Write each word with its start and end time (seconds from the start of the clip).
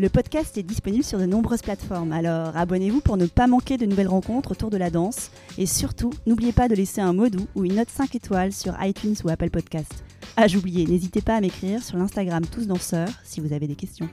Le 0.00 0.08
podcast 0.08 0.58
est 0.58 0.64
disponible 0.64 1.04
sur 1.04 1.20
de 1.20 1.24
nombreuses 1.24 1.62
plateformes, 1.62 2.10
alors 2.10 2.56
abonnez-vous 2.56 3.00
pour 3.00 3.16
ne 3.16 3.26
pas 3.26 3.46
manquer 3.46 3.76
de 3.76 3.86
nouvelles 3.86 4.08
rencontres 4.08 4.50
autour 4.50 4.68
de 4.68 4.76
la 4.76 4.90
danse. 4.90 5.30
Et 5.56 5.66
surtout, 5.66 6.10
n'oubliez 6.26 6.50
pas 6.50 6.66
de 6.66 6.74
laisser 6.74 7.00
un 7.00 7.12
mot 7.12 7.28
doux 7.28 7.46
ou 7.54 7.64
une 7.64 7.76
note 7.76 7.90
5 7.90 8.12
étoiles 8.16 8.52
sur 8.52 8.74
iTunes 8.82 9.14
ou 9.22 9.28
Apple 9.28 9.50
Podcast. 9.50 10.02
Ah, 10.36 10.48
j'oubliais, 10.48 10.84
n'hésitez 10.84 11.20
pas 11.20 11.36
à 11.36 11.40
m'écrire 11.40 11.80
sur 11.80 11.96
l'Instagram 11.96 12.44
Tous 12.44 12.66
Danseurs 12.66 13.08
si 13.22 13.40
vous 13.40 13.52
avez 13.52 13.68
des 13.68 13.76
questions. 13.76 14.08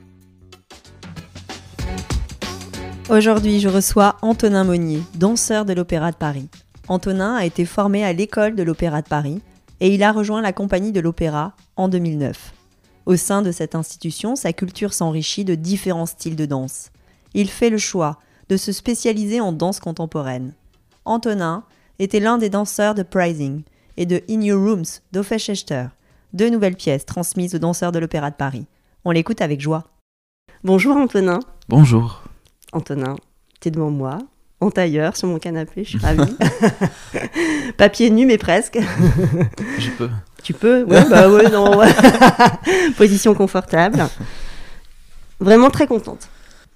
Aujourd'hui, 3.10 3.58
je 3.58 3.68
reçois 3.68 4.18
Antonin 4.22 4.62
Monnier, 4.62 5.02
danseur 5.16 5.64
de 5.64 5.72
l'Opéra 5.72 6.12
de 6.12 6.16
Paris. 6.16 6.48
Antonin 6.86 7.34
a 7.34 7.44
été 7.44 7.64
formé 7.64 8.04
à 8.04 8.12
l'école 8.12 8.54
de 8.54 8.62
l'Opéra 8.62 9.02
de 9.02 9.08
Paris 9.08 9.42
et 9.80 9.92
il 9.92 10.04
a 10.04 10.12
rejoint 10.12 10.42
la 10.42 10.52
compagnie 10.52 10.92
de 10.92 11.00
l'Opéra 11.00 11.56
en 11.74 11.88
2009. 11.88 12.52
Au 13.06 13.16
sein 13.16 13.42
de 13.42 13.50
cette 13.50 13.74
institution, 13.74 14.36
sa 14.36 14.52
culture 14.52 14.94
s'enrichit 14.94 15.44
de 15.44 15.54
différents 15.54 16.06
styles 16.06 16.36
de 16.36 16.46
danse. 16.46 16.90
Il 17.34 17.48
fait 17.48 17.70
le 17.70 17.78
choix 17.78 18.18
de 18.48 18.56
se 18.56 18.72
spécialiser 18.72 19.40
en 19.40 19.52
danse 19.52 19.80
contemporaine. 19.80 20.54
Antonin 21.04 21.64
était 21.98 22.20
l'un 22.20 22.38
des 22.38 22.50
danseurs 22.50 22.94
de 22.94 23.02
Prising 23.02 23.62
et 23.96 24.06
de 24.06 24.22
In 24.28 24.40
Your 24.40 24.62
Rooms 24.62 25.00
d'Ophe 25.12 25.36
Schechter, 25.36 25.86
deux 26.32 26.48
nouvelles 26.48 26.76
pièces 26.76 27.06
transmises 27.06 27.54
aux 27.54 27.58
danseurs 27.58 27.92
de 27.92 27.98
l'Opéra 27.98 28.30
de 28.30 28.36
Paris. 28.36 28.66
On 29.04 29.10
l'écoute 29.10 29.40
avec 29.40 29.60
joie. 29.60 29.84
Bonjour 30.62 30.96
Antonin. 30.96 31.40
Bonjour. 31.68 32.22
Antonin, 32.72 33.16
tu 33.60 33.68
es 33.68 33.70
devant 33.70 33.90
moi, 33.90 34.18
en 34.62 34.70
tailleur, 34.70 35.16
sur 35.16 35.26
mon 35.26 35.40
canapé, 35.40 35.82
je 35.82 35.90
suis 35.90 35.98
ravie. 35.98 36.36
Papier 37.76 38.10
nu, 38.10 38.26
mais 38.26 38.38
presque. 38.38 38.78
Je 39.78 39.90
peux. 39.90 40.08
Tu 40.42 40.54
peux 40.54 40.82
Ouais, 40.84 41.08
bah 41.08 41.28
ouais, 41.30 41.48
non. 41.50 41.76
ouais. 41.78 41.92
Position 42.96 43.34
confortable. 43.34 44.04
Vraiment 45.40 45.70
très 45.70 45.86
contente 45.86 46.28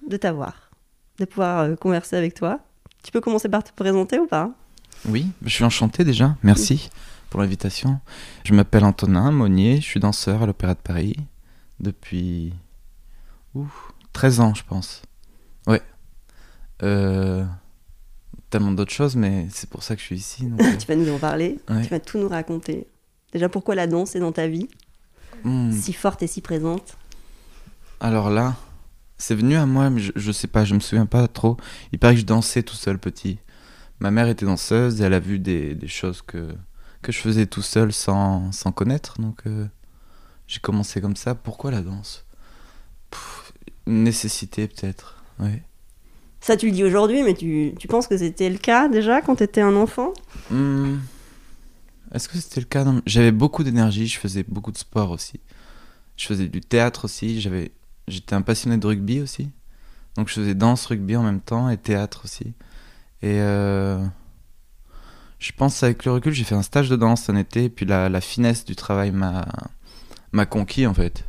de 0.09 0.17
t'avoir, 0.17 0.71
de 1.19 1.25
pouvoir 1.25 1.61
euh, 1.61 1.75
converser 1.77 2.17
avec 2.17 2.35
toi. 2.35 2.61
Tu 3.03 3.11
peux 3.13 3.21
commencer 3.21 3.49
par 3.49 3.63
te 3.65 3.73
présenter 3.73 4.19
ou 4.19 4.27
pas? 4.27 4.51
Oui, 5.09 5.29
je 5.43 5.49
suis 5.51 5.65
enchanté 5.65 6.05
déjà. 6.05 6.37
Merci 6.43 6.91
pour 7.31 7.41
l'invitation. 7.41 8.01
Je 8.45 8.55
m'appelle 8.55 8.85
Antonin 8.85 9.31
Monnier, 9.31 9.77
je 9.77 9.87
suis 9.87 10.01
danseur 10.01 10.43
à 10.43 10.47
l'Opéra 10.47 10.75
de 10.75 10.81
Paris 10.81 11.17
depuis 11.81 12.53
ouh, 13.55 13.69
13 14.13 14.41
ans, 14.41 14.55
je 14.55 14.63
pense. 14.65 15.03
Ouais. 15.67 15.83
Euh, 16.83 17.45
tellement 18.51 18.73
d'autres 18.73 18.93
choses, 18.93 19.17
mais 19.17 19.47
c'est 19.51 19.69
pour 19.69 19.83
ça 19.83 19.95
que 19.97 20.01
je 20.01 20.07
suis 20.07 20.17
ici. 20.17 20.47
donc, 20.47 20.61
Tu 20.79 20.87
vas 20.87 20.97
nous 20.97 21.13
en 21.13 21.19
parler, 21.19 21.59
Ouais. 21.69 21.83
tu 21.83 21.89
vas 21.91 22.01
tout 22.01 22.19
nous 22.19 22.29
raconter. 22.29 22.87
Déjà, 23.37 23.51
pourquoi 23.51 23.75
la 23.75 23.87
danse 23.87 24.17
est 24.17 24.19
dans 24.19 24.33
ta 24.33 24.49
vie, 24.49 24.67
hmm, 25.45 25.71
si 25.71 25.93
forte 25.93 26.23
et 26.23 26.27
si 26.27 26.41
présente 26.41 26.97
Alors 28.01 28.31
là, 28.31 28.57
c'est 29.19 29.35
venu 29.35 29.57
à 29.57 29.67
moi, 29.67 29.91
mais 29.91 30.01
je, 30.01 30.11
je 30.17 30.33
sais 30.33 30.47
pas, 30.47 30.65
je 30.65 30.73
me 30.75 30.81
souviens 30.81 31.05
pas 31.05 31.29
trop. 31.29 31.59
Il 31.93 31.99
paraît 31.99 32.15
que 32.15 32.21
je 32.21 32.25
dansais 32.25 32.63
tout 32.63 32.77
seul 32.77 32.99
petit. 32.99 33.39
Ma 34.01 34.11
mère 34.11 34.27
était 34.29 34.47
danseuse 34.47 35.03
et 35.03 35.05
elle 35.05 35.13
a 35.13 35.21
vu 35.21 35.39
des, 35.39 35.75
des 35.75 35.87
choses 35.87 36.23
que, 36.23 36.49
que 37.03 37.13
je 37.13 37.19
faisais 37.19 37.45
tout 37.45 37.61
seul 37.61 37.93
sans, 37.93 38.53
sans 38.53 38.73
connaître. 38.73 39.21
Donc 39.21 39.41
euh, 39.47 39.67
j'ai 40.47 40.61
commencé 40.61 41.03
comme 41.03 41.17
ça. 41.17 41.35
Pourquoi 41.35 41.71
la 41.71 41.83
danse? 41.83 42.25
Pff, 43.11 43.53
Une 43.87 44.03
nécessité 44.03 44.67
peut-être. 44.67 45.23
Ouais. 45.41 45.63
Ça, 46.41 46.57
tu 46.57 46.65
le 46.69 46.73
dis 46.73 46.85
aujourd'hui, 46.85 47.23
mais 47.23 47.35
tu, 47.35 47.75
tu 47.79 47.87
penses 47.87 48.07
que 48.07 48.17
c'était 48.17 48.49
le 48.49 48.57
cas 48.57 48.89
déjà 48.89 49.21
quand 49.21 49.37
tu 49.37 49.43
étais 49.43 49.61
un 49.61 49.77
enfant? 49.77 50.15
Hmm, 50.51 50.97
Est-ce 52.17 52.31
que 52.31 52.39
c'était 52.39 52.61
le 52.61 52.67
cas? 52.67 52.83
J'avais 53.05 53.31
beaucoup 53.31 53.63
d'énergie, 53.63 54.07
je 54.07 54.19
faisais 54.19 54.43
beaucoup 54.49 54.73
de 54.73 54.79
sport 54.79 55.11
aussi. 55.11 55.39
Je 56.17 56.25
faisais 56.25 56.49
du 56.49 56.63
théâtre 56.63 57.05
aussi, 57.05 57.47
j'étais 58.09 58.35
un 58.35 58.41
passionné 58.41 58.79
de 58.79 58.87
rugby 58.87 59.21
aussi. 59.21 59.51
Donc 60.17 60.29
je 60.31 60.33
faisais 60.33 60.55
danse, 60.55 60.87
rugby 60.87 61.15
en 61.15 61.23
même 61.23 61.43
temps 61.43 61.69
et 61.69 61.77
théâtre 61.77 62.23
aussi. 62.25 62.55
Et 63.21 63.39
euh, 63.41 64.03
je 65.39 65.53
pense 65.53 65.83
avec 65.83 66.07
le 66.07 66.13
recul, 66.13 66.33
j'ai 66.33 66.45
fait 66.45 66.55
un 66.55 66.63
stage 66.63 66.89
de 66.89 66.97
danse 66.97 67.29
un 67.29 67.37
été 67.37 67.65
et 67.65 67.69
puis 67.69 67.85
la, 67.85 68.09
la 68.09 68.23
finesse 68.23 68.65
du 68.65 68.77
travail 68.77 69.11
m'a 69.11 69.47
m'a 70.33 70.47
conquis 70.47 70.87
en 70.87 70.95
fait. 70.95 71.27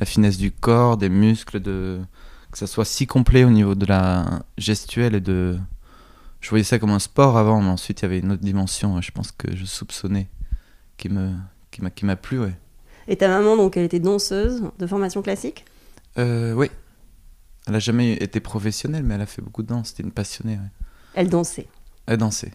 La 0.00 0.06
finesse 0.06 0.36
du 0.36 0.50
corps, 0.50 0.96
des 0.96 1.10
muscles, 1.10 1.60
de 1.60 2.00
que 2.50 2.58
ça 2.58 2.66
soit 2.66 2.84
si 2.84 3.06
complet 3.06 3.44
au 3.44 3.50
niveau 3.50 3.76
de 3.76 3.86
la 3.86 4.42
gestuelle 4.58 5.14
et 5.14 5.20
de 5.20 5.60
je 6.42 6.50
voyais 6.50 6.64
ça 6.64 6.78
comme 6.78 6.90
un 6.90 6.98
sport 6.98 7.38
avant, 7.38 7.62
mais 7.62 7.70
ensuite 7.70 8.00
il 8.00 8.02
y 8.02 8.06
avait 8.06 8.18
une 8.18 8.32
autre 8.32 8.42
dimension, 8.42 9.00
je 9.00 9.10
pense 9.10 9.32
que 9.32 9.56
je 9.56 9.64
soupçonnais, 9.64 10.28
qui 10.98 11.08
me 11.08 11.32
qui 11.70 11.80
m'a 11.80 11.88
qui 11.88 12.04
m'a 12.04 12.16
plu, 12.16 12.38
ouais. 12.38 12.54
Et 13.08 13.16
ta 13.16 13.28
maman, 13.28 13.56
donc, 13.56 13.76
elle 13.76 13.84
était 13.84 14.00
danseuse 14.00 14.62
de 14.78 14.86
formation 14.86 15.22
classique? 15.22 15.64
Euh, 16.18 16.52
oui. 16.52 16.70
Elle 17.66 17.74
a 17.74 17.78
jamais 17.78 18.14
été 18.14 18.40
professionnelle, 18.40 19.02
mais 19.02 19.14
elle 19.14 19.20
a 19.20 19.26
fait 19.26 19.42
beaucoup 19.42 19.62
de 19.62 19.68
danse. 19.68 19.88
C'était 19.88 20.02
une 20.02 20.12
passionnée, 20.12 20.54
ouais. 20.54 20.70
Elle 21.14 21.28
dansait. 21.28 21.66
Elle 22.06 22.18
dansait. 22.18 22.52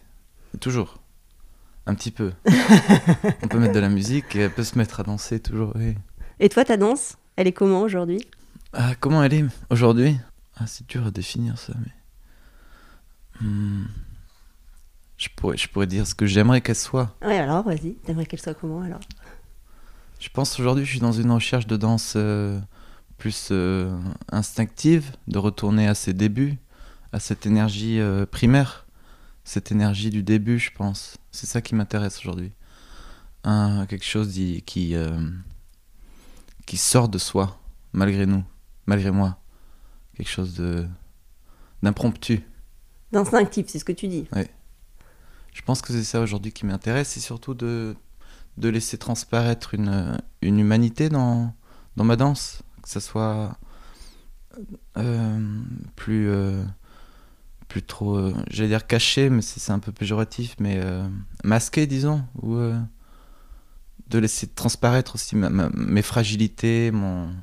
Toujours. 0.60 0.98
Un 1.86 1.94
petit 1.94 2.10
peu. 2.10 2.32
On 3.42 3.48
peut 3.48 3.58
mettre 3.58 3.74
de 3.74 3.78
la 3.78 3.88
musique 3.88 4.36
et 4.36 4.40
elle 4.40 4.52
peut 4.52 4.64
se 4.64 4.76
mettre 4.76 5.00
à 5.00 5.02
danser 5.02 5.40
toujours, 5.40 5.72
oui. 5.76 5.94
Et 6.40 6.48
toi, 6.48 6.64
ta 6.64 6.76
danse, 6.76 7.16
elle 7.36 7.46
est 7.46 7.52
comment 7.52 7.82
aujourd'hui? 7.82 8.20
Ah, 8.72 8.94
comment 9.00 9.22
elle 9.22 9.34
est 9.34 9.44
aujourd'hui? 9.70 10.18
Ah, 10.56 10.66
c'est 10.66 10.86
dur 10.88 11.06
à 11.06 11.10
définir 11.10 11.58
ça, 11.58 11.72
mais. 11.78 11.92
Hmm. 13.40 13.84
Je, 15.16 15.28
pourrais, 15.36 15.56
je 15.56 15.68
pourrais 15.68 15.86
dire 15.86 16.06
ce 16.06 16.14
que 16.14 16.26
j'aimerais 16.26 16.60
qu'elle 16.60 16.76
soit. 16.76 17.16
Ouais, 17.22 17.38
alors, 17.38 17.64
vas-y, 17.64 17.94
t'aimerais 18.04 18.26
qu'elle 18.26 18.40
soit 18.40 18.54
comment 18.54 18.82
alors? 18.82 19.00
Je 20.20 20.28
pense 20.30 20.58
aujourd'hui, 20.58 20.84
je 20.84 20.90
suis 20.90 21.00
dans 21.00 21.12
une 21.12 21.30
recherche 21.30 21.66
de 21.66 21.76
danse 21.76 22.14
euh, 22.16 22.58
plus 23.18 23.48
euh, 23.50 23.96
instinctive, 24.30 25.12
de 25.26 25.38
retourner 25.38 25.86
à 25.86 25.94
ses 25.94 26.14
débuts, 26.14 26.56
à 27.12 27.20
cette 27.20 27.46
énergie 27.46 28.00
euh, 28.00 28.24
primaire, 28.26 28.86
cette 29.44 29.72
énergie 29.72 30.10
du 30.10 30.22
début, 30.22 30.58
je 30.58 30.70
pense. 30.70 31.18
C'est 31.32 31.46
ça 31.46 31.60
qui 31.60 31.74
m'intéresse 31.74 32.18
aujourd'hui. 32.20 32.52
Quelque 33.88 34.04
chose 34.04 34.38
qui, 34.66 34.94
euh, 34.94 35.30
qui 36.66 36.76
sort 36.76 37.08
de 37.08 37.16
soi, 37.16 37.58
malgré 37.92 38.26
nous, 38.26 38.44
malgré 38.86 39.10
moi. 39.10 39.38
Quelque 40.14 40.28
chose 40.28 40.54
de 40.54 40.86
d'impromptu. 41.82 42.42
D'instinctif, 43.12 43.66
c'est 43.68 43.78
ce 43.78 43.84
que 43.84 43.92
tu 43.92 44.08
dis. 44.08 44.26
Je 45.52 45.62
pense 45.62 45.82
que 45.82 45.92
c'est 45.92 46.04
ça 46.04 46.20
aujourd'hui 46.20 46.52
qui 46.52 46.66
m'intéresse, 46.66 47.16
et 47.16 47.20
surtout 47.20 47.54
de, 47.54 47.96
de 48.58 48.68
laisser 48.68 48.98
transparaître 48.98 49.74
une, 49.74 50.18
une 50.42 50.58
humanité 50.58 51.08
dans, 51.08 51.54
dans 51.96 52.04
ma 52.04 52.16
danse, 52.16 52.62
que 52.82 52.88
ça 52.88 53.00
soit 53.00 53.56
euh, 54.96 55.38
plus, 55.96 56.28
euh, 56.28 56.62
plus 57.68 57.82
trop, 57.82 58.16
euh, 58.16 58.34
j'allais 58.50 58.68
dire 58.68 58.86
caché, 58.86 59.30
mais 59.30 59.42
c'est 59.42 59.60
c'est 59.60 59.72
un 59.72 59.78
peu 59.78 59.92
péjoratif, 59.92 60.54
mais 60.60 60.80
masqué, 61.44 61.86
disons, 61.86 62.24
ou 62.42 62.56
de 64.08 64.18
laisser 64.18 64.46
transparaître 64.46 65.16
aussi 65.16 65.36
mes 65.36 66.02
fragilités, 66.02 66.90
mon, 66.90 67.34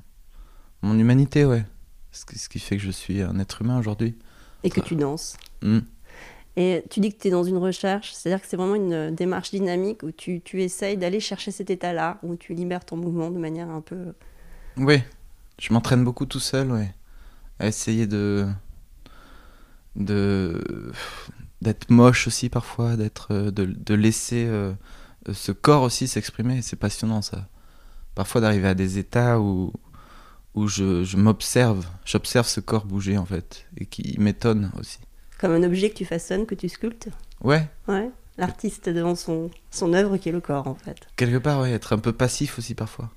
mon 0.81 0.97
humanité, 0.97 1.45
ouais. 1.45 1.65
Ce 2.11 2.23
ce 2.37 2.47
qui 2.47 2.59
fait 2.59 2.77
que 2.77 2.83
je 2.83 2.91
suis 2.91 3.21
un 3.21 3.39
être 3.39 3.61
humain 3.61 3.77
aujourd'hui. 3.77 4.15
Et 4.65 4.69
que 4.69 4.81
tu 4.81 4.95
danses. 4.95 5.37
Mm. 5.61 5.79
Et 6.57 6.83
tu 6.89 6.99
dis 7.01 7.13
que 7.13 7.21
tu 7.21 7.27
es 7.27 7.31
dans 7.31 7.43
une 7.43 7.57
recherche, 7.57 8.13
c'est-à-dire 8.13 8.41
que 8.41 8.47
c'est 8.47 8.55
vraiment 8.55 8.75
une 8.75 8.93
euh, 8.93 9.11
démarche 9.11 9.51
dynamique 9.51 10.03
où 10.03 10.11
tu, 10.11 10.39
tu 10.41 10.63
essayes 10.63 10.95
d'aller 10.97 11.19
chercher 11.19 11.51
cet 11.51 11.69
état-là, 11.69 12.17
où 12.23 12.35
tu 12.37 12.53
libères 12.53 12.85
ton 12.85 12.95
mouvement 12.95 13.29
de 13.29 13.37
manière 13.37 13.69
un 13.69 13.81
peu. 13.81 14.13
Oui, 14.77 15.01
je 15.59 15.73
m'entraîne 15.73 16.03
beaucoup 16.03 16.25
tout 16.25 16.39
seul, 16.39 16.71
ouais. 16.71 16.93
À 17.59 17.67
essayer 17.67 18.07
de. 18.07 18.47
de. 19.95 20.61
d'être 21.61 21.89
moche 21.89 22.27
aussi 22.27 22.49
parfois, 22.49 22.95
d'être. 22.95 23.27
euh, 23.31 23.51
de, 23.51 23.65
de 23.65 23.93
laisser 23.93 24.45
euh, 24.47 24.73
ce 25.31 25.51
corps 25.51 25.81
aussi 25.83 26.07
s'exprimer. 26.07 26.61
C'est 26.61 26.75
passionnant 26.77 27.21
ça. 27.21 27.47
Parfois 28.15 28.39
d'arriver 28.41 28.67
à 28.69 28.75
des 28.75 28.97
états 28.97 29.39
où. 29.39 29.73
Où 30.55 30.67
je, 30.67 31.03
je 31.03 31.17
m'observe, 31.17 31.85
j'observe 32.05 32.47
ce 32.47 32.59
corps 32.59 32.85
bouger 32.85 33.17
en 33.17 33.25
fait, 33.25 33.65
et 33.77 33.85
qui 33.85 34.15
m'étonne 34.19 34.71
aussi. 34.79 34.99
Comme 35.37 35.51
un 35.51 35.63
objet 35.63 35.89
que 35.89 35.95
tu 35.95 36.05
façonnes, 36.05 36.45
que 36.45 36.55
tu 36.55 36.69
sculptes. 36.69 37.09
Ouais, 37.43 37.69
Ouais. 37.87 38.09
l'artiste 38.37 38.89
devant 38.89 39.15
son, 39.15 39.51
son 39.69 39.93
œuvre 39.93 40.17
qui 40.17 40.29
est 40.29 40.31
le 40.31 40.39
corps 40.41 40.67
en 40.67 40.75
fait. 40.75 40.95
Quelque 41.17 41.37
part, 41.37 41.59
ouais, 41.61 41.71
être 41.71 41.93
un 41.93 41.99
peu 41.99 42.13
passif 42.13 42.57
aussi 42.57 42.73
parfois. 42.73 43.11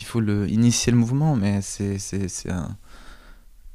Il 0.00 0.06
faut 0.06 0.20
le, 0.20 0.48
initier 0.48 0.90
le 0.92 0.98
mouvement, 0.98 1.36
mais 1.36 1.60
c'est, 1.60 1.98
c'est, 1.98 2.28
c'est, 2.28 2.50
un- 2.50 2.76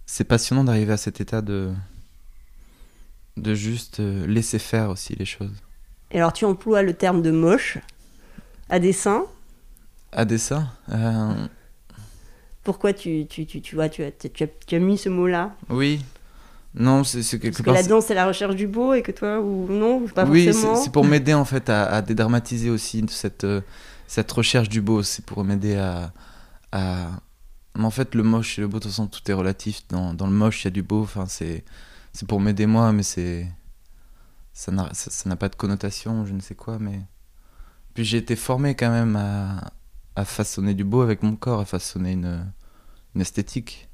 c'est 0.05 0.23
passionnant 0.23 0.63
d'arriver 0.63 0.93
à 0.93 0.97
cet 0.97 1.21
état 1.21 1.41
de, 1.41 1.73
de 3.37 3.53
juste 3.53 3.99
euh, 3.99 4.25
laisser 4.27 4.59
faire 4.59 4.89
aussi 4.89 5.15
les 5.15 5.25
choses. 5.25 5.61
Et 6.11 6.17
alors 6.17 6.33
tu 6.33 6.45
emploies 6.45 6.81
le 6.81 6.93
terme 6.93 7.21
de 7.21 7.31
moche 7.31 7.77
à 8.69 8.79
dessin. 8.79 9.25
À 10.11 10.25
dessin, 10.25 10.69
euh, 10.89 11.47
Pourquoi 12.63 12.93
tu, 12.93 13.25
tu, 13.27 13.45
tu, 13.45 13.61
tu 13.61 13.75
vois, 13.75 13.89
tu 13.89 14.03
as, 14.03 14.11
tu 14.11 14.43
as, 14.43 14.47
tu 14.65 14.75
as 14.75 14.79
mis 14.79 14.97
ce 14.97 15.09
mot-là 15.09 15.55
oui. 15.69 16.03
Non, 16.75 17.03
c'est, 17.03 17.21
quelque 17.39 17.49
Parce 17.49 17.57
que 17.57 17.63
part. 17.63 17.73
la 17.75 17.83
c'est- 17.83 17.89
danse 17.89 18.05
c'est 18.07 18.15
la 18.15 18.25
recherche 18.25 18.55
du 18.55 18.65
beau 18.65 18.93
et 18.95 19.03
que 19.03 19.11
toi, 19.11 19.39
ou 19.39 19.67
non, 19.69 20.07
pas 20.07 20.25
oui, 20.25 20.45
forcément. 20.45 20.75
c'est, 20.75 20.85
c'est 20.85 20.91
pour 20.91 21.05
m'aider 21.05 21.33
en 21.35 21.45
fait 21.45 21.69
à, 21.69 21.83
à 21.85 22.01
dédramatiser 22.01 22.71
aussi 22.71 23.05
cette, 23.09 23.43
euh, 23.43 23.61
cette 24.07 24.31
recherche 24.31 24.69
du 24.69 24.81
beau. 24.81 25.03
C'est 25.03 25.23
pour 25.23 25.43
m'aider 25.43 25.75
à, 25.75 26.11
à. 26.71 27.09
Mais 27.77 27.85
en 27.85 27.91
fait, 27.91 28.15
le 28.15 28.23
moche 28.23 28.57
et 28.57 28.61
le 28.61 28.67
beau, 28.67 28.77
de 28.79 28.83
toute 28.83 28.91
façon, 28.91 29.05
tout 29.05 29.21
est 29.29 29.33
relatif. 29.35 29.81
Dans, 29.89 30.15
dans 30.15 30.25
le 30.25 30.33
moche, 30.33 30.63
il 30.63 30.65
y 30.65 30.67
a 30.69 30.71
du 30.71 30.81
beau. 30.81 31.03
Enfin, 31.03 31.25
c'est, 31.27 31.63
c'est 32.11 32.27
pour 32.27 32.39
m'aider 32.39 32.65
moi, 32.65 32.91
mais 32.91 33.03
c'est. 33.03 33.45
Ça 34.53 34.71
n'a, 34.71 34.89
ça, 34.93 35.11
ça 35.11 35.29
n'a 35.29 35.35
pas 35.35 35.49
de 35.49 35.55
connotation, 35.55 36.25
je 36.25 36.33
ne 36.33 36.39
sais 36.39 36.55
quoi, 36.55 36.79
mais. 36.79 37.01
Puis 37.93 38.03
j'ai 38.03 38.17
été 38.17 38.35
formé 38.35 38.73
quand 38.73 38.89
même 38.89 39.15
à, 39.15 39.71
à 40.15 40.25
façonner 40.25 40.73
du 40.73 40.83
beau 40.83 41.01
avec 41.01 41.23
mon 41.23 41.35
corps, 41.35 41.59
à 41.61 41.65
façonner 41.65 42.11
une, 42.13 42.51
une 43.15 43.21
esthétique. 43.21 43.89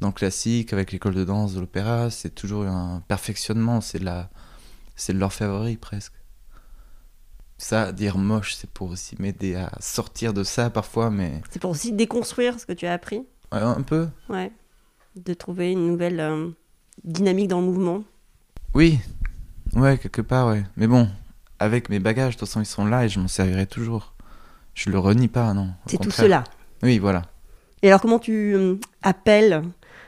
Dans 0.00 0.08
le 0.08 0.12
classique, 0.14 0.72
avec 0.72 0.90
l'école 0.90 1.14
de 1.14 1.24
danse, 1.24 1.54
de 1.54 1.60
l'opéra, 1.60 2.10
c'est 2.10 2.34
toujours 2.34 2.64
un 2.64 3.02
perfectionnement, 3.06 3.80
c'est 3.80 4.00
de 4.00 4.04
la, 4.04 4.30
c'est 4.96 5.12
de 5.12 5.18
l'orfèvrerie 5.18 5.76
presque. 5.76 6.14
Ça, 7.58 7.92
dire 7.92 8.18
moche, 8.18 8.54
c'est 8.54 8.68
pour 8.70 8.90
aussi 8.90 9.14
m'aider 9.20 9.54
à 9.54 9.70
sortir 9.78 10.34
de 10.34 10.42
ça 10.42 10.70
parfois, 10.70 11.10
mais 11.10 11.40
C'est 11.50 11.60
pour 11.60 11.70
aussi 11.70 11.92
déconstruire 11.92 12.58
ce 12.58 12.66
que 12.66 12.72
tu 12.72 12.86
as 12.86 12.92
appris. 12.92 13.18
ouais, 13.52 13.60
un 13.60 13.82
peu. 13.82 14.08
Ouais. 14.28 14.50
De 15.14 15.34
trouver 15.34 15.70
une 15.70 15.86
nouvelle 15.86 16.18
euh, 16.18 16.48
dynamique 17.04 17.46
dans 17.48 17.60
le 17.60 17.66
mouvement. 17.66 18.02
Oui, 18.74 18.98
ouais, 19.74 19.98
quelque 19.98 20.22
part, 20.22 20.48
ouais. 20.48 20.64
Mais 20.76 20.88
bon, 20.88 21.08
avec 21.60 21.88
mes 21.90 22.00
bagages, 22.00 22.34
de 22.34 22.40
toute 22.40 22.48
façon, 22.48 22.60
ils 22.60 22.66
sont 22.66 22.86
là 22.86 23.04
et 23.04 23.08
je 23.08 23.20
m'en 23.20 23.28
servirai 23.28 23.66
toujours. 23.68 24.11
Je 24.74 24.90
le 24.90 24.98
renie 24.98 25.28
pas, 25.28 25.52
non. 25.54 25.68
C'est 25.86 25.98
tout 25.98 26.10
cela. 26.10 26.44
Oui, 26.82 26.98
voilà. 26.98 27.22
Et 27.82 27.88
alors, 27.88 28.00
comment 28.00 28.18
tu 28.18 28.54
euh, 28.54 28.76
appelles 29.02 29.62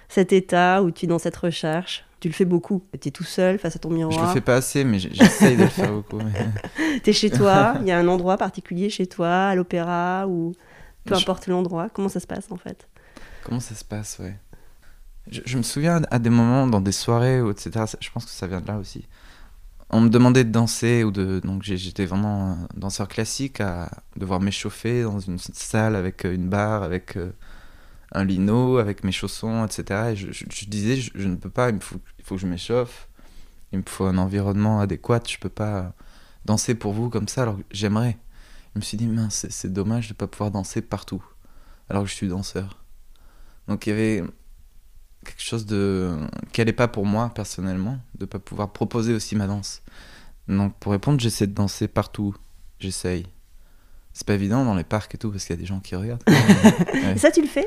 cet 0.08 0.32
état 0.32 0.82
où 0.82 0.90
tu 0.90 1.04
es 1.04 1.08
dans 1.08 1.18
cette 1.18 1.36
recherche? 1.36 2.04
Tu 2.20 2.28
le 2.28 2.34
fais 2.34 2.44
beaucoup. 2.46 2.82
Tu 3.00 3.08
es 3.08 3.10
tout 3.10 3.24
seul 3.24 3.58
face 3.58 3.76
à 3.76 3.78
ton 3.78 3.90
Je 3.90 3.94
miroir. 3.96 4.26
le 4.28 4.32
fais 4.32 4.40
pas 4.40 4.56
assez, 4.56 4.82
mais 4.84 4.98
j'essaye 4.98 5.56
de 5.56 5.62
le 5.64 5.68
faire 5.68 5.92
beaucoup. 5.92 6.18
mais- 6.18 7.00
Tu 7.04 7.10
es 7.10 7.12
chez 7.12 7.30
toi. 7.30 7.74
Il 7.82 7.86
y 7.86 7.92
a 7.92 7.98
un 7.98 8.08
endroit 8.08 8.36
particulier 8.38 8.88
chez 8.90 9.06
toi, 9.06 9.48
à 9.48 9.54
l'opéra 9.54 10.26
ou 10.26 10.54
peu 11.04 11.14
Je- 11.14 11.20
importe 11.20 11.46
l'endroit. 11.48 11.88
Comment 11.92 12.08
ça 12.08 12.20
se 12.20 12.26
passe 12.26 12.46
en 12.50 12.56
fait? 12.56 12.88
Comment 13.42 13.60
ça 13.60 13.74
se 13.74 13.84
passe, 13.84 14.18
ouais? 14.20 14.36
Je, 15.30 15.40
je 15.44 15.58
me 15.58 15.62
souviens 15.62 16.00
à 16.10 16.18
des 16.18 16.30
moments, 16.30 16.66
dans 16.66 16.80
des 16.80 16.92
soirées, 16.92 17.40
etc. 17.50 17.84
Je 18.00 18.10
pense 18.10 18.24
que 18.24 18.30
ça 18.30 18.46
vient 18.46 18.60
de 18.62 18.66
là 18.68 18.78
aussi. 18.78 19.06
On 19.96 20.00
me 20.00 20.08
demandait 20.08 20.42
de 20.42 20.50
danser, 20.50 21.04
ou 21.04 21.12
de. 21.12 21.38
Donc 21.38 21.62
j'étais 21.62 22.04
vraiment 22.04 22.50
un 22.50 22.68
danseur 22.76 23.06
classique, 23.06 23.60
à 23.60 23.88
devoir 24.16 24.40
m'échauffer 24.40 25.04
dans 25.04 25.20
une 25.20 25.38
salle 25.38 25.94
avec 25.94 26.24
euh, 26.24 26.34
une 26.34 26.48
barre, 26.48 26.82
avec 26.82 27.16
euh, 27.16 27.30
un 28.10 28.24
lino, 28.24 28.78
avec 28.78 29.04
mes 29.04 29.12
chaussons, 29.12 29.64
etc. 29.64 30.10
Et 30.10 30.16
je, 30.16 30.66
disais, 30.66 30.96
je, 30.96 31.28
ne 31.28 31.36
peux 31.36 31.48
pas, 31.48 31.70
il, 31.70 31.78
faut, 31.80 32.00
il 32.18 32.24
faut 32.24 32.34
que 32.34 32.40
je 32.40 32.48
m'échauffe, 32.48 33.08
il 33.70 33.78
me 33.78 33.84
faut 33.86 34.04
un 34.06 34.18
environnement 34.18 34.80
adéquat, 34.80 35.20
je 35.28 35.38
peux 35.38 35.48
pas 35.48 35.94
danser 36.44 36.74
pour 36.74 36.92
vous 36.92 37.08
comme 37.08 37.28
ça, 37.28 37.42
alors 37.42 37.58
que 37.58 37.62
j'aimerais. 37.70 38.18
Je 38.74 38.80
me 38.80 38.84
suis 38.84 38.96
dit, 38.96 39.06
mince, 39.06 39.46
c'est- 39.48 39.68
dommage 39.68 40.08
de 40.08 40.14
pas 40.14 40.26
pouvoir 40.26 40.50
danser 40.50 40.82
partout, 40.82 41.24
alors 41.88 42.02
que 42.02 42.08
je 42.08 42.14
suis 42.16 42.26
danseur. 42.26 42.82
Donc 43.68 43.86
il 43.86 43.90
y 43.90 43.92
avait 43.92 44.24
quelque 45.24 45.42
chose 45.42 45.66
de 45.66 46.16
qui 46.52 46.60
allait 46.60 46.72
pas 46.72 46.88
pour 46.88 47.06
moi 47.06 47.30
personnellement, 47.34 47.98
de 48.18 48.24
pas 48.26 48.38
pouvoir 48.38 48.72
proposer 48.72 49.12
aussi 49.14 49.34
ma 49.36 49.46
danse. 49.46 49.82
Donc 50.48 50.74
pour 50.78 50.92
répondre, 50.92 51.18
j'essaie 51.20 51.46
de 51.46 51.54
danser 51.54 51.88
partout. 51.88 52.34
J'essaye. 52.78 53.26
C'est 54.12 54.26
pas 54.26 54.34
évident 54.34 54.64
dans 54.64 54.74
les 54.74 54.84
parcs 54.84 55.14
et 55.14 55.18
tout 55.18 55.30
parce 55.30 55.44
qu'il 55.44 55.54
y 55.56 55.58
a 55.58 55.60
des 55.60 55.66
gens 55.66 55.80
qui 55.80 55.96
regardent. 55.96 56.22
Ouais. 56.94 57.16
Ça, 57.18 57.30
tu 57.30 57.40
le 57.42 57.48
fais? 57.48 57.66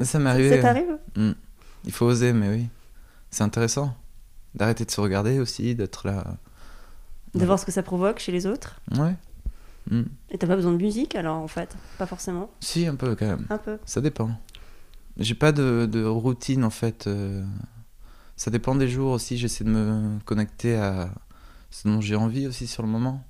Ça 0.00 0.18
m'est 0.18 0.24
Ça 0.24 0.30
arrivé. 0.30 0.60
t'arrive? 0.60 0.98
Il 1.84 1.92
faut 1.92 2.06
oser, 2.06 2.32
mais 2.32 2.48
oui. 2.48 2.68
C'est 3.30 3.42
intéressant 3.42 3.96
d'arrêter 4.54 4.84
de 4.84 4.90
se 4.90 5.00
regarder 5.00 5.40
aussi, 5.40 5.74
d'être 5.74 6.06
là. 6.06 6.24
De 7.34 7.44
voir 7.44 7.58
ce 7.58 7.64
que 7.66 7.72
ça 7.72 7.82
provoque 7.82 8.20
chez 8.20 8.30
les 8.32 8.46
autres 8.46 8.80
Ouais. 8.96 9.14
Mm. 9.90 10.02
Et 10.30 10.38
t'as 10.38 10.46
pas 10.46 10.56
besoin 10.56 10.72
de 10.72 10.76
musique 10.78 11.14
alors 11.16 11.36
en 11.36 11.48
fait? 11.48 11.74
Pas 11.98 12.06
forcément? 12.06 12.50
Si, 12.60 12.86
un 12.86 12.94
peu 12.94 13.14
quand 13.16 13.26
même. 13.26 13.46
Un 13.50 13.58
peu. 13.58 13.78
Ça 13.84 14.00
dépend. 14.00 14.30
J'ai 15.18 15.34
pas 15.34 15.52
de, 15.52 15.86
de 15.90 16.04
routine 16.04 16.64
en 16.64 16.70
fait. 16.70 17.06
euh, 17.06 17.44
Ça 18.36 18.50
dépend 18.50 18.74
des 18.74 18.88
jours 18.88 19.12
aussi. 19.12 19.38
J'essaie 19.38 19.64
de 19.64 19.70
me 19.70 20.18
connecter 20.24 20.76
à 20.76 21.10
ce 21.70 21.88
dont 21.88 22.00
j'ai 22.00 22.16
envie 22.16 22.46
aussi 22.46 22.66
sur 22.66 22.82
le 22.82 22.88
moment. 22.88 23.24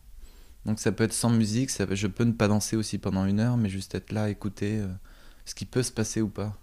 Donc 0.64 0.81
ça 0.81 0.92
peut 0.92 1.04
être 1.04 1.12
sans 1.12 1.31
musique. 1.31 1.70
Ça 1.70 1.86
Je 1.90 2.06
peux 2.06 2.25
ne 2.25 2.32
pas 2.32 2.48
danser 2.48 2.76
aussi 2.76 2.98
pendant 2.98 3.26
une 3.26 3.40
heure, 3.40 3.56
mais 3.56 3.69
juste 3.69 3.94
être 3.94 4.12
là, 4.12 4.31
écouter 4.31 4.78
euh, 4.81 4.88
ce 5.44 5.54
qui 5.54 5.66
peut 5.66 5.82
se 5.82 5.92
passer 5.92 6.22
ou 6.22 6.28
pas. 6.28 6.56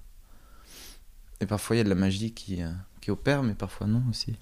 Et 1.39 1.45
parfois 1.45 1.75
il 1.75 1.79
y 1.79 1.81
a 1.81 1.85
de 1.85 1.89
la 1.89 1.95
magie 1.95 2.31
qui, 2.33 2.61
euh, 2.63 2.71
qui 2.99 3.11
opère, 3.11 3.43
mais 3.43 3.53
parfois 3.55 3.87
non 3.87 4.03
aussi. 4.09 4.35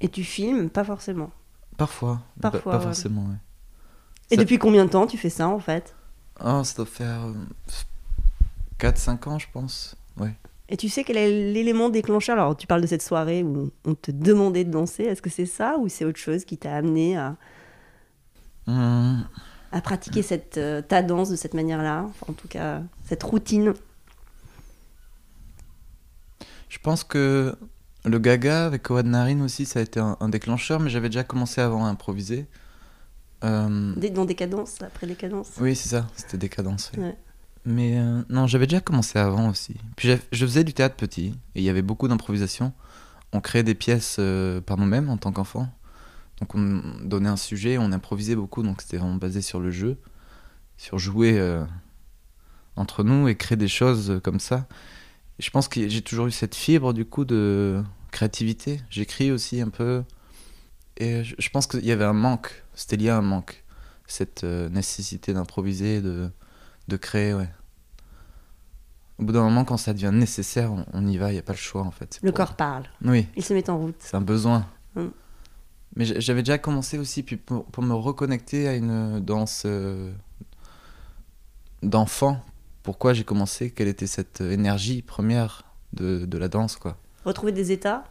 Et 0.00 0.08
tu 0.08 0.24
filmes? 0.24 0.68
Pas 0.70 0.84
forcément. 0.84 1.30
Parfois. 1.76 2.22
pas- 2.40 2.50
Parfois, 2.50 2.72
Pas, 2.72 2.78
ouais. 2.78 2.84
forcément, 2.84 3.22
ouais. 3.26 3.36
Et 4.30 4.36
Ça- 4.36 4.42
depuis 4.42 4.58
combien 4.58 4.84
de 4.86 4.90
temps 4.90 5.06
tu 5.06 5.18
fais 5.18 5.30
ça 5.30 5.48
en 5.48 5.58
fait? 5.58 5.94
Oh, 6.42 6.64
ça 6.64 6.74
doit 6.76 6.86
faire 6.86 7.26
4-5 8.78 9.26
ans, 9.26 9.38
je 9.38 9.46
pense. 9.52 9.94
Ouais. 10.18 10.34
Et 10.68 10.76
tu 10.76 10.88
sais 10.88 11.04
quel 11.04 11.16
est 11.16 11.52
l'élément 11.52 11.88
déclencheur? 11.90 12.36
Alors 12.38 12.56
tu 12.56 12.66
parles 12.66 12.80
de 12.82 12.86
cette 12.86 13.02
soirée 13.02 13.42
où 13.42 13.70
on 13.84 13.94
te 13.94 14.10
demandait 14.10 14.64
de 14.64 14.70
danser. 14.70 15.02
Est-ce 15.04 15.20
que 15.22 15.30
c'est 15.30 15.46
ça 15.46 15.76
ou 15.78 15.88
c'est 15.88 16.04
autre 16.04 16.18
chose 16.18 16.44
qui 16.44 16.56
t'a 16.58 16.74
amené 16.76 17.16
à, 17.16 17.36
Hum, 18.68 19.26
à 19.72 19.80
pratiquer 19.80 20.22
cette, 20.22 20.56
euh, 20.56 20.80
ta 20.82 21.02
danse 21.02 21.28
de 21.30 21.36
cette 21.36 21.54
manière-là? 21.54 22.04
Enfin, 22.08 22.26
En 22.28 22.32
tout 22.32 22.48
cas, 22.48 22.80
cette 23.04 23.22
routine. 23.22 23.74
Je 26.68 26.78
pense 26.78 27.04
que 27.04 27.54
le 28.04 28.18
gaga 28.18 28.66
avec 28.66 28.90
Oad 28.90 29.06
Narine 29.06 29.42
aussi, 29.42 29.66
ça 29.66 29.80
a 29.80 29.82
été 29.82 30.00
un, 30.00 30.16
un 30.20 30.28
déclencheur, 30.28 30.80
mais 30.80 30.90
j'avais 30.90 31.08
déjà 31.08 31.24
commencé 31.24 31.60
avant 31.60 31.84
à 31.84 31.88
improviser. 31.88 32.46
Euh, 33.44 33.94
Dans 34.10 34.24
Décadence, 34.24 34.80
après 34.82 35.06
Décadence 35.06 35.50
oui, 35.60 35.74
c'est 35.74 35.88
ça, 35.88 36.06
c'était 36.14 36.38
décadence. 36.38 36.92
oui. 36.96 37.02
Ouais. 37.02 37.16
Mais 37.64 37.98
euh, 37.98 38.22
non, 38.28 38.46
j'avais 38.46 38.66
déjà 38.66 38.80
commencé 38.80 39.18
avant 39.18 39.48
aussi. 39.48 39.76
Puis 39.96 40.08
je 40.32 40.46
faisais 40.46 40.64
du 40.64 40.74
théâtre 40.74 40.96
petit, 40.96 41.34
et 41.54 41.60
il 41.60 41.62
y 41.62 41.68
avait 41.68 41.82
beaucoup 41.82 42.08
d'improvisation. 42.08 42.72
On 43.32 43.40
créait 43.40 43.62
des 43.62 43.74
pièces 43.74 44.16
euh, 44.18 44.60
par 44.60 44.76
nous-mêmes 44.76 45.08
en 45.08 45.16
tant 45.16 45.32
qu'enfants. 45.32 45.68
Donc 46.40 46.54
on 46.54 46.82
donnait 47.04 47.28
un 47.28 47.36
sujet, 47.36 47.78
on 47.78 47.92
improvisait 47.92 48.34
beaucoup, 48.34 48.62
donc 48.62 48.82
c'était 48.82 48.96
vraiment 48.96 49.14
basé 49.14 49.42
sur 49.42 49.60
le 49.60 49.70
jeu, 49.70 49.96
sur 50.76 50.98
jouer 50.98 51.38
euh, 51.38 51.64
entre 52.74 53.04
nous 53.04 53.28
et 53.28 53.36
créer 53.36 53.56
des 53.56 53.68
choses 53.68 54.20
comme 54.24 54.40
ça. 54.40 54.66
Je 55.38 55.50
pense 55.50 55.68
que 55.68 55.88
j'ai 55.88 56.02
toujours 56.02 56.26
eu 56.26 56.32
cette 56.32 56.56
fibre 56.56 56.92
du 56.92 57.04
coup 57.04 57.24
de 57.24 57.82
créativité. 58.10 58.80
J'écris 58.90 59.30
aussi 59.30 59.60
un 59.60 59.68
peu. 59.68 60.02
Et 60.96 61.24
je, 61.24 61.48
pense 61.48 61.66
qu'il 61.66 61.84
y 61.86 61.92
avait 61.92 62.04
un 62.04 62.12
manque, 62.12 62.64
c'était 62.74 62.96
lié 62.96 63.08
à 63.08 63.16
un 63.16 63.22
manque. 63.22 63.64
Cette 64.06 64.44
nécessité 64.44 65.32
d'improviser, 65.32 66.02
de, 66.02 66.30
de 66.92 66.96
créer, 66.98 67.34
ouais. 67.34 67.48
Au 69.18 69.24
bout 69.24 69.32
d'un 69.32 69.42
moment, 69.42 69.64
quand 69.64 69.76
ça 69.76 69.92
devient 69.92 70.10
nécessaire, 70.12 70.72
on, 70.72 70.84
on 70.92 71.06
y 71.06 71.16
va, 71.16 71.30
il 71.30 71.34
n'y 71.34 71.38
a 71.38 71.42
pas 71.42 71.52
le 71.52 71.58
choix 71.58 71.82
en 71.82 71.90
fait. 71.90 72.18
Le 72.22 72.30
pour- 72.32 72.36
corps 72.38 72.54
parle. 72.56 72.84
Oui, 73.04 73.26
Il 73.36 73.44
se 73.44 73.54
met 73.54 73.68
en 73.70 73.78
route. 73.78 73.96
c'est 73.98 74.14
un 74.16 74.20
besoin. 74.20 74.66
Mm. 74.94 75.06
Mais 75.96 76.04
j'a- 76.06 76.20
j'avais 76.20 76.42
déjà 76.42 76.58
commencé 76.58 76.98
aussi 76.98 77.22
puis 77.22 77.36
pour, 77.36 77.64
pour 77.66 77.82
me 77.82 77.94
reconnecter 77.94 78.66
à 78.68 78.74
une 78.74 79.20
danse 79.20 79.62
euh, 79.66 80.12
d'enfant. 81.82 82.42
Pourquoi 82.82 83.12
j'ai 83.14 83.24
commencé 83.24 83.70
Quelle 83.70 83.88
était 83.88 84.06
cette 84.08 84.40
énergie 84.40 85.02
première 85.02 85.62
de, 85.92 86.24
de 86.26 86.38
la 86.38 86.48
danse, 86.48 86.76
quoi 86.76 86.96
Retrouver 87.24 87.52
des 87.52 87.70
états. 87.72 88.04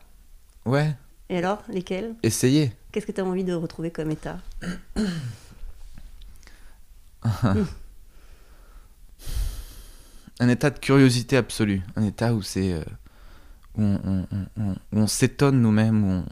Ouais, 0.66 0.96
Et 1.30 1.38
alors, 1.38 1.62
lesquels? 1.68 2.16
Essayer. 2.24 2.72
Qu'est-ce 2.92 3.06
que 3.08 3.12
tu 3.12 3.20
as 3.22 3.26
envie 3.26 3.44
de 3.44 3.54
retrouver 3.54 3.92
comme 3.92 4.12
état? 4.12 4.38
un 10.42 10.50
état 10.50 10.72
de 10.72 10.80
curiosité 10.80 11.38
absolue, 11.38 11.84
un 11.96 12.04
état 12.04 12.34
où 12.34 12.42
c'est 12.42 12.74
euh, 12.74 12.84
où 13.78 13.84
on, 14.92 15.08
s'étonne 15.08 15.62
nous-mêmes, 15.62 16.26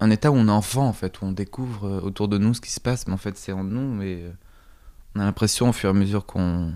un 0.00 0.10
état 0.10 0.32
où 0.32 0.34
on 0.34 0.48
est 0.48 0.50
enfant 0.50 0.88
en 0.88 0.92
fait, 0.92 1.22
où 1.22 1.24
on 1.24 1.32
découvre 1.32 1.86
euh, 1.86 2.00
autour 2.00 2.26
de 2.26 2.36
nous 2.36 2.52
ce 2.52 2.60
qui 2.60 2.72
se 2.72 2.80
passe, 2.80 3.06
mais 3.06 3.14
en 3.14 3.16
fait 3.16 3.38
c'est 3.38 3.52
en 3.52 3.62
nous 3.62 4.02
et 4.02 4.24
euh, 4.24 4.32
on 5.14 5.20
a 5.20 5.24
l'impression 5.24 5.68
au 5.68 5.72
fur 5.72 5.88
et 5.88 5.90
à 5.90 5.94
mesure 5.94 6.26
qu'on 6.26 6.74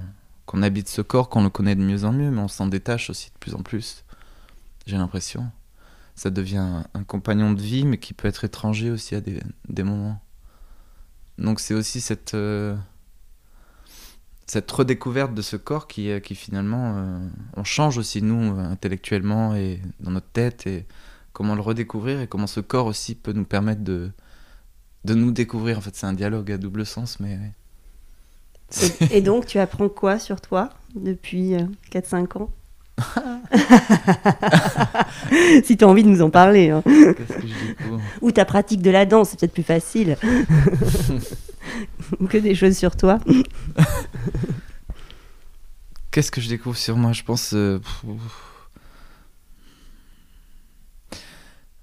habite 0.62 0.88
ce 0.88 1.02
corps, 1.02 1.28
qu'on 1.28 1.42
le 1.42 1.50
connaît 1.50 1.74
de 1.74 1.82
mieux 1.82 2.04
en 2.04 2.12
mieux, 2.12 2.30
mais 2.30 2.40
on 2.40 2.48
s'en 2.48 2.68
détache 2.68 3.10
aussi 3.10 3.30
de 3.30 3.38
plus 3.40 3.54
en 3.56 3.62
plus. 3.62 4.04
J'ai 4.86 4.98
l'impression. 4.98 5.50
ça 6.14 6.30
devient 6.30 6.84
un, 6.94 7.04
compagnon 7.04 7.52
de 7.52 7.60
vie, 7.60 7.84
mais 7.84 7.98
qui 7.98 8.14
peut 8.14 8.28
être 8.28 8.44
étranger 8.44 8.90
aussi 8.92 9.16
à 9.16 9.20
des, 9.20 9.82
moments. 9.82 10.22
Donc 11.38 11.58
c'est 11.58 11.74
aussi 11.74 12.00
cette, 12.00 12.36
cette 14.50 14.68
redécouverte 14.72 15.32
de 15.32 15.42
ce 15.42 15.54
corps 15.54 15.86
qui, 15.86 16.10
euh, 16.10 16.18
qui 16.18 16.34
finalement, 16.34 16.96
euh, 16.96 17.18
on 17.56 17.62
change 17.62 17.98
aussi 17.98 18.20
nous 18.20 18.58
euh, 18.58 18.64
intellectuellement 18.64 19.54
et 19.54 19.80
dans 20.00 20.10
notre 20.10 20.26
tête 20.26 20.66
et 20.66 20.86
comment 21.32 21.54
le 21.54 21.60
redécouvrir 21.60 22.20
et 22.20 22.26
comment 22.26 22.48
ce 22.48 22.58
corps 22.58 22.86
aussi 22.86 23.14
peut 23.14 23.30
nous 23.30 23.44
permettre 23.44 23.82
de, 23.84 24.10
de 25.04 25.14
nous 25.14 25.30
découvrir. 25.30 25.78
En 25.78 25.80
fait, 25.80 25.94
c'est 25.94 26.06
un 26.06 26.14
dialogue 26.14 26.50
à 26.50 26.58
double 26.58 26.84
sens, 26.84 27.20
mais. 27.20 27.38
Et, 28.82 28.88
et 29.18 29.20
donc, 29.20 29.46
tu 29.46 29.60
apprends 29.60 29.88
quoi 29.88 30.18
sur 30.18 30.40
toi 30.40 30.70
depuis 30.96 31.54
euh, 31.54 31.62
4-5 31.92 32.38
ans? 32.38 32.50
Si 35.64 35.76
tu 35.76 35.84
as 35.84 35.88
envie 35.88 36.02
de 36.02 36.08
nous 36.08 36.22
en 36.22 36.30
parler. 36.30 36.70
hein. 36.70 36.82
Que 36.82 36.90
je 36.90 37.94
Ou 38.20 38.32
ta 38.32 38.44
pratique 38.44 38.82
de 38.82 38.90
la 38.90 39.06
danse, 39.06 39.30
c'est 39.30 39.38
peut-être 39.38 39.52
plus 39.52 39.62
facile. 39.62 40.16
que 42.28 42.38
des 42.38 42.54
choses 42.54 42.76
sur 42.76 42.96
toi. 42.96 43.18
Qu'est-ce 46.10 46.30
que 46.30 46.40
je 46.40 46.48
découvre 46.48 46.76
sur 46.76 46.96
moi? 46.96 47.12
Je 47.12 47.22
pense. 47.22 47.52
euh, 47.54 47.78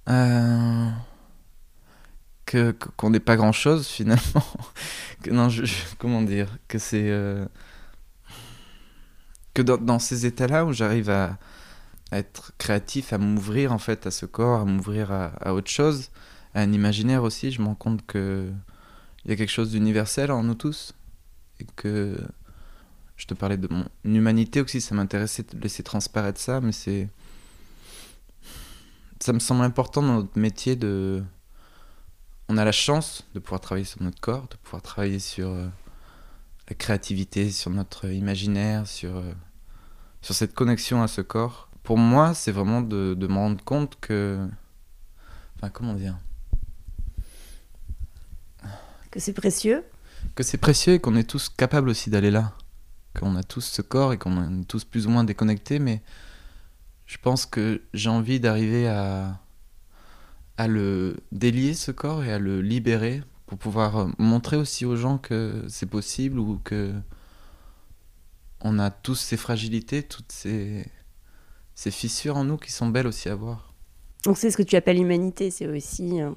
euh, 0.10 0.90
que 2.46 2.72
qu'on 2.72 3.10
n'est 3.10 3.20
pas 3.20 3.36
grand-chose 3.36 3.88
finalement. 3.88 4.44
que 5.24 5.30
non, 5.32 5.50
je, 5.50 5.64
comment 5.98 6.22
dire? 6.22 6.58
Que 6.68 6.78
c'est 6.80 7.10
euh, 7.10 7.46
que 9.54 9.62
dans, 9.62 9.78
dans 9.78 10.00
ces 10.00 10.26
états-là 10.26 10.66
où 10.66 10.74
j'arrive 10.74 11.10
à, 11.10 11.38
à 12.12 12.18
être 12.20 12.52
créatif, 12.58 13.14
à 13.14 13.18
m'ouvrir 13.18 13.74
en 13.74 13.80
fait 13.80 14.08
à 14.08 14.12
ce 14.12 14.26
corps, 14.26 14.62
à 14.62 14.66
m'ouvrir 14.66 15.12
à, 15.12 15.26
à 15.42 15.54
autre 15.54 15.70
chose, 15.70 16.10
à 16.54 16.62
un 16.62 16.72
imaginaire 16.74 17.24
aussi, 17.24 17.52
je 17.52 17.62
me 17.62 17.68
rends 17.68 17.76
compte 17.76 18.06
que 18.06 18.50
il 19.28 19.32
y 19.32 19.34
a 19.34 19.36
quelque 19.36 19.52
chose 19.52 19.72
d'universel 19.72 20.32
en 20.32 20.42
nous 20.42 20.56
tous 20.56 20.94
et 21.60 21.66
que 21.76 22.18
je 23.18 23.26
te 23.26 23.34
parlais 23.34 23.58
de 23.58 23.68
mon 23.70 23.86
humanité 24.06 24.62
aussi, 24.62 24.80
ça 24.80 24.96
m'intéressait 24.96 25.44
de 25.44 25.60
laisser 25.60 25.84
transparaître 25.84 26.40
ça, 26.40 26.62
mais 26.62 26.72
c'est. 26.72 27.10
Ça 29.20 29.34
me 29.34 29.40
semble 29.40 29.64
important 29.64 30.02
dans 30.02 30.14
notre 30.22 30.40
métier 30.40 30.76
de. 30.76 31.24
On 32.48 32.58
a 32.58 32.64
la 32.64 32.72
chance 32.72 33.28
de 33.34 33.40
pouvoir 33.40 33.60
travailler 33.60 33.86
sur 33.86 34.02
notre 34.02 34.22
corps, 34.22 34.48
de 34.48 34.56
pouvoir 34.58 34.82
travailler 34.82 35.20
sur 35.20 35.50
euh, 35.50 35.68
la 36.70 36.76
créativité, 36.76 37.52
sur 37.52 37.72
notre 37.72 38.06
imaginaire, 38.06 38.88
sur, 38.88 39.18
euh, 39.18 39.34
sur 40.22 40.36
cette 40.36 40.54
connexion 40.54 41.04
à 41.04 41.10
ce 41.10 41.20
corps. 41.20 41.70
Pour 41.84 41.98
moi, 41.98 42.34
c'est 42.34 42.54
vraiment 42.54 42.82
de, 42.82 43.16
de 43.16 43.28
me 43.28 43.34
rendre 43.34 43.62
compte 43.66 43.98
que. 44.00 44.48
Enfin, 45.58 45.70
comment 45.70 45.96
dire? 45.96 46.16
Que 49.18 49.24
c'est 49.24 49.34
précieux. 49.34 49.84
que 50.36 50.44
c'est 50.44 50.60
précieux 50.60 50.94
et 50.94 51.00
qu'on 51.00 51.16
est 51.16 51.28
tous 51.28 51.50
capables 51.50 51.90
aussi 51.90 52.12
d'aller 52.12 52.30
là. 52.30 52.54
Qu'on 53.20 53.36
a 53.36 53.42
tous 53.42 53.62
ce 53.62 53.82
corps 53.82 54.14
et 54.14 54.20
qu'on 54.20 54.62
est 54.62 54.64
tous 54.66 54.84
plus 54.84 55.08
ou 55.08 55.10
moins 55.10 55.24
déconnectés, 55.24 55.80
mais 55.80 56.04
je 57.08 57.18
pense 57.18 57.48
que 57.48 57.82
j'ai 57.96 58.10
envie 58.12 58.40
d'arriver 58.40 58.88
à, 58.88 59.40
à 60.58 60.68
le 60.68 61.18
délier 61.32 61.74
ce 61.74 61.90
corps 61.90 62.24
et 62.24 62.32
à 62.32 62.38
le 62.38 62.62
libérer 62.62 63.24
pour 63.48 63.58
pouvoir 63.58 63.98
euh, 63.98 64.08
montrer 64.20 64.56
aussi 64.56 64.86
aux 64.86 64.96
gens 64.96 65.18
que 65.18 65.66
c'est 65.68 65.90
possible 65.90 66.38
ou 66.38 66.60
que 66.64 66.94
on 68.62 68.78
a 68.78 68.92
tous 68.92 69.16
ces 69.16 69.36
fragilités, 69.36 70.04
toutes 70.04 70.32
ces, 70.32 70.86
ces 71.74 71.90
fissures 71.90 72.38
en 72.38 72.44
nous 72.44 72.58
qui 72.58 72.72
sont 72.72 72.88
belles 72.90 73.08
aussi 73.08 73.30
à 73.30 73.36
voir. 73.36 73.74
Donc 74.26 74.38
c'est 74.38 74.52
ce 74.52 74.58
que 74.58 74.64
tu 74.64 74.76
appelles 74.76 74.98
l'humanité, 74.98 75.50
c'est 75.50 75.66
aussi 75.66 76.22
euh, 76.22 76.30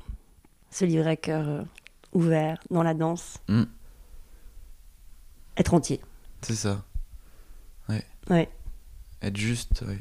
se 0.70 0.86
livrer 0.86 1.10
à 1.10 1.16
cœur 1.16 1.46
euh, 1.46 1.62
ouvert 2.12 2.58
dans 2.70 2.82
la 2.82 2.94
danse. 2.94 3.38
Mm. 3.48 3.64
Être 5.56 5.74
entier. 5.74 6.00
C'est 6.42 6.54
ça. 6.54 6.82
Ouais. 8.30 8.48
Être 9.22 9.36
juste, 9.36 9.82
ouais. 9.86 9.98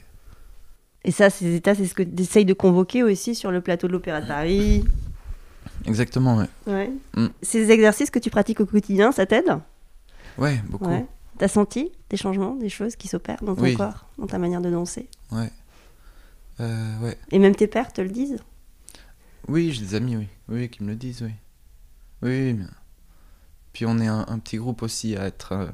Et 1.03 1.11
ça, 1.11 1.29
ces 1.29 1.55
états, 1.55 1.73
c'est 1.73 1.87
ce 1.87 1.93
que 1.93 2.03
tu 2.03 2.21
essayes 2.21 2.45
de 2.45 2.53
convoquer 2.53 3.03
aussi 3.03 3.33
sur 3.33 3.51
le 3.51 3.61
plateau 3.61 3.87
de 3.87 3.93
l'Opéra 3.93 4.21
de 4.21 4.27
Paris. 4.27 4.83
Exactement, 5.85 6.37
ouais. 6.37 6.49
Ouais. 6.67 6.91
Mm. 7.15 7.27
Ces 7.41 7.71
exercices 7.71 8.11
que 8.11 8.19
tu 8.19 8.29
pratiques 8.29 8.59
au 8.59 8.65
quotidien, 8.65 9.11
ça 9.11 9.25
t'aide? 9.25 9.57
Ouais, 10.37 10.61
beaucoup. 10.69 10.89
Ouais. 10.89 11.05
T'as 11.37 11.47
senti 11.47 11.91
des 12.09 12.17
changements, 12.17 12.55
des 12.55 12.69
choses 12.69 12.95
qui 12.95 13.07
s'opèrent 13.07 13.41
dans 13.41 13.55
ton 13.55 13.63
Oui. 13.63 13.75
corps, 13.75 14.05
dans 14.17 14.27
ta 14.27 14.37
manière 14.37 14.61
de 14.61 14.69
danser? 14.69 15.07
Ouais. 15.31 15.51
Euh, 16.59 16.99
ouais. 16.99 17.17
Et 17.31 17.39
même 17.39 17.55
tes 17.55 17.67
pères 17.67 17.93
te 17.93 18.01
le 18.01 18.09
disent? 18.09 18.37
Oui, 19.47 19.71
j'ai 19.71 19.81
des 19.81 19.95
amis, 19.95 20.17
oui. 20.17 20.27
Oui, 20.49 20.69
qui 20.69 20.83
me 20.83 20.89
le 20.89 20.95
disent, 20.95 21.21
oui. 21.23 21.31
Oui, 22.21 22.53
mais- 22.53 22.65
Puis 23.73 23.85
on 23.85 23.99
est 23.99 24.07
un, 24.07 24.39
petit 24.39 24.57
groupe 24.57 24.81
aussi 24.81 25.15
à 25.15 25.25
être 25.25 25.51
euh, 25.53 25.67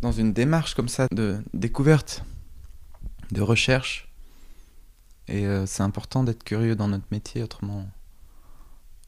dans 0.00 0.12
une 0.12 0.32
démarche 0.32 0.74
comme 0.74 0.88
ça 0.88 1.06
de 1.12 1.42
découverte, 1.54 2.24
de 3.30 3.40
recherche. 3.40 4.12
Et 5.28 5.46
euh, 5.46 5.66
c'est 5.66 5.82
important 5.82 6.24
d'être 6.24 6.44
curieux 6.44 6.74
dans 6.76 6.88
notre 6.88 7.06
métier, 7.10 7.42
autrement, 7.42 7.86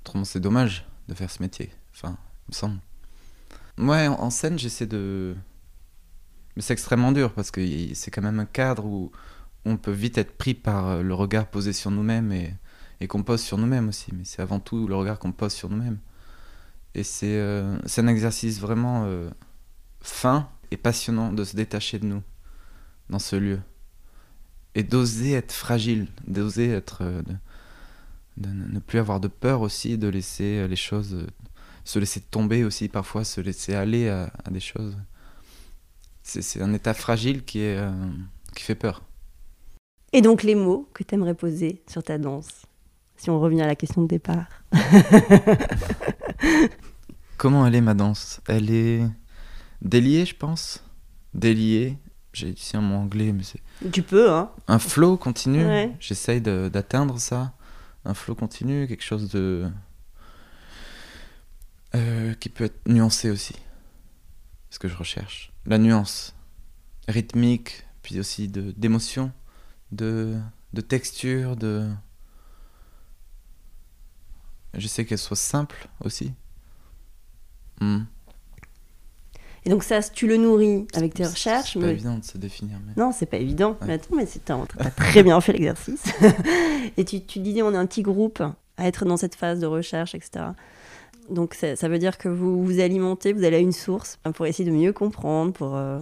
autrement 0.01 0.25
c'est 0.25 0.41
dommage 0.41 0.87
de 1.09 1.15
faire 1.15 1.31
ce 1.31 1.43
métier. 1.43 1.73
Enfin, 1.93 2.17
il 2.49 2.53
me 2.53 2.55
semble. 2.55 2.79
Ouais, 3.79 4.07
en, 4.07 4.31
scène, 4.31 4.59
j'essaie 4.59 4.87
de. 4.87 5.35
Mais 6.57 6.63
c'est 6.63 6.73
extrêmement 6.73 7.11
dur 7.13 7.33
parce 7.33 7.51
que 7.51 7.61
c'est 7.95 8.11
quand 8.13 8.23
même 8.23 8.39
un 8.39 8.47
cadre 8.47 8.85
où 8.85 9.11
on 9.65 9.77
peut 9.77 9.91
vite 9.91 10.19
être 10.19 10.39
pris 10.39 10.55
par 10.55 10.87
euh, 10.87 11.03
le 11.03 11.15
regard 11.15 11.49
posé 11.49 11.73
sur 11.73 11.91
nous-mêmes 11.91 12.31
et, 12.33 12.55
et 13.01 13.09
qu'on 13.09 13.25
pose 13.25 13.43
sur 13.43 13.59
nous-mêmes 13.59 13.89
aussi. 13.89 14.13
Mais 14.15 14.25
c'est 14.25 14.41
avant 14.41 14.61
tout 14.61 14.87
le 14.87 14.95
regard 14.95 15.19
qu'on 15.19 15.33
pose 15.33 15.53
sur 15.53 15.69
nous-mêmes. 15.69 15.99
Et 16.95 17.05
c'est 17.05 17.39
euh, 17.39 17.79
c'est 17.87 18.01
un 18.03 18.09
exercice 18.09 18.61
vraiment 18.61 19.05
euh, 19.07 19.31
fin 20.03 20.49
et 20.71 20.77
passionnant 20.79 21.33
de 21.33 21.45
se 21.45 21.57
détacher 21.57 21.99
de 21.99 22.07
nous 22.07 22.23
dans 23.11 23.21
ce 23.21 23.37
lieu. 23.37 23.61
Et 24.75 24.83
d'oser 24.83 25.33
être 25.33 25.53
fragile, 25.53 26.09
d'oser 26.27 26.69
être. 26.71 27.03
euh, 27.03 27.23
de, 27.23 27.35
de 28.37 28.49
ne 28.51 28.79
plus 28.81 28.99
avoir 28.99 29.21
de 29.21 29.29
peur 29.29 29.61
aussi, 29.63 29.97
de 29.99 30.09
laisser 30.09 30.59
euh, 30.59 30.67
les 30.69 30.77
choses. 30.77 31.15
euh, 31.15 31.27
se 31.85 31.99
laisser 31.99 32.21
tomber 32.21 32.65
aussi, 32.65 32.89
parfois 32.89 33.25
se 33.25 33.41
laisser 33.43 33.75
aller 33.75 34.09
à, 34.09 34.33
à 34.45 34.51
des 34.51 34.61
choses. 34.61 34.97
C'est 36.23 36.43
c'est 36.43 36.61
un 36.63 36.73
état 36.73 36.95
fragile 36.95 37.45
qui, 37.45 37.61
est, 37.61 37.77
euh, 37.79 37.93
qui 38.55 38.63
fait 38.65 38.75
peur. 38.75 39.03
Et 40.13 40.23
donc 40.23 40.43
les 40.43 40.55
mots 40.55 40.89
que 40.95 41.03
tu 41.03 41.15
aimerais 41.15 41.35
poser 41.35 41.83
sur 41.89 42.03
ta 42.03 42.19
danse? 42.19 42.67
Si 43.17 43.31
on 43.31 43.41
revient 43.41 43.63
à 43.63 43.67
la 43.67 43.77
question 43.77 44.03
de 44.03 44.09
départ. 44.09 44.47
Comment 47.37 47.67
elle 47.67 47.75
est 47.75 47.81
ma 47.81 47.95
danse? 47.95 48.41
Elle 48.49 48.71
est 48.71 49.03
déliée, 49.83 50.25
je 50.27 50.35
pense. 50.35 50.83
Déliée. 51.35 51.99
J'ai 52.33 52.49
ici 52.51 52.77
un 52.77 52.81
mot 52.81 52.97
anglais, 52.97 53.33
mais 53.33 53.43
c'est 53.45 53.61
Tu 53.93 54.03
peux, 54.03 54.33
hein 54.33 54.51
un 54.67 54.79
flow 54.79 55.17
continu. 55.17 55.65
Ouais. 55.65 55.95
J'essaye 56.01 56.41
de- 56.41 56.69
d'atteindre 56.73 57.19
ça. 57.19 57.53
Un 58.05 58.15
flow 58.15 58.35
continu, 58.35 58.87
quelque 58.89 59.05
chose 59.05 59.31
de 59.31 59.71
euh, 61.95 62.35
qui 62.35 62.49
peut 62.49 62.65
être 62.65 62.89
nuancé 62.89 63.31
aussi. 63.31 63.55
Ce 64.71 64.79
que 64.81 64.89
je 64.89 64.97
recherche. 64.97 65.53
La 65.67 65.79
nuance 65.79 66.35
rythmique, 67.07 67.85
puis 68.03 68.19
aussi 68.19 68.49
de 68.49 68.73
d'émotion, 68.73 69.33
de 69.93 70.37
de 70.73 70.81
texture, 70.81 71.55
de 71.57 71.89
J'essaie 74.75 75.05
qu'elle 75.05 75.19
soit 75.19 75.37
simple 75.37 75.89
aussi. 76.01 76.33
Hmm. 77.81 78.01
Et 79.67 79.71
donc 79.71 79.83
ça, 79.83 80.03
tu 80.03 80.27
le 80.27 80.37
nourris 80.37 80.87
avec 80.95 81.15
tes 81.15 81.25
recherches. 81.25 81.73
C'est 81.73 81.81
pas 81.81 81.89
évident 81.89 82.19
de 82.19 82.25
se 82.25 82.37
définir. 82.37 82.77
Mais... 82.87 82.93
Non, 83.03 83.13
c'est 83.13 83.25
pas 83.27 83.39
évident. 83.39 83.71
Ouais. 83.81 83.87
Mais 83.87 83.93
attends, 83.95 84.15
mais 84.17 84.27
c'est 84.27 84.51
un- 84.51 84.67
t'as 84.77 84.91
très 84.91 85.23
bien 85.23 85.41
fait 85.41 85.53
l'exercice. 85.53 86.05
et 86.99 87.05
tu, 87.05 87.25
tu 87.25 87.39
disais, 87.39 87.63
on 87.63 87.73
est 87.73 87.77
un 87.77 87.87
petit 87.87 88.03
groupe 88.03 88.43
à 88.77 88.87
être 88.87 89.07
dans 89.07 89.17
cette 89.17 89.35
phase 89.37 89.61
de 89.61 89.67
recherche, 89.67 90.15
etc. 90.15 90.47
Donc 91.31 91.55
ça, 91.55 91.77
ça 91.77 91.89
veut 91.89 91.99
dire 91.99 92.19
que 92.19 92.29
vous 92.29 92.63
vous 92.63 92.81
alimentez, 92.81 93.33
vous 93.33 93.45
allez 93.45 93.57
à 93.57 93.61
une 93.61 93.73
source 93.73 94.19
hein, 94.27 94.33
pour 94.33 94.45
essayer 94.47 94.69
de 94.69 94.75
mieux 94.77 94.93
comprendre. 94.93 95.53
Pour 95.55 95.75
euh, 95.77 95.99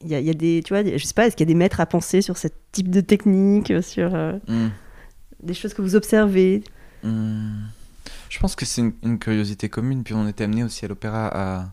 il 0.00 0.08
y, 0.08 0.16
a, 0.16 0.18
il 0.20 0.26
y 0.26 0.30
a 0.30 0.34
des, 0.34 0.60
tu 0.64 0.74
vois, 0.74 0.82
je 0.84 1.04
sais 1.04 1.14
pas, 1.14 1.28
est-ce 1.28 1.36
qu'il 1.36 1.46
y 1.46 1.50
a 1.50 1.52
des 1.54 1.58
maîtres 1.58 1.78
à 1.78 1.86
penser 1.86 2.20
sur 2.20 2.36
ce 2.36 2.48
type 2.72 2.90
de 2.90 3.00
technique, 3.00 3.72
sur 3.84 4.12
euh, 4.14 4.32
Hmm. 4.48 4.70
des 5.40 5.54
choses 5.54 5.72
que 5.72 5.82
vous 5.82 5.94
observez? 5.94 6.64
Hmm. 7.04 7.60
Je 8.34 8.40
pense 8.40 8.56
que 8.56 8.66
c'est 8.66 8.80
une, 8.80 9.20
curiosité 9.20 9.68
commune, 9.68 10.02
puis 10.02 10.12
on 10.12 10.26
était 10.26 10.42
amené 10.42 10.64
aussi 10.64 10.84
à 10.84 10.88
l'opéra. 10.88 11.72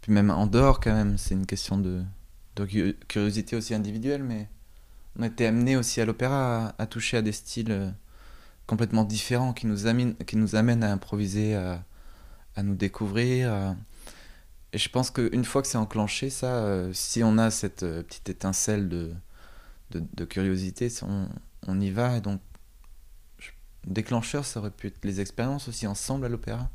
Puis 0.00 0.10
même 0.10 0.30
en 0.30 0.46
dehors, 0.46 0.80
quand 0.80 0.94
même, 0.94 1.18
c'est 1.18 1.34
une 1.34 1.44
question 1.44 1.76
de, 1.76 2.02
de 2.56 2.64
cu- 2.64 2.96
curiosité 3.08 3.56
aussi 3.56 3.74
individuelle, 3.74 4.24
mais 4.24 4.48
on 5.18 5.22
était 5.24 5.44
amené 5.44 5.76
aussi 5.76 6.00
à 6.00 6.06
l'opéra 6.06 6.68
à, 6.68 6.82
à 6.82 6.86
toucher 6.86 7.18
à 7.18 7.22
des 7.22 7.32
styles 7.32 7.72
euh, 7.72 7.90
complètement 8.66 9.04
différents 9.04 9.52
qui 9.52 9.66
nous 9.66 9.86
amènent, 9.86 10.14
qui 10.14 10.38
nous 10.38 10.56
à 10.56 10.60
improviser, 10.60 11.54
à, 11.54 11.82
nous 12.62 12.74
découvrir. 12.74 13.76
Et 14.72 14.78
je 14.78 14.88
pense 14.88 15.10
qu'une 15.10 15.44
fois 15.44 15.60
que 15.60 15.68
c'est 15.68 15.76
enclenché, 15.76 16.30
ça, 16.30 16.54
euh, 16.54 16.90
si 16.94 17.22
on 17.22 17.36
a 17.36 17.50
cette 17.50 17.82
euh, 17.82 18.02
petite 18.02 18.30
étincelle 18.30 18.88
de, 18.88 20.24
curiosité, 20.24 20.88
on, 21.02 21.28
on 21.66 21.78
y 21.78 21.90
va, 21.90 22.16
et 22.16 22.22
donc 22.22 22.40
déclencheur, 23.88 24.44
ça 24.44 24.60
aurait 24.60 24.70
pu 24.70 24.88
être 24.88 25.04
les 25.04 25.20
expériences 25.20 25.68
aussi 25.68 25.86
ensemble 25.86 26.26
à 26.26 26.28
l'opéra. 26.28 26.68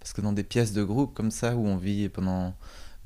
Parce 0.00 0.12
que 0.12 0.20
dans 0.20 0.32
des 0.32 0.44
pièces 0.44 0.72
de 0.72 0.84
groupe 0.84 1.14
comme 1.14 1.30
ça, 1.30 1.56
où 1.56 1.66
on 1.66 1.76
vit 1.76 2.08
pendant 2.08 2.54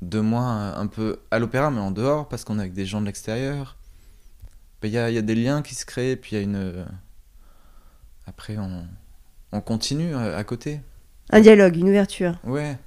deux 0.01 0.21
mois 0.21 0.43
un 0.43 0.87
peu 0.87 1.19
à 1.31 1.39
l'opéra, 1.39 1.71
mais 1.71 1.79
en 1.79 1.91
dehors, 1.91 2.27
parce 2.27 2.43
qu'on 2.43 2.57
est 2.57 2.61
avec 2.61 2.73
des 2.73 2.85
gens 2.85 3.01
de 3.01 3.05
l'extérieur, 3.05 3.77
ben, 4.81 4.87
il 4.87 4.93
y, 4.93 4.97
a, 4.97 5.09
y, 5.09 5.17
a, 5.17 5.21
des 5.21 5.35
liens 5.35 5.61
qui 5.61 5.75
se 5.75 5.85
créent, 5.85 6.15
puis 6.15 6.35
il 6.35 6.35
y 6.35 6.39
a 6.39 6.43
une. 6.43 6.85
Après, 8.25 8.57
on, 8.57 8.87
on 9.51 9.61
continue 9.61 10.15
à, 10.15 10.37
à, 10.37 10.43
côté. 10.43 10.81
Un 11.29 11.41
dialogue, 11.41 11.77
une 11.77 11.89
ouverture. 11.89 12.39
Ouais. 12.43 12.77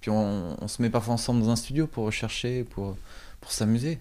Puis 0.00 0.10
on, 0.10 0.56
on, 0.62 0.68
se 0.68 0.80
met 0.82 0.90
parfois 0.90 1.14
ensemble 1.14 1.40
dans 1.42 1.50
un 1.50 1.56
studio 1.56 1.86
pour 1.86 2.04
rechercher, 2.04 2.64
pour, 2.64 2.96
pour 3.40 3.50
s'amuser. 3.50 3.98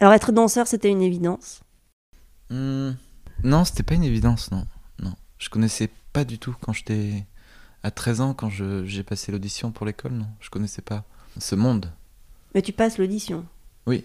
Alors 0.00 0.12
être 0.12 0.32
danseur, 0.32 0.66
c'était 0.66 0.90
une 0.90 1.02
évidence? 1.02 1.60
Mmh, 2.50 2.90
Non, 3.42 3.64
c'était 3.64 3.82
pas 3.82 3.94
une 3.94 4.04
évidence, 4.04 4.50
non. 4.50 4.66
non. 5.00 5.14
Je 5.38 5.48
connaissais 5.48 5.90
pas 6.12 6.24
du 6.24 6.38
tout 6.38 6.54
quand 6.60 6.72
j'étais 6.72 7.26
à 7.82 7.90
13 7.90 8.20
ans, 8.20 8.34
quand 8.34 8.48
j'ai 8.50 9.02
passé 9.02 9.32
l'audition 9.32 9.70
pour 9.70 9.86
l'école, 9.86 10.12
non. 10.12 10.28
Je 10.40 10.50
connaissais 10.50 10.82
pas 10.82 11.04
ce 11.38 11.54
monde. 11.54 11.90
Mais 12.54 12.62
tu 12.62 12.72
passes 12.72 12.98
l'audition 12.98 13.44
Oui. 13.86 14.04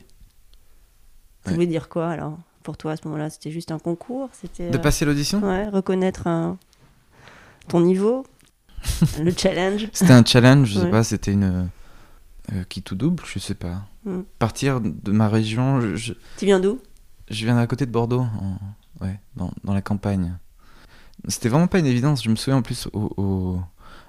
Ça 1.44 1.52
ouais. 1.52 1.56
voulait 1.56 1.68
dire 1.68 1.88
quoi 1.88 2.10
alors 2.10 2.38
Pour 2.64 2.76
toi 2.78 2.94
à 2.94 2.98
ce 2.98 3.04
moment-là, 3.06 3.30
c'était 3.30 3.52
juste 3.52 3.72
un 3.72 3.80
concours 3.80 4.30
c'était 4.34 4.70
De 4.70 4.78
passer 4.78 5.06
l'audition? 5.06 5.42
Ouais, 5.42 5.70
reconnaître 5.70 6.28
un... 6.28 6.58
ton 7.68 7.80
niveau 7.80 8.26
Le 9.20 9.32
challenge 9.32 9.88
C'était 9.94 10.14
un 10.14 10.26
challenge, 10.26 10.70
je 10.70 10.80
sais 10.80 10.86
ouais. 10.86 10.92
pas, 10.92 11.04
c'était 11.04 11.32
une. 11.34 11.70
Euh, 12.54 12.64
qui 12.68 12.82
tout 12.82 12.96
double, 12.96 13.24
je 13.26 13.38
sais 13.38 13.54
pas. 13.54 13.84
Mm. 14.06 14.22
Partir 14.40 14.82
de 14.82 15.12
ma 15.12 15.30
région. 15.30 15.96
Je. 15.96 16.14
Tu 16.38 16.46
viens 16.46 16.60
d'où? 16.60 16.80
Je 17.30 17.46
viens 17.46 17.56
d'à 17.56 17.68
côté 17.68 17.86
de 17.86 17.92
Bordeaux, 17.92 18.22
en... 18.22 18.58
ouais, 19.02 19.20
dans, 19.36 19.52
dans, 19.64 19.74
la 19.74 19.82
campagne. 19.82 20.38
C'était 21.28 21.50
vraiment 21.50 21.68
pas 21.68 21.80
une 21.80 21.86
évidence. 21.86 22.24
Je 22.24 22.30
me 22.30 22.36
souviens 22.36 22.58
en 22.58 22.62
plus 22.62 22.88
au, 22.94 23.14
au... 23.18 23.60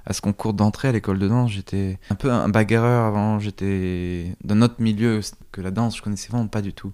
à 0.07 0.13
ce 0.13 0.21
concours 0.21 0.55
d'entrée 0.55 0.89
à 0.89 0.93
l'école 0.93 1.19
de 1.19 1.29
danse, 1.29 1.51
j'étais 1.51 1.99
un 2.11 2.15
peu 2.15 2.31
un 2.31 2.49
bagarreur 2.49 3.07
avant. 3.07 3.39
J'étais 3.39 4.37
d'un 4.45 4.63
autre 4.63 4.77
milieu 4.79 5.21
que 5.53 5.61
la 5.61 5.71
danse, 5.71 5.97
je 5.97 6.03
connaissais 6.03 6.29
vraiment 6.29 6.49
pas 6.49 6.63
du 6.63 6.73
tout. 6.73 6.93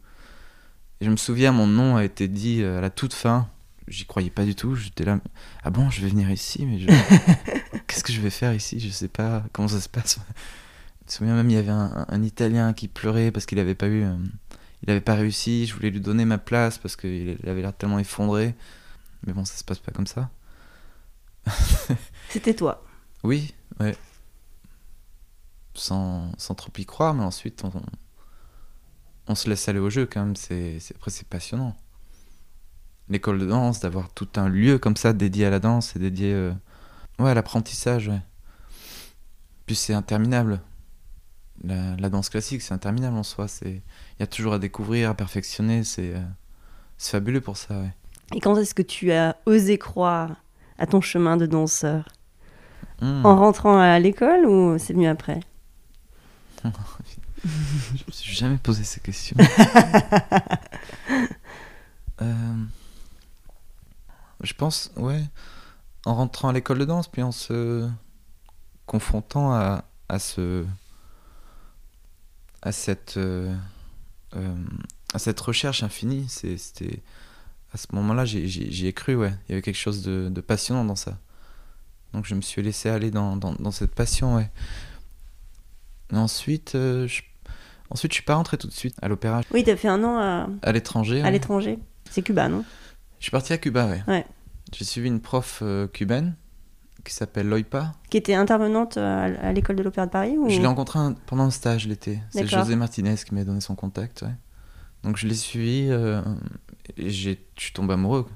Et 1.00 1.04
je 1.04 1.10
me 1.10 1.16
souviens, 1.16 1.52
mon 1.52 1.66
nom 1.66 1.96
a 1.96 2.04
été 2.04 2.28
dit 2.28 2.64
à 2.64 2.80
la 2.80 2.90
toute 2.90 3.12
fin. 3.12 3.48
J'y 3.88 4.04
croyais 4.04 4.30
pas 4.30 4.44
du 4.44 4.54
tout. 4.54 4.74
J'étais 4.74 5.04
là. 5.04 5.20
Ah 5.62 5.70
bon, 5.70 5.90
je 5.90 6.00
vais 6.00 6.08
venir 6.08 6.30
ici, 6.30 6.66
mais 6.66 6.78
je... 6.78 6.86
qu'est-ce 7.86 8.02
que 8.02 8.12
je 8.12 8.20
vais 8.20 8.30
faire 8.30 8.54
ici? 8.54 8.80
Je 8.80 8.88
sais 8.88 9.08
pas 9.08 9.44
comment 9.52 9.68
ça 9.68 9.80
se 9.80 9.88
passe. 9.88 10.18
Je 11.06 11.12
me 11.12 11.18
souviens 11.18 11.34
même, 11.36 11.50
il 11.50 11.54
y 11.54 11.58
avait 11.58 11.70
un, 11.70 12.04
un 12.08 12.22
Italien 12.22 12.72
qui 12.72 12.88
pleurait 12.88 13.30
parce 13.30 13.46
qu'il 13.46 13.60
avait 13.60 13.76
pas 13.76 13.86
eu, 13.86 14.02
euh, 14.02 14.16
il 14.82 14.90
avait 14.90 15.00
pas 15.00 15.14
réussi. 15.14 15.66
Je 15.66 15.74
voulais 15.74 15.90
lui 15.90 16.00
donner 16.00 16.24
ma 16.24 16.38
place 16.38 16.78
parce 16.78 16.96
qu'il 16.96 17.38
avait 17.46 17.62
l'air 17.62 17.76
tellement 17.76 17.98
effondré. 17.98 18.54
Mais 19.26 19.32
bon, 19.32 19.44
ça 19.44 19.56
se 19.56 19.64
passe 19.64 19.78
pas 19.78 19.92
comme 19.92 20.06
ça. 20.06 20.30
C'était 22.30 22.54
toi. 22.54 22.84
Oui, 23.22 23.54
ouais. 23.80 23.96
Sans, 25.74 26.32
sans 26.38 26.54
trop 26.54 26.72
y 26.78 26.86
croire, 26.86 27.14
mais 27.14 27.24
ensuite 27.24 27.62
on, 27.64 27.72
on 29.26 29.34
se 29.34 29.48
laisse 29.48 29.68
aller 29.68 29.78
au 29.78 29.90
jeu 29.90 30.06
quand 30.06 30.24
même. 30.24 30.36
C'est, 30.36 30.78
après 30.94 31.10
c'est 31.10 31.26
passionnant. 31.26 31.76
L'école 33.08 33.38
de 33.38 33.46
danse, 33.46 33.80
d'avoir 33.80 34.12
tout 34.12 34.28
un 34.36 34.48
lieu 34.48 34.78
comme 34.78 34.96
ça 34.96 35.12
dédié 35.12 35.46
à 35.46 35.50
la 35.50 35.60
danse 35.60 35.94
et 35.94 35.98
dédié 35.98 36.32
euh, 36.32 36.52
ouais, 37.18 37.30
à 37.30 37.34
l'apprentissage. 37.34 38.08
Ouais. 38.08 38.22
Puis 39.66 39.76
c'est 39.76 39.94
interminable 39.94 40.60
la, 41.64 41.96
la, 41.96 42.10
danse 42.10 42.28
classique, 42.28 42.62
c'est 42.62 42.74
interminable 42.74 43.16
en 43.16 43.22
soi. 43.22 43.46
Il 43.64 43.82
y 44.20 44.22
a 44.22 44.26
toujours 44.26 44.54
à 44.54 44.58
découvrir, 44.58 45.10
à 45.10 45.14
perfectionner. 45.14 45.84
C'est 45.84 46.14
euh, 46.14 46.20
fabuleux 46.98 47.40
pour 47.40 47.56
ça. 47.56 47.78
Ouais. 47.78 47.94
Et 48.34 48.40
quand 48.40 48.56
est-ce 48.56 48.74
que 48.74 48.82
tu 48.82 49.12
as 49.12 49.36
osé 49.46 49.78
croire 49.78 50.36
à 50.78 50.86
ton 50.86 51.00
chemin 51.00 51.36
de 51.36 51.46
danseur? 51.46 52.08
Mmh. 53.00 53.26
En 53.26 53.36
rentrant 53.36 53.78
à 53.78 53.98
l'école 53.98 54.46
ou 54.46 54.78
c'est 54.78 54.94
venu 54.94 55.06
après? 55.06 55.40
Je 56.64 56.68
me 58.06 58.10
suis 58.10 58.34
jamais 58.34 58.56
posé 58.56 58.84
ces 58.84 59.00
questions. 59.00 59.36
euh, 62.22 62.54
je 64.42 64.54
pense, 64.54 64.90
ouais, 64.96 65.22
en 66.06 66.14
rentrant 66.14 66.48
à 66.48 66.52
l'école 66.52 66.78
de 66.78 66.86
danse, 66.86 67.08
puis 67.08 67.22
en 67.22 67.32
se 67.32 67.88
confrontant 68.86 69.52
à, 69.52 69.84
à 70.08 70.18
ce 70.18 70.64
à 72.62 72.72
cette, 72.72 73.16
euh, 73.16 73.54
à 75.14 75.18
cette 75.18 75.40
recherche 75.40 75.82
infinie. 75.82 76.26
C'était 76.28 77.02
à 77.72 77.76
ce 77.76 77.88
moment-là, 77.92 78.24
j'y 78.24 78.86
ai 78.86 78.92
cru, 78.92 79.16
ouais. 79.16 79.32
Il 79.48 79.52
y 79.52 79.54
avait 79.54 79.62
quelque 79.62 79.74
chose 79.76 80.02
de, 80.02 80.28
de, 80.30 80.40
passionnant 80.40 80.84
dans 80.84 80.96
ça. 80.96 81.18
Donc 82.12 82.24
je 82.24 82.34
me 82.34 82.40
suis 82.40 82.62
laissé 82.62 82.88
aller 82.88 83.10
dans, 83.10 83.36
dans, 83.36 83.52
dans 83.52 83.70
cette 83.70 83.94
passion, 83.94 84.36
ouais. 84.36 84.50
Et 86.12 86.16
ensuite, 86.16 86.74
euh, 86.74 87.06
je, 87.08 87.22
ensuite, 87.90 88.12
je 88.12 88.16
suis 88.16 88.24
pas 88.24 88.36
rentré 88.36 88.56
tout 88.56 88.68
de 88.68 88.72
suite 88.72 88.96
à 89.02 89.08
l'opéra. 89.08 89.42
Oui, 89.50 89.64
tu 89.64 89.70
as 89.70 89.76
fait 89.76 89.88
un 89.88 90.02
an 90.04 90.18
à, 90.18 90.48
à 90.62 90.72
l'étranger. 90.72 91.20
À 91.20 91.24
ouais. 91.24 91.32
l'étranger. 91.32 91.78
C'est 92.10 92.22
Cuba, 92.22 92.48
non? 92.48 92.64
Je 93.18 93.24
suis 93.24 93.30
parti 93.32 93.52
à 93.52 93.58
Cuba, 93.58 93.86
ouais. 93.86 94.02
ouais. 94.06 94.24
J'ai 94.72 94.84
suivi 94.84 95.08
une 95.08 95.20
prof 95.20 95.60
euh, 95.62 95.86
cubaine 95.88 96.34
qui 97.06 97.14
s'appelle 97.14 97.48
Loipa. 97.48 97.92
Qui 98.10 98.16
était 98.16 98.34
intervenante 98.34 98.96
à, 98.96 99.24
à 99.24 99.52
l'école 99.52 99.76
de 99.76 99.82
l'Opéra 99.82 100.06
de 100.06 100.10
Paris 100.10 100.36
ou... 100.36 100.48
Je 100.50 100.60
l'ai 100.60 100.66
rencontrée 100.66 100.98
pendant 101.26 101.44
un 101.44 101.50
stage 101.50 101.86
l'été. 101.86 102.20
C'est 102.30 102.46
José 102.46 102.76
Martinez 102.76 103.14
qui 103.16 103.34
m'a 103.34 103.44
donné 103.44 103.60
son 103.60 103.74
contact. 103.74 104.22
Ouais. 104.22 104.34
Donc 105.04 105.16
je 105.16 105.26
l'ai 105.26 105.34
suivi 105.34 105.86
euh, 105.88 106.20
et 106.96 107.10
je 107.10 107.30
suis 107.56 107.72
tombé 107.72 107.94
amoureux. 107.94 108.26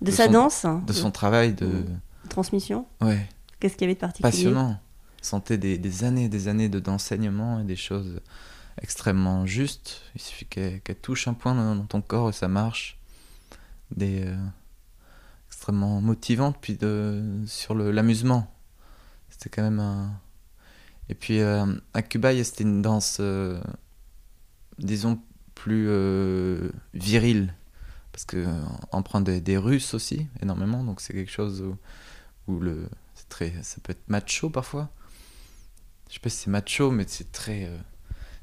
De, 0.00 0.06
de 0.06 0.10
sa 0.10 0.26
son, 0.26 0.32
danse 0.32 0.66
De 0.86 0.92
son 0.92 1.10
travail. 1.10 1.54
De... 1.54 1.66
de 1.66 2.28
transmission? 2.28 2.86
Ouais. 3.00 3.28
Qu'est-ce 3.60 3.74
qu'il 3.74 3.82
y 3.82 3.84
avait 3.84 3.94
de 3.94 4.00
particulier? 4.00 4.30
Passionnant. 4.30 4.80
Sentait 5.22 5.58
des, 5.58 5.78
des 5.78 6.04
années 6.04 6.28
des 6.28 6.48
années 6.48 6.68
d'enseignement 6.68 7.60
et 7.60 7.64
des 7.64 7.76
choses 7.76 8.20
extrêmement 8.82 9.46
justes. 9.46 10.02
Il 10.14 10.20
suffit 10.20 10.46
qu'elle 10.46 10.80
qu 10.80 10.94
touche 10.94 11.28
un 11.28 11.34
point 11.34 11.54
dans, 11.54 11.74
dans, 11.74 11.86
ton 11.86 12.00
corps 12.00 12.30
et 12.30 12.32
ça 12.32 12.48
marche. 12.48 12.98
Des. 13.94 14.24
Euh 14.26 14.36
extrêmement 15.58 16.00
motivante 16.00 16.56
puis 16.60 16.76
de 16.76 17.42
sur 17.46 17.74
l'amusement. 17.74 18.48
C'était 19.28 19.50
quand 19.50 19.62
même 19.62 19.80
un 19.80 20.12
et 21.08 21.16
puis 21.16 21.40
euh, 21.40 21.66
à 21.94 22.02
Cuba 22.02 22.32
c'était 22.44 22.62
une 22.62 22.80
danse 22.80 23.16
euh, 23.18 23.60
disons 24.78 25.20
plus 25.56 25.86
euh, 25.88 26.70
virile. 26.94 27.54
Parce 28.12 28.24
que 28.24 28.46
prend 29.02 29.20
des, 29.20 29.40
des, 29.40 29.56
Russes 29.56 29.94
aussi 29.94 30.28
énormément. 30.42 30.84
Donc 30.84 31.00
c'est 31.00 31.12
quelque 31.12 31.30
chose 31.30 31.62
où, 31.62 31.76
où 32.46 32.60
le 32.60 32.88
très 33.28 33.52
ça 33.62 33.78
peut 33.82 33.90
être 33.90 34.08
macho 34.08 34.50
parfois. 34.50 34.90
Je 36.08 36.14
sais 36.14 36.20
pas 36.20 36.30
si 36.30 36.36
c'est 36.36 36.50
macho 36.50 36.92
mais 36.92 37.04
c'est 37.08 37.32
très 37.32 37.68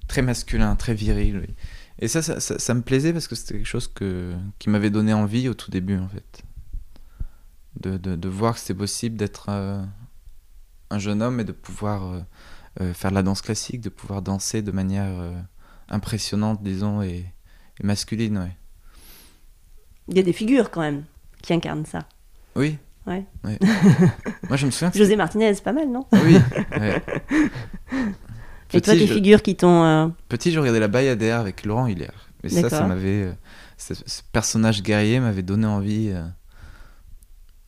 très 0.09 0.21
masculin 0.21 0.75
très 0.75 0.93
viril 0.93 1.47
et 1.97 2.09
ça 2.09 2.21
ça, 2.21 2.41
ça 2.41 2.59
ça, 2.59 2.73
me 2.73 2.81
plaisait 2.81 3.13
parce 3.13 3.29
que 3.29 3.35
c'était 3.35 3.53
quelque 3.55 3.65
chose 3.65 3.87
que 3.87 4.33
qui 4.59 4.69
m'avait 4.69 4.89
donné 4.89 5.13
envie 5.13 5.47
au 5.47 5.53
tout 5.53 5.71
début 5.71 5.97
en 5.97 6.09
fait 6.09 6.43
de, 7.79 7.97
de, 7.97 8.15
de 8.15 8.29
voir 8.29 8.55
que 8.55 8.59
c'est 8.59 8.73
possible 8.73 9.17
d'être 9.17 9.47
euh, 9.49 9.83
un 10.89 10.99
jeune 10.99 11.21
homme 11.21 11.39
et 11.39 11.43
de 11.43 11.51
pouvoir 11.51 12.03
euh, 12.03 12.19
euh, 12.81 12.93
faire 12.93 13.11
de 13.11 13.15
la 13.15 13.23
danse 13.23 13.41
classique, 13.41 13.81
de 13.81 13.89
pouvoir 13.89 14.21
danser 14.21 14.61
de 14.61 14.71
manière 14.71 15.11
impressionnante, 15.89 16.63
disons, 16.63 17.01
et, 17.01 17.25
et, 17.79 17.85
masculine. 17.85 18.37
Ouais. 18.37 18.55
Il 20.07 20.17
y 20.17 20.19
a 20.19 20.23
des 20.23 20.33
figures 20.33 20.71
quand 20.71 20.81
même 20.81 21.03
qui 21.41 21.53
incarnent 21.53 21.85
ça. 21.85 22.07
Oui. 22.55 22.77
Ouais. 23.05 23.25
ouais. 23.43 23.59
Moi, 24.49 24.57
je 24.57 24.65
me 24.65 24.71
souviens. 24.71 24.91
José 24.93 25.15
Martinez, 25.15 25.53
pas 25.63 25.73
mal, 25.73 25.89
non 25.89 26.07
Oui. 26.11 26.37
Ouais. 26.71 27.03
Et 28.73 28.81
toi, 28.81 28.93
tes 28.93 29.07
je... 29.07 29.13
figures 29.13 29.41
qui 29.41 29.55
t'ont. 29.55 29.83
Euh... 29.83 30.07
Petit, 30.27 30.51
je 30.51 30.59
regardais 30.59 30.79
la 30.79 30.87
Bayadère 30.87 31.39
avec 31.39 31.65
Laurent 31.65 31.87
Hiller. 31.87 32.11
Mais 32.43 32.49
ça, 32.49 32.69
ça 32.69 32.85
m'avait. 32.85 33.33
Ce, 33.77 33.93
ce, 33.93 34.21
personnage 34.31 34.81
guerrier 34.81 35.19
m'avait 35.19 35.43
donné 35.43 35.65
envie. 35.65 36.09
Euh, 36.11 36.25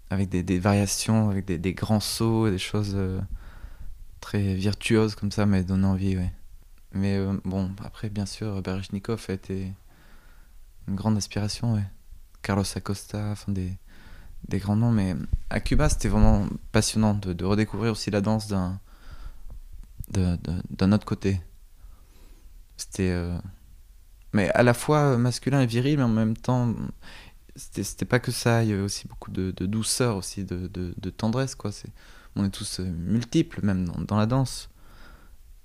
avec 0.10 0.30
des, 0.30 0.43
des, 0.43 0.60
variations, 0.60 1.30
avec 1.30 1.46
des, 1.46 1.58
des, 1.58 1.74
grands 1.74 2.00
sauts, 2.00 2.50
des 2.50 2.58
choses 2.58 2.93
euh, 2.96 3.20
très 4.22 4.56
virtuoses 4.56 5.15
comme 5.15 5.32
ça, 5.32 5.46
m'avait 5.46 5.63
donné 5.63 5.86
envie, 5.86 6.17
ouais. 6.17 6.32
Mais 6.93 7.17
euh, 7.17 7.38
bon, 7.43 7.72
après, 7.84 8.10
bien 8.10 8.26
sûr, 8.26 8.62
Bereshnikov 8.62 9.26
a 9.30 9.34
été 9.34 9.74
une 10.88 10.96
grande 10.96 11.17
inspiration, 11.17 11.74
ouais. 11.74 11.86
Carlos 12.41 12.63
Acosta, 12.76 13.32
enfin 13.32 13.52
des, 13.52 13.74
des 14.48 14.60
grands 14.60 14.76
noms. 14.76 14.91
Mais 14.91 15.15
à 15.50 15.60
Cuba, 15.60 15.89
c'était 15.89 16.08
vraiment 16.08 16.48
passionnant 16.72 17.13
de, 17.13 17.34
de, 17.34 17.46
redécouvrir 17.46 17.91
aussi 17.91 18.12
la 18.12 18.22
danse 18.22 18.48
d'un 18.48 18.80
d'un 20.10 20.91
autre 20.91 21.06
côté. 21.06 21.41
C'était. 22.78 23.10
Euh... 23.12 23.38
Mais 24.34 24.50
à 24.52 24.63
la 24.63 24.74
fois 24.74 25.17
masculin 25.17 25.62
et 25.62 25.65
viril, 25.65 25.98
mais 25.98 26.04
en 26.04 26.10
même 26.10 26.38
temps, 26.38 26.74
c'était 27.58 28.06
pas 28.06 28.20
que 28.20 28.32
ça, 28.32 28.63
il 28.63 28.70
y 28.70 28.74
avait 28.74 28.82
aussi 28.82 29.08
beaucoup 29.08 29.32
de, 29.32 29.52
de 29.52 29.65
douceur, 29.65 30.15
aussi 30.15 30.43
de, 30.43 30.67
de, 30.67 30.93
de 30.98 31.10
tendresse, 31.10 31.56
quoi. 31.56 31.72
C'est, 31.72 31.89
on 32.36 32.46
est 32.46 32.50
tous 32.50 32.80
euh, 32.80 32.84
multiples, 32.86 33.60
même 33.63 33.86
dans, 33.86 34.02
dans, 34.02 34.17
la 34.17 34.26
danse. 34.28 34.70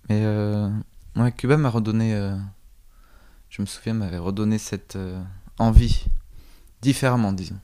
Mais 0.08 0.22
euh, 0.24 0.68
ouais, 1.16 1.30
Cuba 1.32 1.56
m'a 1.56 1.68
redonné, 1.68 2.14
euh, 2.14 2.34
je 3.50 3.60
me 3.62 3.66
souviens, 3.66 3.94
m'avait 3.94 4.18
redonné 4.18 4.58
cette 4.58 4.96
euh, 4.96 5.22
envie, 5.58 6.06
différemment, 6.80 7.32
disons. 7.32 7.58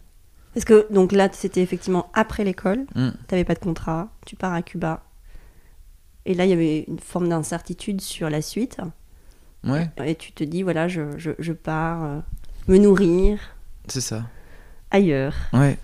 Parce 0.54 0.64
que 0.64 0.92
donc 0.92 1.12
là, 1.12 1.28
c'était 1.32 1.62
effectivement 1.62 2.10
après 2.14 2.44
l'école, 2.44 2.86
Mm. 2.94 3.10
t'avais 3.26 3.44
pas 3.44 3.54
de 3.54 3.60
contrat, 3.60 4.08
tu 4.26 4.36
pars 4.36 4.52
à 4.52 4.62
Cuba. 4.62 5.02
Et 6.26 6.34
là, 6.34 6.44
il 6.44 6.50
y 6.50 6.52
avait 6.52 6.84
une 6.88 6.98
forme 6.98 7.28
d'incertitude 7.28 8.00
sur 8.02 8.28
la 8.28 8.42
suite. 8.42 8.78
Ouais, 9.64 9.90
Et 10.04 10.14
tu 10.14 10.32
te 10.32 10.44
dis, 10.44 10.62
voilà, 10.62 10.86
je, 10.86 11.16
je, 11.18 11.30
je 11.38 11.52
pars 11.52 12.22
me 12.68 12.76
nourrir 12.78 13.38
c'est 13.90 14.00
ça. 14.00 14.24
ailleurs. 14.90 15.34
Ouais, 15.52 15.78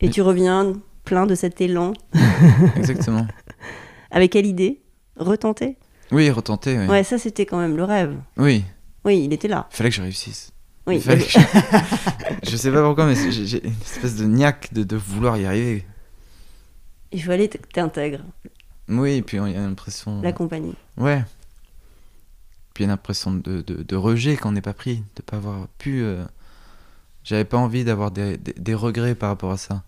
Et 0.00 0.06
Mais- 0.06 0.12
tu 0.12 0.22
reviens 0.22 0.72
plein 1.04 1.26
de 1.26 1.34
cet 1.34 1.60
élan. 1.60 1.92
exactement. 2.76 3.26
Avec 4.10 4.32
quelle 4.32 4.46
idée? 4.46 4.80
Retenter? 5.16 5.76
Oui, 6.10 6.30
retenter, 6.30 6.78
oui. 6.78 6.86
Ouais, 6.86 7.04
ça 7.04 7.18
c'était 7.18 7.44
quand 7.46 7.58
même 7.58 7.76
le 7.76 7.84
rêve. 7.84 8.16
Oui, 8.36 8.64
Oui, 9.04 9.24
il 9.24 9.32
était 9.32 9.48
là. 9.48 9.68
il 9.72 9.76
fallait 9.76 9.90
que 9.90 9.96
je 9.96 10.02
réussisse. 10.02 10.52
Oui, 10.86 10.96
Il 10.96 11.02
fallait 11.02 11.22
que 11.24 11.30
je... 11.30 11.38
je 12.50 12.56
sais 12.56 12.70
pas 12.72 12.82
pourquoi, 12.82 13.04
mais 13.06 13.14
j'ai 13.14 13.44
j'ai 13.46 13.66
une 13.66 13.74
espèce 13.82 14.16
de 14.16 14.24
niaque 14.24 14.72
de, 14.72 14.84
de 14.84 14.96
vouloir 14.96 15.36
y 15.36 15.44
arriver. 15.44 15.84
il 17.12 17.22
fallait 17.22 17.48
que 17.48 17.58
t'intègres 17.58 18.24
Oui, 18.88 19.14
et 19.16 19.22
puis 19.22 19.36
il 19.36 19.52
y 19.52 19.56
a 19.56 19.60
l'impression. 19.60 20.22
la 20.22 20.32
compagnie. 20.32 20.74
Ouais. 20.96 21.22
Puis 22.72 22.84
il 22.84 22.86
y 22.86 22.90
a 22.90 22.92
l'impression 22.92 23.32
de, 23.32 23.60
de, 23.60 23.82
de 23.82 23.96
rejet 23.96 24.36
quand 24.36 24.48
on 24.48 24.52
n'est 24.52 24.62
pas 24.62 24.72
pris, 24.72 25.02
de 25.16 25.22
pas 25.22 25.36
avoir 25.36 25.66
pu. 25.78 26.00
euh, 26.02 26.24
J'avais 27.28 27.44
pas 27.44 27.58
envie 27.58 27.84
d'avoir 27.84 28.10
des, 28.10 28.38
des, 28.38 28.54
des 28.54 28.74
regrets 28.74 29.14
par 29.14 29.28
rapport 29.28 29.50
à 29.50 29.58
ça. 29.58 29.84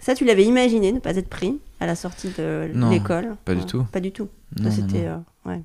Ça, 0.00 0.16
tu 0.16 0.24
l'avais 0.24 0.44
imaginé, 0.44 0.90
ne 0.90 0.98
pas 0.98 1.14
être 1.14 1.28
pris 1.28 1.60
à 1.78 1.86
la 1.86 1.94
sortie 1.94 2.30
de 2.36 2.72
l'école? 2.90 3.36
pas 3.44 3.54
du 3.54 3.60
Ouais, 3.60 3.66
tout. 3.66 3.84
Pas 3.92 4.00
du 4.00 4.10
tout. 4.10 4.28
Ça, 4.56 4.64
Non, 4.64 4.86
euh, 4.94 5.18
ouais. 5.44 5.62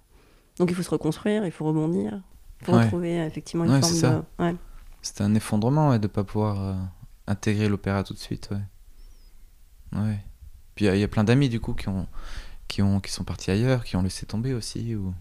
Donc 0.60 0.69
il 0.69 0.76
faut 0.76 0.84
se 0.84 0.91
reconstruire, 0.91 1.43
il 1.43 1.52
faut 1.52 1.65
rebondir, 1.65 2.21
il 2.62 2.65
faut 2.67 2.74
Ouais. 2.74 2.84
retrouver 2.84 3.19
euh, 3.19 3.26
effectivement 3.26 3.65
une 3.65 3.82
forme 3.82 3.93
ça. 3.95 4.26
de. 4.39 4.56
C'était 5.02 5.24
un 5.24 5.34
effondrement 5.34 5.98
de 5.98 6.06
pas 6.08 6.24
pouvoir 6.24 6.62
euh, 6.62 6.76
intégrer 7.26 7.67
l'opéra 7.67 8.04
tout 8.04 8.13
de 8.13 8.19
suite. 8.19 8.52
Ouais. 9.91 10.19
Puis 10.76 10.86
il 10.86 10.88
y 10.88 10.91
a- 10.91 10.95
il 10.95 11.00
y, 11.00 11.04
a 11.04 11.08
plein 11.08 11.24
d'amis 11.24 11.50
du 11.50 11.60
coup 11.60 11.74
qui 11.74 11.89
ont, 11.89 12.06
qui 12.67 12.84
ont 12.84 13.00
qui 13.00 13.12
sont 13.12 13.24
partis 13.24 13.50
ailleurs, 13.50 13.84
qui 13.86 13.95
ont 13.95 14.04
laissé 14.04 14.28
tomber 14.28 14.54
aussi. 14.54 14.93
Ou... 14.95 15.15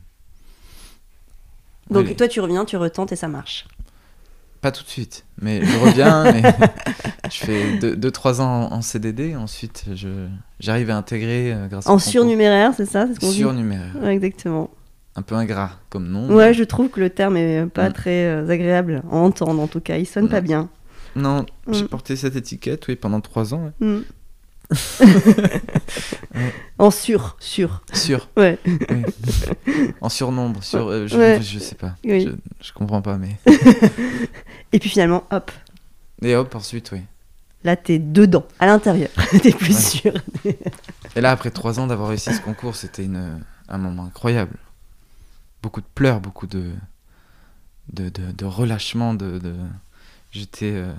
Donc 1.90 2.14
toi, 2.16 2.28
tu 2.28 2.40
reviens, 2.40 2.64
tu 2.66 2.76
retentes 2.76 3.12
et 3.12 3.16
ça 3.16 3.28
marche. 3.28 3.66
Pas 4.64 4.72
tout 4.72 4.82
de 4.82 4.88
suite, 4.88 5.26
mais 5.42 5.62
je 5.62 5.78
reviens. 5.78 6.32
mais 6.32 6.40
je 7.30 7.36
fais 7.36 7.76
2-3 7.76 8.40
ans 8.40 8.72
en 8.72 8.80
CDD, 8.80 9.36
ensuite 9.36 9.84
je 9.94 10.08
j'arrive 10.58 10.88
à 10.88 10.96
intégrer 10.96 11.52
euh, 11.52 11.66
grâce 11.68 11.86
En 11.86 11.98
surnuméraire, 11.98 12.72
c'est 12.74 12.86
ça 12.86 13.06
ce 13.20 13.30
Surnuméraire. 13.30 13.92
Ouais, 14.00 14.14
Exactement. 14.14 14.70
Un 15.16 15.20
peu 15.20 15.34
ingrat 15.34 15.72
comme 15.90 16.08
nom. 16.08 16.34
Ouais, 16.34 16.54
je 16.54 16.64
trouve 16.64 16.88
que 16.88 16.98
le 16.98 17.10
terme 17.10 17.36
est 17.36 17.66
pas 17.66 17.90
Mm. 17.90 17.92
très 17.92 18.24
euh, 18.24 18.48
agréable 18.48 19.02
à 19.12 19.14
entendre 19.16 19.60
en 19.60 19.66
tout 19.66 19.80
cas. 19.80 19.98
Il 19.98 20.06
sonne 20.06 20.30
pas 20.30 20.40
bien. 20.40 20.70
Non, 21.14 21.44
j'ai 21.70 21.84
Mm. 21.84 21.88
porté 21.88 22.16
cette 22.16 22.34
étiquette, 22.36 22.88
oui, 22.88 22.96
pendant 22.96 23.20
3 23.20 23.52
ans. 23.52 23.70
ouais. 23.80 23.86
Mm. 23.86 24.00
en 26.78 26.90
sur, 26.90 27.36
sur. 27.40 27.82
Sur, 27.92 28.28
Ouais. 28.36 28.58
oui. 28.66 29.02
en 30.00 30.08
surnombre, 30.08 30.62
sur, 30.62 30.88
euh, 30.88 31.06
je, 31.06 31.16
Ouais. 31.16 31.40
je 31.42 31.58
sais 31.58 31.74
pas. 31.74 31.94
Oui. 32.04 32.24
Je, 32.60 32.66
je 32.68 32.72
comprends 32.72 33.02
pas, 33.02 33.16
mais. 33.18 33.36
Et 34.72 34.78
puis 34.78 34.88
finalement, 34.90 35.24
hop, 35.30 35.50
Et 36.22 36.34
hop, 36.34 36.54
ensuite, 36.54 36.90
oui. 36.92 37.00
là 37.62 37.76
t'es 37.76 37.98
dedans, 37.98 38.46
à 38.58 38.66
l'intérieur. 38.66 39.10
t'es 39.42 39.52
plus 39.52 39.78
sûr. 39.78 40.12
Et 41.16 41.20
là, 41.20 41.30
après 41.30 41.50
3 41.50 41.78
ans 41.80 41.86
d'avoir 41.86 42.08
réussi 42.08 42.34
ce 42.34 42.40
concours, 42.40 42.76
c'était 42.76 43.04
une, 43.04 43.40
un 43.68 43.78
moment 43.78 44.04
incroyable. 44.04 44.56
Beaucoup 45.62 45.80
de 45.80 45.86
pleurs, 45.94 46.20
beaucoup 46.20 46.46
de, 46.46 46.72
de, 47.92 48.08
de, 48.08 48.32
de 48.32 48.44
relâchement. 48.44 49.14
De, 49.14 49.38
de... 49.38 49.54
J'étais. 50.32 50.72
euh, 50.72 50.92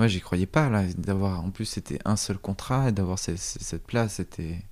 Ouais, 0.00 0.08
j'y 0.08 0.20
croyais 0.20 0.46
pas, 0.46 0.68
là. 0.70 0.84
D'avoir... 0.96 1.44
En 1.44 1.50
plus, 1.50 1.66
c'était 1.66 1.98
un 2.06 2.16
seul 2.16 2.38
contrat 2.38 2.88
et 2.88 2.92
d'avoir 2.92 3.18
ce- 3.18 3.36
ce- 3.36 3.58
cette 3.62 3.86
place, 3.86 4.14
c'était. 4.14 4.62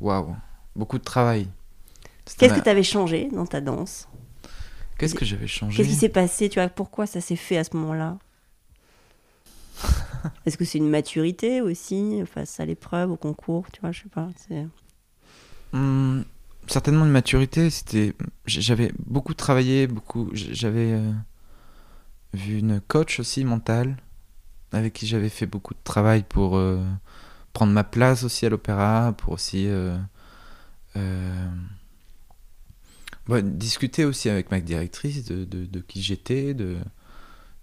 Waouh! 0.00 0.34
Beaucoup 0.76 0.98
de 0.98 1.04
travail. 1.04 1.48
Qu'est-ce 2.36 2.52
ma- 2.52 2.58
que 2.60 2.64
t'avais 2.64 2.82
changé 2.82 3.28
dans 3.32 3.46
ta 3.46 3.60
danse? 3.60 4.08
Qu'est-ce 4.98 5.14
que 5.14 5.24
j'avais 5.24 5.46
changé? 5.46 5.76
Qu'est-ce 5.76 5.88
qui 5.88 5.94
s'est 5.96 6.08
passé 6.08 6.48
Tu 6.48 6.58
vois, 6.60 6.68
pourquoi 6.68 7.06
ça 7.06 7.20
s'est 7.20 7.36
fait 7.36 7.58
à 7.58 7.64
ce 7.64 7.76
moment-là? 7.76 8.18
Est-ce 10.46 10.56
que 10.56 10.64
c'est 10.64 10.78
une 10.78 10.88
maturité 10.90 11.60
aussi 11.60 12.22
face 12.26 12.60
à 12.60 12.64
l'épreuve, 12.64 13.10
au 13.12 13.16
concours 13.16 13.66
Tu 13.72 13.80
vois, 13.80 13.92
je 13.92 14.02
sais 14.02 14.08
pas. 14.08 14.28
c'est- 14.36 14.66
Hmm, 15.72 16.22
certainement 16.66 17.04
une 17.04 17.10
maturité. 17.10 17.70
C'était, 17.70 18.14
j'avais 18.46 18.92
beaucoup 19.06 19.34
travaillé, 19.34 19.86
beaucoup. 19.86 20.28
J'avais 20.32 20.92
euh, 20.92 21.12
vu 22.34 22.58
une 22.58 22.80
coach 22.80 23.20
aussi 23.20 23.44
mentale 23.44 23.96
avec 24.72 24.92
qui 24.92 25.06
j'avais 25.06 25.28
fait 25.28 25.46
beaucoup 25.46 25.74
de 25.74 25.80
travail 25.84 26.24
pour 26.28 26.56
euh, 26.56 26.82
prendre 27.52 27.72
ma 27.72 27.84
place 27.84 28.24
aussi 28.24 28.46
à 28.46 28.48
l'opéra, 28.48 29.14
pour 29.18 29.34
aussi 29.34 29.66
euh, 29.68 29.96
euh, 30.96 31.50
discuter 33.42 34.04
aussi 34.04 34.28
avec 34.28 34.50
ma 34.50 34.60
directrice 34.60 35.24
de, 35.24 35.44
de, 35.44 35.66
de 35.66 35.80
qui 35.80 36.02
j'étais, 36.02 36.54
de, 36.54 36.74
de 36.74 36.78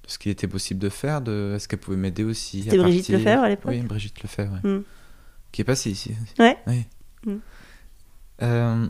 ce 0.07 0.17
qu'il 0.19 0.31
était 0.31 0.47
possible 0.47 0.79
de 0.79 0.89
faire, 0.89 1.21
de 1.21 1.53
est-ce 1.55 1.67
qu'elle 1.67 1.79
pouvait 1.79 1.97
m'aider 1.97 2.23
aussi. 2.23 2.63
C'était 2.63 2.77
Brigitte 2.77 3.07
partir. 3.07 3.19
Lefebvre 3.19 3.43
à 3.43 3.49
l'époque 3.49 3.71
Oui, 3.71 3.81
Brigitte 3.81 4.21
Lefebvre, 4.21 4.59
ouais. 4.63 4.69
Mm. 4.69 4.83
qui 5.51 5.61
est 5.61 5.65
passée 5.65 5.91
ici. 5.91 6.13
Ouais. 6.37 6.57
Oui. 6.67 6.85
Mm. 7.25 8.87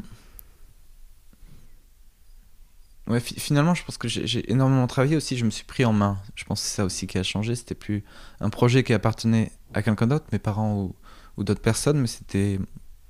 Ouais, 3.09 3.19
fi- 3.19 3.39
finalement, 3.39 3.73
je 3.73 3.83
pense 3.83 3.97
que 3.97 4.07
j'ai 4.07 4.51
énormément 4.51 4.85
travaillé 4.87 5.15
aussi. 5.15 5.35
Je 5.37 5.43
me 5.45 5.49
suis 5.49 5.63
pris 5.65 5.83
en 5.83 5.93
main. 5.93 6.17
Je 6.35 6.43
pense 6.45 6.61
que 6.61 6.67
c'est 6.67 6.75
ça 6.75 6.85
aussi 6.85 7.07
qui 7.07 7.17
a 7.17 7.23
changé. 7.23 7.55
C'était 7.55 7.75
plus 7.75 8.03
un 8.39 8.49
projet 8.49 8.83
qui 8.83 8.93
appartenait 8.93 9.51
à 9.73 9.81
quelqu'un 9.81 10.05
d'autre, 10.07 10.25
mes 10.31 10.39
parents 10.39 10.75
ou, 10.75 10.95
ou 11.37 11.43
d'autres 11.43 11.61
personnes, 11.61 11.99
mais 11.99 12.07
c'était, 12.07 12.59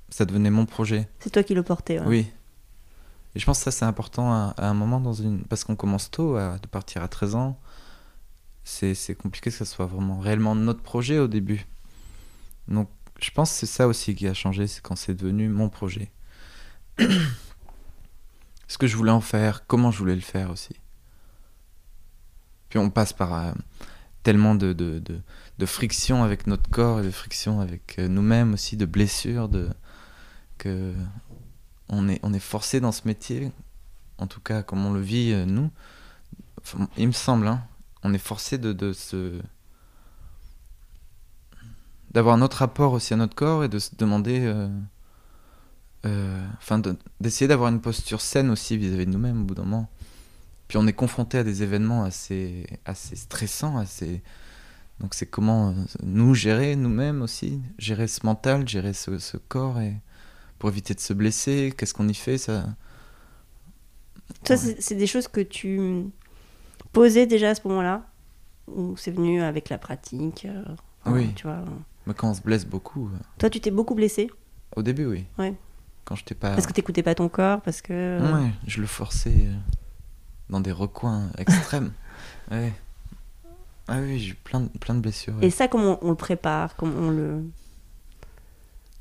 ça 0.08 0.24
devenait 0.24 0.50
mon 0.50 0.64
projet. 0.66 1.08
C'est 1.18 1.30
toi 1.30 1.42
qui 1.42 1.54
le 1.54 1.62
portais. 1.62 1.98
ouais. 2.00 2.06
Oui. 2.06 2.26
Et 3.36 3.38
je 3.38 3.44
pense 3.46 3.58
que 3.58 3.64
ça, 3.64 3.70
c'est 3.70 3.84
important 3.84 4.32
à, 4.32 4.54
à 4.56 4.66
un 4.68 4.74
moment 4.74 5.00
dans 5.00 5.12
une. 5.12 5.42
Parce 5.44 5.64
qu'on 5.64 5.76
commence 5.76 6.10
tôt, 6.10 6.34
à, 6.36 6.58
de 6.58 6.66
partir 6.66 7.02
à 7.02 7.08
13 7.08 7.34
ans. 7.34 7.60
C'est 8.64 8.94
c'est 8.94 9.14
compliqué 9.14 9.50
que 9.50 9.56
ce 9.56 9.64
soit 9.64 9.86
vraiment 9.86 10.18
réellement 10.18 10.54
notre 10.54 10.82
projet 10.82 11.18
au 11.18 11.28
début. 11.28 11.66
Donc, 12.68 12.88
je 13.20 13.30
pense 13.30 13.50
que 13.50 13.56
c'est 13.58 13.66
ça 13.66 13.86
aussi 13.88 14.14
qui 14.14 14.26
a 14.28 14.34
changé, 14.34 14.66
c'est 14.66 14.80
quand 14.82 14.96
c'est 14.96 15.14
devenu 15.14 15.48
mon 15.48 15.68
projet. 15.68 16.10
Ce 18.70 18.78
que 18.78 18.86
je 18.86 18.96
voulais 18.96 19.10
en 19.10 19.20
faire, 19.20 19.66
comment 19.66 19.90
je 19.90 19.98
voulais 19.98 20.14
le 20.14 20.20
faire 20.20 20.48
aussi. 20.48 20.76
Puis 22.68 22.78
on 22.78 22.88
passe 22.88 23.12
par 23.12 23.34
euh, 23.34 23.52
tellement 24.22 24.54
de, 24.54 24.72
de, 24.72 25.00
de, 25.00 26.22
avec 26.22 26.46
notre 26.46 26.70
corps 26.70 27.00
et 27.00 27.02
de 27.02 27.10
friction 27.10 27.60
avec 27.60 27.98
euh, 27.98 28.06
nous-mêmes 28.06 28.54
aussi, 28.54 28.76
de 28.76 28.86
blessures, 28.86 29.48
de, 29.48 29.70
que 30.56 30.94
on 31.88 32.08
est, 32.08 32.20
on 32.22 32.32
est 32.32 32.38
forcé 32.38 32.78
dans 32.78 32.92
ce 32.92 33.08
métier, 33.08 33.50
en 34.18 34.28
tout 34.28 34.40
cas 34.40 34.62
comme 34.62 34.86
on 34.86 34.92
le 34.92 35.00
vit 35.00 35.32
euh, 35.32 35.46
nous. 35.46 35.72
Il 36.96 37.08
me 37.08 37.12
semble, 37.12 37.48
hein, 37.48 37.64
on 38.04 38.14
est 38.14 38.18
forcé 38.18 38.56
de, 38.56 38.72
de 38.72 38.92
se 38.92 39.42
d'avoir 42.12 42.36
un 42.36 42.42
autre 42.42 42.58
rapport 42.58 42.92
aussi 42.92 43.14
à 43.14 43.16
notre 43.16 43.34
corps 43.34 43.64
et 43.64 43.68
de 43.68 43.80
se 43.80 43.96
demander 43.96 44.38
enfin 46.04 46.78
de- 46.78 46.96
d'essayer 47.20 47.46
d'avoir 47.48 47.70
une 47.70 47.80
posture 47.80 48.20
saine 48.20 48.50
aussi 48.50 48.76
vis-à-vis 48.76 49.06
de 49.06 49.10
nous-mêmes 49.10 49.42
au 49.42 49.44
bout 49.44 49.54
d'un 49.54 49.64
moment 49.64 49.88
puis 50.68 50.78
on 50.78 50.86
est 50.86 50.92
confronté 50.94 51.36
à 51.38 51.44
des 51.44 51.62
événements 51.62 52.04
assez 52.04 52.66
assez 52.86 53.16
stressants 53.16 53.76
assez 53.76 54.22
donc 55.00 55.14
c'est 55.14 55.26
comment 55.26 55.70
euh, 55.70 55.72
nous 56.02 56.34
gérer 56.34 56.76
nous-mêmes 56.76 57.20
aussi 57.22 57.60
gérer 57.78 58.06
ce 58.06 58.24
mental 58.24 58.66
gérer 58.68 58.92
ce, 58.94 59.18
ce 59.18 59.36
corps 59.36 59.78
et 59.80 59.94
pour 60.58 60.68
éviter 60.70 60.94
de 60.94 61.00
se 61.00 61.12
blesser 61.12 61.72
qu'est-ce 61.76 61.92
qu'on 61.94 62.08
y 62.08 62.14
fait 62.14 62.38
ça? 62.38 62.64
Ça, 64.46 64.54
Ouais. 64.54 64.76
c'est 64.78 64.94
des 64.94 65.06
choses 65.06 65.28
que 65.28 65.40
tu 65.40 66.04
posais 66.92 67.26
déjà 67.26 67.50
à 67.50 67.54
ce 67.54 67.66
moment-là 67.68 68.06
Ou 68.68 68.96
c'est 68.96 69.10
venu 69.10 69.42
avec 69.42 69.68
la 69.68 69.78
pratique 69.78 70.44
euh, 70.46 70.62
enfin, 71.04 71.14
Oui. 71.16 71.32
Tu 71.34 71.42
vois? 71.44 71.56
euh. 71.56 71.66
mais 72.06 72.14
quand 72.14 72.30
on 72.30 72.34
se 72.34 72.42
blesse 72.42 72.64
beaucoup 72.66 73.06
euh, 73.12 73.18
Toi, 73.38 73.50
tu 73.50 73.60
t'es 73.60 73.70
beaucoup 73.70 73.94
blessé? 73.94 74.30
Au 74.76 74.82
début 74.82 75.06
oui 75.06 75.24
Ouais. 75.38 75.54
Quand 76.10 76.16
j'étais 76.16 76.34
pas 76.34 76.50
Parce 76.56 76.66
que 76.66 76.72
t'écoutais 76.72 77.04
pas 77.04 77.14
ton 77.14 77.28
corps, 77.28 77.60
parce 77.60 77.80
que. 77.82 77.92
euh, 77.92 78.34
Ouais, 78.34 78.50
je 78.66 78.80
le 78.80 78.88
forçais 78.88 79.46
euh, 79.46 79.54
dans 80.48 80.58
des 80.60 80.72
recoins 80.72 81.30
extrêmes. 81.38 81.92
ouais. 82.50 82.72
Ah 83.86 83.98
oui, 84.00 84.18
j'ai 84.18 84.30
eu 84.30 84.34
plein 84.34 84.60
de, 84.62 84.68
plein 84.78 84.94
de 84.96 85.00
blessures. 85.00 85.34
ouais. 85.36 85.46
Et 85.46 85.50
ça, 85.50 85.68
comment 85.68 85.98
on, 86.02 86.08
on 86.08 86.10
le 86.10 86.16
prépare 86.16 86.74
Comment 86.74 86.96
on 86.98 87.10
le. 87.10 87.44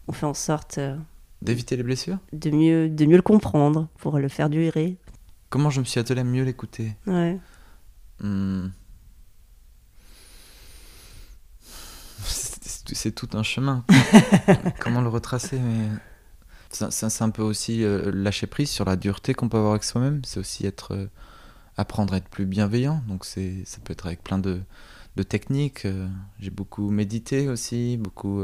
On 0.07 0.11
fait 0.11 0.27
en 0.27 0.33
sorte 0.35 0.77
euh, 0.77 0.95
D'éviter 1.41 1.75
les 1.77 1.83
blessures? 1.83 2.19
de 2.31 2.51
mieux, 2.51 2.89
de 2.89 3.05
mieux 3.05 3.15
le 3.15 3.21
comprendre 3.23 3.87
pour 3.97 4.19
le 4.19 4.27
faire 4.29 4.49
durer? 4.51 4.97
Comment 5.49 5.71
je 5.71 5.79
me 5.79 5.85
suis 5.85 5.99
attelé 5.99 6.21
à 6.21 6.23
mieux 6.23 6.43
l'écouter? 6.43 6.95
Ouais. 7.07 7.39
Hmm. 8.19 8.67
C'est 12.23 13.13
tout 13.13 13.29
un 13.33 13.43
chemin. 13.43 13.83
Comment 14.79 15.01
le 15.01 15.09
retracer 15.09 15.59
mais... 15.59 15.87
C'est 16.71 17.21
un 17.23 17.29
peu 17.31 17.41
aussi 17.41 17.83
euh, 17.83 18.11
lâcher 18.13 18.45
prise 18.47 18.69
sur 18.69 18.85
la 18.85 18.95
dureté 18.95 19.33
qu'on 19.33 19.49
peut 19.49 19.57
avoir 19.57 19.71
avec 19.73 19.83
soi-même. 19.83 20.21
C'est 20.23 20.39
aussi 20.39 20.67
être, 20.67 20.93
euh, 20.93 21.07
apprendre 21.77 22.13
à 22.13 22.17
être 22.17 22.29
plus 22.29 22.45
bienveillant. 22.45 23.01
Donc 23.07 23.25
ça 23.25 23.41
peut 23.83 23.93
être 23.93 24.05
avec 24.05 24.23
plein 24.23 24.37
de, 24.37 24.61
de 25.15 25.23
technique. 25.23 25.85
euh, 25.85 26.07
j'ai 26.39 26.51
beaucoup 26.51 26.91
médité 26.91 27.49
aussi, 27.49 27.97
beaucoup 27.97 28.43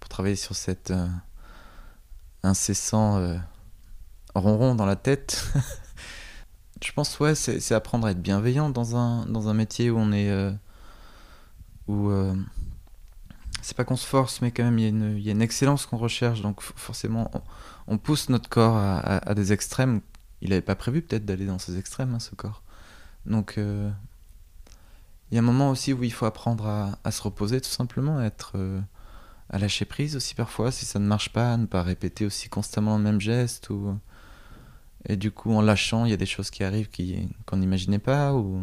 pour 0.00 0.08
travailler 0.08 0.36
sur 0.36 0.56
cet 0.56 0.92
incessant 2.42 3.38
ronron 4.34 4.74
dans 4.74 4.86
la 4.86 4.96
tête. 4.96 5.52
Je 6.84 6.92
pense, 6.92 7.18
ouais, 7.20 7.34
c'est 7.34 7.74
apprendre 7.74 8.06
à 8.06 8.12
être 8.12 8.22
bienveillant 8.22 8.70
dans 8.70 8.96
un, 8.96 9.26
dans 9.26 9.48
un 9.48 9.54
métier 9.54 9.90
où 9.90 9.98
on 9.98 10.12
est. 10.12 10.32
où. 11.86 12.10
C'est 13.62 13.76
pas 13.76 13.84
qu'on 13.84 13.96
se 13.96 14.06
force, 14.06 14.40
mais 14.40 14.50
quand 14.50 14.64
même, 14.64 14.78
il 14.78 15.20
y, 15.20 15.28
a 15.28 15.32
une- 15.32 15.42
excellence 15.42 15.86
qu'on 15.86 15.96
recherche. 15.96 16.42
Donc, 16.42 16.62
forcément, 16.62 17.30
on, 17.86 17.98
pousse 17.98 18.28
notre 18.28 18.48
corps 18.48 18.76
à, 18.76 19.34
des 19.34 19.52
extrêmes. 19.52 20.00
Il 20.40 20.50
n'avait 20.50 20.62
pas 20.62 20.76
prévu, 20.76 21.02
peut-être, 21.02 21.24
d'aller 21.24 21.46
dans 21.46 21.58
ces 21.58 21.78
extrêmes, 21.78 22.14
hein, 22.14 22.20
ce 22.20 22.34
corps. 22.34 22.62
Donc, 23.26 23.58
euh, 23.58 23.90
il 25.30 25.34
y 25.34 25.38
a 25.38 25.40
un 25.40 25.44
moment 25.44 25.70
aussi 25.70 25.92
où 25.92 26.04
il 26.04 26.12
faut 26.12 26.26
apprendre 26.26 26.66
à, 27.02 27.10
se 27.10 27.22
reposer, 27.22 27.60
tout 27.60 27.68
simplement, 27.70 28.18
à 28.18 28.24
être. 28.24 28.52
euh, 28.56 28.80
à 29.50 29.58
lâcher 29.58 29.84
prise 29.84 30.16
aussi 30.16 30.34
parfois, 30.34 30.70
si 30.70 30.84
ça 30.84 30.98
ne 30.98 31.06
marche 31.06 31.32
pas, 31.32 31.54
à 31.54 31.56
ne 31.56 31.66
pas 31.66 31.82
répéter 31.82 32.26
aussi 32.26 32.48
constamment 32.48 32.96
le 32.96 33.02
même 33.02 33.20
geste. 33.20 33.70
Ou... 33.70 33.98
Et 35.06 35.16
du 35.16 35.30
coup, 35.30 35.52
en 35.52 35.62
lâchant, 35.62 36.04
il 36.04 36.10
y 36.10 36.14
a 36.14 36.18
des 36.18 36.26
choses 36.26 36.50
qui 36.50 36.64
arrivent 36.64 36.90
qu'on 37.46 37.56
n'imaginait 37.56 37.98
pas. 37.98 38.34
Ou... 38.34 38.60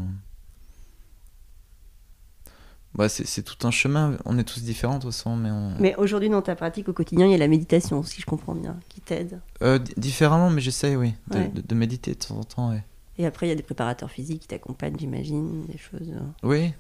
Ouais, 2.98 3.10
c'est, 3.10 3.44
tout 3.44 3.68
un 3.68 3.72
chemin. 3.72 4.18
On 4.24 4.38
est 4.38 4.44
tous 4.46 4.64
différents, 4.64 4.96
de 4.98 5.02
toute 5.04 5.12
façon, 5.12 5.36
mais 5.36 5.52
on... 5.52 5.76
Mais 5.80 5.96
aujourd'hui, 5.98 6.30
dans 6.30 6.42
ta 6.42 6.56
pratique 6.56 6.88
au 6.88 6.94
quotidien, 6.94 7.26
il 7.26 7.32
y 7.32 7.36
a 7.36 7.38
la 7.38 7.50
méditation, 7.50 8.04
si 8.04 8.22
je 8.22 8.26
comprends 8.26 8.56
bien, 8.56 8.80
qui 8.88 9.02
t'aide. 9.02 9.42
Euh, 9.62 9.80
di- 9.80 9.94
différemment, 9.98 10.50
mais 10.50 10.62
j'essaye, 10.62 10.96
oui, 10.96 11.14
de, 11.30 11.38
Ouais. 11.38 11.48
de- 11.50 11.62
de 11.62 11.76
méditer 11.76 12.12
de 12.14 12.20
temps 12.20 12.38
en 12.38 12.44
temps, 12.46 12.70
ouais. 12.72 12.84
Et 13.18 13.26
après, 13.26 13.48
il 13.48 13.50
y 13.50 13.52
a 13.52 13.56
des 13.56 13.64
préparateurs 13.64 14.10
physiques 14.12 14.42
qui 14.44 14.48
t'accompagnent, 14.48 14.98
j'imagine, 14.98 15.66
des 15.66 15.78
choses. 15.78 16.10
euh. 16.10 16.20
Oui, 16.44 16.74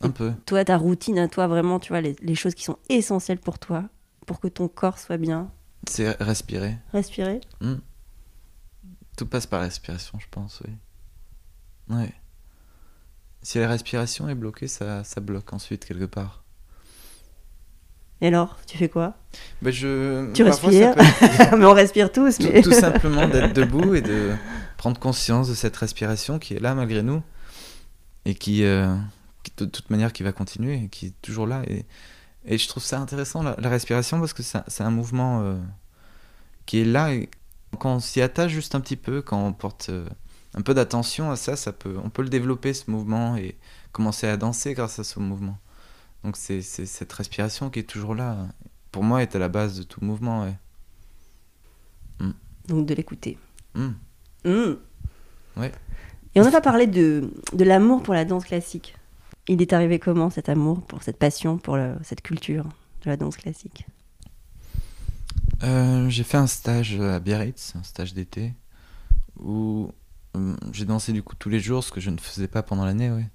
un 0.00 0.10
peu. 0.10 0.32
Toi, 0.46 0.64
ta 0.64 0.76
routine 0.78 1.18
à 1.18 1.28
toi, 1.28 1.46
vraiment, 1.48 1.78
tu 1.80 1.88
vois, 1.92 2.00
les, 2.00 2.14
les 2.22 2.34
choses 2.34 2.54
qui 2.54 2.64
sont 2.64 2.78
essentielles 2.88 3.38
pour 3.40 3.58
toi, 3.58 3.84
pour 4.26 4.38
que 4.40 4.48
ton 4.48 4.68
corps 4.68 4.98
soit 4.98 5.18
bien? 5.18 5.50
C'est 5.88 6.10
respirer. 6.22 6.76
Respirer? 6.92 7.40
Hmm. 7.60 7.76
Tout 9.16 9.26
passe 9.26 9.46
par 9.46 9.58
la 9.60 9.66
respiration, 9.66 10.18
je 10.20 10.26
pense, 10.30 10.62
oui. 10.66 10.74
Ouais. 11.96 12.12
Si 13.42 13.58
la 13.58 13.68
respiration 13.68 14.28
est 14.28 14.34
bloquée, 14.34 14.68
ça, 14.68 15.04
ça 15.04 15.20
bloque 15.20 15.52
ensuite 15.52 15.84
quelque 15.84 16.04
part. 16.04 16.44
Et 18.20 18.26
alors, 18.26 18.58
tu 18.66 18.76
fais 18.76 18.90
quoi? 18.90 19.14
Ben 19.62 19.72
je... 19.72 20.30
Tu 20.32 20.44
parfois, 20.44 20.68
respires 20.68 20.94
peut 20.94 21.56
Mais 21.56 21.64
on 21.64 21.72
respire 21.72 22.12
tous, 22.12 22.36
tout, 22.36 22.48
mais. 22.52 22.60
tout 22.60 22.72
simplement 22.72 23.26
d'être 23.26 23.54
debout 23.54 23.94
et 23.94 24.02
de 24.02 24.34
prendre 24.76 25.00
conscience 25.00 25.48
de 25.48 25.54
cette 25.54 25.76
respiration 25.76 26.38
qui 26.38 26.54
est 26.54 26.60
là 26.60 26.74
malgré 26.74 27.02
nous 27.02 27.22
et 28.26 28.34
qui, 28.34 28.64
euh, 28.64 28.94
qui, 29.42 29.52
de 29.56 29.64
toute 29.64 29.88
manière, 29.88 30.12
qui 30.12 30.22
va 30.22 30.32
continuer 30.32 30.84
et 30.84 30.88
qui 30.88 31.06
est 31.06 31.22
toujours 31.22 31.46
là. 31.46 31.62
Et, 31.66 31.86
et 32.44 32.58
je 32.58 32.68
trouve 32.68 32.82
ça 32.82 33.00
intéressant, 33.00 33.42
la, 33.42 33.56
la 33.58 33.68
respiration, 33.70 34.18
parce 34.18 34.34
que 34.34 34.42
c'est 34.42 34.82
un 34.82 34.90
mouvement 34.90 35.40
euh, 35.42 35.56
qui 36.66 36.80
est 36.80 36.84
là. 36.84 37.14
Et 37.14 37.30
quand 37.78 37.94
on 37.94 38.00
s'y 38.00 38.20
attache 38.20 38.52
juste 38.52 38.74
un 38.74 38.80
petit 38.80 38.96
peu, 38.96 39.22
quand 39.22 39.42
on 39.42 39.52
porte 39.52 39.88
euh, 39.88 40.06
un 40.54 40.62
peu 40.62 40.74
d'attention 40.74 41.30
à 41.30 41.36
ça, 41.36 41.56
ça 41.56 41.72
peut, 41.72 41.96
on 42.02 42.10
peut 42.10 42.22
le 42.22 42.28
développer, 42.28 42.74
ce 42.74 42.90
mouvement, 42.90 43.36
et 43.36 43.56
commencer 43.92 44.26
à 44.26 44.36
danser 44.36 44.74
grâce 44.74 44.98
à 44.98 45.04
ce 45.04 45.20
mouvement. 45.20 45.58
Donc 46.24 46.36
c'est 46.36 46.62
cette 46.62 47.12
respiration 47.12 47.70
qui 47.70 47.78
est 47.78 47.88
toujours 47.88 48.14
là. 48.14 48.48
Pour 48.92 49.04
moi, 49.04 49.22
est 49.22 49.34
à 49.36 49.38
la 49.38 49.48
base 49.48 49.78
de 49.78 49.84
tout 49.84 50.04
mouvement. 50.04 50.42
Ouais. 50.44 50.54
Donc 52.68 52.86
de 52.86 52.94
l'écouter. 52.94 53.38
Hmm. 53.74 53.92
Hmm. 54.44 54.74
Ouais. 55.56 55.72
Et 56.34 56.40
on 56.40 56.44
n'a 56.44 56.50
pas 56.52 56.60
parlé 56.60 56.86
de, 56.86 57.32
de 57.52 57.64
l'amour 57.64 58.02
pour 58.02 58.14
la 58.14 58.24
danse 58.24 58.44
classique. 58.44 58.94
Il 59.48 59.60
est 59.62 59.72
arrivé 59.72 59.98
comment 59.98 60.30
cet 60.30 60.48
amour, 60.48 60.82
pour 60.82 61.02
cette 61.02 61.16
passion, 61.16 61.58
pour 61.58 61.76
le- 61.76 61.96
cette 62.04 62.22
culture 62.22 62.64
de 63.02 63.10
la 63.10 63.16
danse 63.16 63.36
classique? 63.36 63.86
Euh, 65.62 66.08
j'ai 66.08 66.22
fait 66.22 66.36
un 66.36 66.46
stage 66.46 67.00
à 67.00 67.18
Biarritz, 67.18 67.74
un 67.74 67.82
stage 67.82 68.14
d'été, 68.14 68.54
où 69.38 69.90
j'ai 70.72 70.84
dansé 70.84 71.12
du 71.12 71.22
coup 71.22 71.34
tous 71.36 71.48
les 71.48 71.60
jours, 71.60 71.82
ce 71.84 71.90
que 71.92 72.00
je 72.00 72.10
ne 72.10 72.18
faisais 72.18 72.48
pas 72.48 72.62
pendant 72.62 72.84
l'année, 72.84 73.10
ouais. 73.10 73.28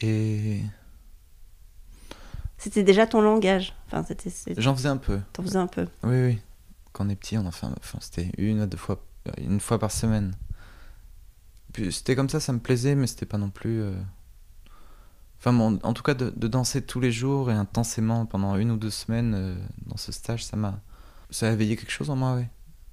Et 0.00 0.60
C'était 2.58 2.82
déjà 2.82 3.06
ton 3.06 3.20
langage. 3.20 3.74
Enfin, 3.86 4.04
c'était, 4.06 4.30
j'en 4.60 4.74
faisais 4.74 4.88
un 4.88 4.96
peu. 4.96 5.20
t'en 5.32 5.42
faisais 5.42 5.58
un 5.58 5.66
peu. 5.66 5.86
Oui, 6.04 6.22
oui. 6.26 6.38
Quand 6.92 7.06
on 7.06 7.08
est 7.08 7.16
petit, 7.16 7.36
on 7.38 7.46
en 7.46 7.50
fait, 7.50 7.66
un- 7.66 7.74
enfin, 7.78 7.98
c'était 8.00 8.30
une 8.38 8.60
à 8.60 8.66
deux 8.66 8.76
fois, 8.76 9.02
euh, 9.28 9.32
une 9.38 9.60
fois 9.60 9.78
par 9.78 9.90
semaine. 9.90 10.34
Puis 11.72 11.92
c'était 11.92 12.14
comme 12.14 12.28
ça, 12.28 12.38
ça 12.40 12.52
me 12.52 12.58
plaisait, 12.58 12.94
mais 12.94 13.06
c'était 13.06 13.26
pas 13.26 13.38
non 13.38 13.50
plus. 13.50 13.80
euh, 13.82 13.94
Enfin, 15.38 15.52
bon, 15.52 15.80
en 15.82 15.92
tout 15.92 16.04
cas, 16.04 16.14
de, 16.14 16.30
de 16.36 16.46
danser 16.48 16.82
tous 16.82 17.00
les 17.00 17.10
jours 17.10 17.50
et 17.50 17.54
intensément 17.54 18.26
pendant 18.26 18.54
une 18.56 18.70
ou 18.70 18.76
deux 18.76 18.90
semaines 18.90 19.34
euh, 19.34 19.56
dans 19.86 19.96
ce 19.96 20.12
stage, 20.12 20.44
ça 20.44 20.56
m'a, 20.56 20.78
ça 21.30 21.48
a 21.48 21.52
éveillé 21.52 21.74
quelque 21.76 21.90
chose 21.90 22.10
en 22.10 22.16
moi, 22.16 22.34
oui. 22.36 22.44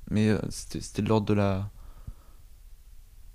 Mais 0.10 0.30
euh, 0.30 0.40
c'était 0.50 1.04
de 1.04 1.10
l'ordre 1.10 1.28
de 1.28 1.34
la, 1.36 1.70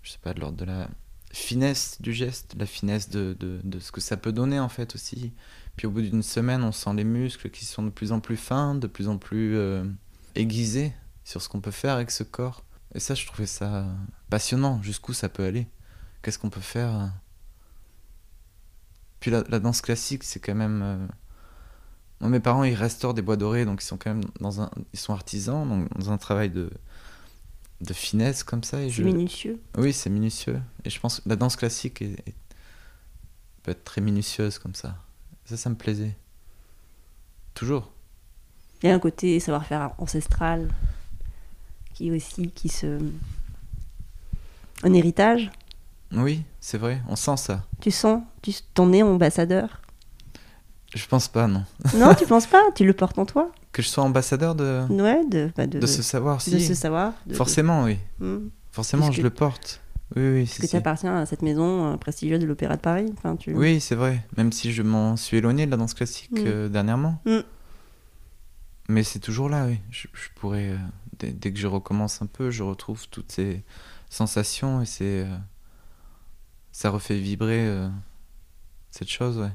je 0.05 0.13
sais 0.13 0.19
pas, 0.19 0.35
de 0.35 0.41
l'ordre 0.41 0.57
de 0.59 0.65
la 0.65 0.89
finesse 1.33 2.01
du 2.01 2.13
geste, 2.13 2.55
la 2.57 2.67
finesse 2.67 3.11
de, 3.11 3.37
de, 3.41 3.79
ce 3.81 3.91
que 3.91 4.01
ça 4.01 4.17
peut 4.17 4.33
donner 4.33 4.61
en 4.61 4.69
fait 4.69 4.95
aussi. 4.95 5.33
Puis 5.77 5.89
au 5.89 5.91
bout 5.91 6.03
d'une 6.03 6.23
semaine, 6.23 6.63
on 6.63 6.71
sent 6.71 6.95
les 6.95 7.05
muscles 7.05 7.51
qui 7.51 7.65
sont 7.65 7.83
de 7.83 7.91
plus 7.91 8.13
en 8.13 8.21
plus 8.21 8.37
fins, 8.37 8.77
de 8.77 8.87
plus 8.87 9.09
en 9.09 9.19
plus 9.19 9.57
euh, 9.57 9.85
aiguisés 10.37 10.93
sur 11.25 11.43
ce 11.43 11.49
qu'on 11.49 11.61
peut 11.61 11.73
faire 11.73 11.95
avec 11.95 12.13
ce 12.13 12.23
corps. 12.23 12.65
Et 12.95 13.01
ça, 13.01 13.15
je 13.15 13.27
trouvais 13.27 13.47
ça 13.47 13.87
passionnant. 14.31 14.81
Jusqu'où 14.83 15.13
ça 15.13 15.29
peut 15.29 15.45
aller 15.45 15.67
Qu'est-ce 16.23 16.39
qu'on 16.39 16.51
peut 16.51 16.61
faire 16.61 16.95
euh. 16.95 17.07
Puis 19.19 19.33
la, 19.33 19.43
la 19.49 19.59
danse 19.59 19.81
classique, 19.81 20.23
c'est 20.23 20.39
quand 20.39 20.55
même. 20.55 20.83
euh, 20.83 21.07
moi, 22.21 22.31
mes 22.31 22.41
parents, 22.41 22.63
ils 22.65 22.75
restaurent 22.75 23.15
des 23.15 23.23
bois 23.23 23.37
dorés, 23.37 23.65
donc 23.65 23.83
ils 23.83 23.87
sont 23.87 23.97
quand 23.97 24.15
même 24.15 24.25
dans 24.41 24.61
un, 24.61 24.71
ils 24.93 24.99
sont 24.99 25.13
artisans, 25.13 25.69
donc 25.69 25.99
dans 25.99 26.13
un 26.13 26.19
travail 26.19 26.51
de 26.51 26.71
de 27.81 27.93
finesse 27.93 28.43
comme 28.45 28.63
ça. 28.65 28.81
Et 28.83 28.87
C'est 28.89 28.97
je... 28.97 29.03
minutieux. 29.03 29.61
Oui, 29.77 29.93
c'est 29.93 30.11
minutieux. 30.11 30.61
Et 30.85 30.91
je 30.91 30.99
pense 31.01 31.21
que 31.21 31.29
la 31.29 31.37
danse 31.37 31.57
classique 31.57 32.03
est- 32.03 32.13
est- 32.29 32.35
peut 33.63 33.71
être 33.73 33.85
très 33.85 34.01
minutieuse 34.01 34.59
comme 34.59 34.75
ça. 34.75 34.97
Ça, 35.47 35.57
ça 35.57 35.71
me 35.71 35.75
plaisait. 35.75 36.15
Toujours. 37.55 37.91
Il 38.83 38.89
y 38.89 38.93
a 38.93 38.95
un 38.95 38.99
côté 38.99 39.39
savoir-faire 39.41 39.93
ancestral 39.99 40.69
qui 41.95 42.11
aussi 42.11 42.51
qui 42.51 42.69
se 42.69 42.99
un 44.83 44.93
héritage. 44.93 45.51
Oui, 46.13 46.43
c'est 46.61 46.79
vrai, 46.79 47.01
on 47.09 47.17
sent 47.17 47.37
ça. 47.39 47.65
Tu 47.81 47.91
sens, 47.91 48.23
tu 48.43 48.53
t'en 48.75 48.93
es 48.93 49.03
ambassadeur? 49.03 49.81
Je 50.95 51.07
pense 51.07 51.29
pas, 51.29 51.47
non. 51.49 51.65
Non, 51.95 52.15
tu 52.15 52.27
penses 52.29 52.47
pas? 52.47 52.63
Tu 52.75 52.85
le 52.85 52.93
portes 52.93 53.19
en 53.19 53.27
toi? 53.27 53.51
Que 53.75 53.83
je 53.83 53.89
sois 53.89 54.05
ambassadeur 54.05 54.55
de, 54.55 54.83
Ouais, 54.89 55.25
de, 55.29 55.51
bah, 55.57 55.67
de, 55.67 55.81
de 55.81 55.87
ce 55.87 56.01
savoir, 56.01 56.37
de 56.37 56.43
si. 56.43 56.61
ce 56.65 56.75
savoir. 56.75 57.13
de- 57.27 57.35
Forcément, 57.35 57.83
oui. 57.85 57.99
de- 58.21 58.25
Hmm. 58.27 58.51
Forcément, 58.71 59.11
je 59.13 59.19
que- 59.19 59.23
le 59.25 59.31
porte. 59.31 59.81
Oui, 60.17 60.23
oui, 60.29 60.45
Parce 60.47 60.59
que 60.59 60.67
tu 60.69 60.77
appartiens 60.77 61.17
à 61.17 61.27
cette 61.27 61.43
maison 61.43 61.93
euh, 61.93 61.97
prestigieuse 61.97 62.39
de 62.41 62.47
l'Opéra 62.47 62.77
de 62.77 62.81
Paris. 62.81 63.13
Enfin, 63.19 63.35
tu... 63.37 63.53
Oui, 63.53 63.81
c'est 63.81 63.95
vrai. 63.97 64.25
Même 64.37 64.53
si 64.53 64.73
je 64.73 64.83
m'en 64.83 65.17
suis 65.17 65.39
éloigné 65.39 65.67
de 65.67 65.71
la 65.73 65.77
danse 65.77 65.93
classique 65.95 66.31
Mm. 66.33 66.45
euh, 66.47 66.69
dernièrement. 66.69 67.21
Mm. 67.27 67.39
Mais 68.91 69.03
c'est 69.03 69.19
toujours 69.19 69.49
là, 69.49 69.67
oui. 69.67 69.81
Je, 69.91 70.07
je 70.13 70.29
pourrais, 70.37 70.69
euh, 70.71 70.77
dès, 71.19 71.33
dès 71.33 71.53
que 71.53 71.59
je 71.59 71.67
recommence 71.67 72.23
un 72.23 72.27
peu, 72.27 72.51
je 72.53 72.63
retrouve 72.63 73.09
toutes 73.09 73.33
ces 73.33 73.65
sensations 74.09 74.83
et 74.83 74.87
c'est, 74.87 75.25
euh, 75.25 75.37
ça 76.71 76.91
refait 76.91 77.19
vibrer 77.19 77.69
cette 78.93 79.09
chose, 79.11 79.39
ouais. 79.39 79.51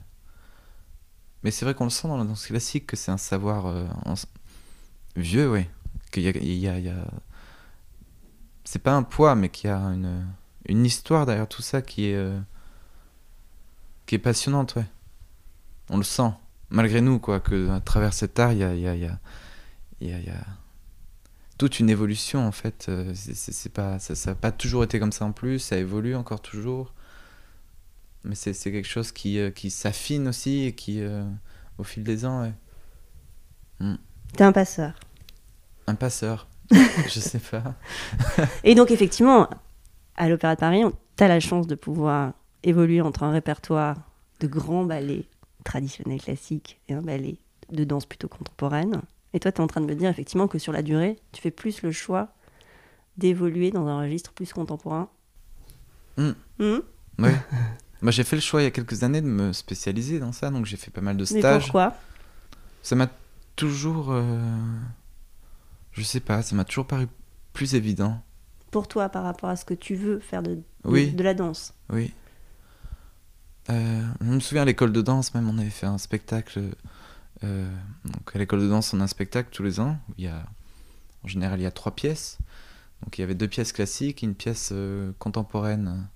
Mais 1.44 1.52
c'est 1.52 1.66
vrai 1.66 1.74
qu'on 1.74 1.86
le 1.86 1.90
sent 1.90 2.08
dans 2.08 2.18
la 2.18 2.26
danse 2.26 2.46
classique 2.48 2.86
que 2.88 2.96
c'est 2.96 3.12
un 3.12 3.18
savoir 3.18 3.66
euh, 3.68 3.86
en- 4.06 4.16
vieux, 5.16 5.50
oui. 5.50 5.66
Y 6.16 6.28
a, 6.28 6.32
il 6.38 6.54
y 6.54 6.68
a- 6.68 6.78
il 6.80 6.86
y 6.86 6.90
a- 6.90 7.06
c'est 8.64 8.80
pas 8.80 8.94
un 8.94 9.04
poids, 9.04 9.36
mais 9.36 9.50
qu'il 9.50 9.70
y 9.70 9.74
a 9.74 9.78
une, 9.78 10.26
une 10.68 10.86
histoire 10.86 11.26
derrière 11.26 11.48
tout 11.48 11.62
ça 11.62 11.82
qui 11.82 12.08
est, 12.08 12.16
euh, 12.16 12.40
qui 14.06 14.16
est 14.16 14.20
passionnante, 14.20 14.76
ouais. 14.76 14.86
On 15.90 15.98
le 15.98 16.04
sent, 16.04 16.32
malgré 16.70 17.02
nous, 17.02 17.20
quoi, 17.20 17.40
que 17.40 17.70
à 17.70 17.80
travers 17.80 18.14
cet 18.14 18.40
art, 18.40 18.52
il 18.54 18.60
y 18.60 18.64
a, 18.64 18.74
il 18.76 18.82
y 18.82 18.88
a- 18.88 18.96
il 18.96 19.02
y 19.02 19.06
a- 19.06 19.18
il 20.02 20.26
y 20.26 20.30
a- 20.30 20.46
toute 21.58 21.80
une 21.80 21.90
évolution, 21.90 22.46
en 22.48 22.52
fait. 22.52 22.86
Euh, 22.90 23.14
c'est 23.16 23.72
pas, 23.74 24.00
ça 24.00 24.14
n'a 24.32 24.36
pas 24.36 24.52
toujours 24.52 24.84
été 24.84 25.00
comme 25.00 25.12
ça 25.12 25.26
en 25.26 25.32
plus, 25.32 25.60
ça 25.60 25.78
évolue 25.78 26.16
encore 26.16 26.42
toujours. 26.42 26.94
Mais 28.24 28.36
c'est 28.36 28.54
c'est 28.54 28.72
quelque 28.72 28.88
chose 28.88 29.12
qui, 29.12 29.40
euh, 29.40 29.50
qui 29.52 29.70
s'affine 29.70 30.28
aussi 30.28 30.66
et 30.66 30.74
qui, 30.74 31.02
euh, 31.02 31.24
au 31.78 31.84
fil 31.84 32.04
des 32.04 32.26
ans, 32.26 32.42
ouais. 32.42 32.54
T'es 34.36 34.44
un 34.44 34.52
passeur. 34.52 34.94
Un 35.88 35.96
passeur, 35.96 36.48
je 36.72 37.20
sais 37.20 37.40
pas. 37.40 37.76
Et 38.64 38.76
donc, 38.76 38.92
effectivement, 38.92 39.50
à 40.16 40.30
l'Opéra 40.30 40.56
de 40.56 40.60
Paris, 40.60 40.84
tu 41.18 41.24
as 41.24 41.28
la 41.28 41.40
chance 41.40 41.66
de 41.66 41.76
pouvoir 41.76 42.34
évoluer 42.64 43.02
entre 43.02 43.24
un 43.24 43.32
répertoire 43.32 43.96
de 44.42 44.48
grands 44.48 44.84
ballets 44.84 45.26
traditionnels 45.64 46.22
classiques 46.22 46.80
et 46.88 46.94
un 46.94 47.02
ballet 47.02 47.38
de 47.72 47.84
danse 47.84 48.06
plutôt 48.06 48.28
contemporaine. 48.28 49.02
Et 49.34 49.40
toi, 49.40 49.52
tu 49.52 49.60
es 49.60 49.64
en 49.64 49.68
train 49.68 49.82
de 49.82 49.86
me 49.86 49.96
dire 49.96 50.10
effectivement 50.10 50.48
que 50.48 50.60
sur 50.60 50.74
la 50.74 50.82
durée, 50.82 51.18
tu 51.32 51.42
fais 51.42 51.52
plus 51.52 51.82
le 51.82 51.92
choix 51.92 52.30
d'évoluer 53.18 53.72
dans 53.72 53.88
un 53.88 54.00
registre 54.00 54.34
plus 54.34 54.52
contemporain. 54.54 55.10
Mm. 56.18 56.32
Mm. 56.60 56.80
Ouais. 57.20 57.36
Moi, 58.02 58.12
j'ai 58.12 58.24
fait 58.24 58.36
le 58.38 58.42
choix 58.42 58.62
il 58.62 58.66
y 58.66 58.68
a 58.68 58.72
quelques 58.72 59.04
années 59.04 59.22
de 59.22 59.28
me 59.28 59.52
spécialiser 59.54 60.20
dans 60.20 60.32
ça, 60.32 60.50
donc 60.50 60.66
j'ai 60.66 60.78
fait 60.78 60.92
pas 60.92 61.02
mal 61.02 61.18
de 61.18 61.26
Mais 61.34 61.40
stages. 61.42 61.64
pourquoi? 61.64 61.96
Ça 62.82 62.96
m'a 62.96 63.10
toujours. 63.56 64.08
euh, 64.12 64.40
Je 65.92 66.02
sais 66.04 66.22
pas, 66.22 66.42
ça 66.42 66.56
m'a 66.56 66.64
toujours 66.64 66.88
paru 66.88 67.08
plus 67.52 67.76
évident. 67.76 68.22
Pour 68.72 68.88
toi, 68.88 69.10
par 69.10 69.24
rapport 69.24 69.50
à 69.50 69.56
ce 69.58 69.66
que 69.66 69.74
tu 69.74 69.96
veux 69.96 70.20
faire 70.20 70.44
de, 70.44 70.56
de- 70.56 70.64
Oui. 70.86 71.12
de 71.12 71.24
la 71.24 71.34
danse? 71.34 71.74
Oui. 71.90 72.14
Euh, 73.70 74.02
je 74.22 74.26
me 74.26 74.40
souviens 74.40 74.62
à 74.62 74.66
l'école 74.66 74.94
de 74.94 75.02
danse, 75.02 75.34
même, 75.34 75.50
on 75.50 75.58
avait 75.58 75.70
fait 75.70 75.86
un 75.88 75.98
spectacle. 75.98 76.62
euh, 77.44 77.70
donc, 78.06 78.32
à 78.34 78.40
l'école 78.40 78.62
de 78.62 78.70
danse, 78.70 78.94
on 78.94 79.02
a 79.02 79.04
un 79.04 79.08
spectacle 79.08 79.50
tous 79.52 79.64
les 79.64 79.80
ans. 79.80 79.98
Où 80.10 80.14
il 80.18 80.24
y 80.24 80.28
a, 80.28 80.46
en 81.24 81.28
général, 81.28 81.60
il 81.60 81.64
y 81.64 81.66
a 81.68 81.72
trois 81.72 81.94
pièces. 81.94 82.38
Donc, 83.04 83.18
il 83.18 83.22
y 83.22 83.24
avait 83.24 83.36
deux 83.36 83.48
pièces 83.48 83.74
classiques 83.74 84.22
une 84.22 84.36
pièce 84.36 84.70
euh, 84.72 85.12
contemporaine. 85.20 86.08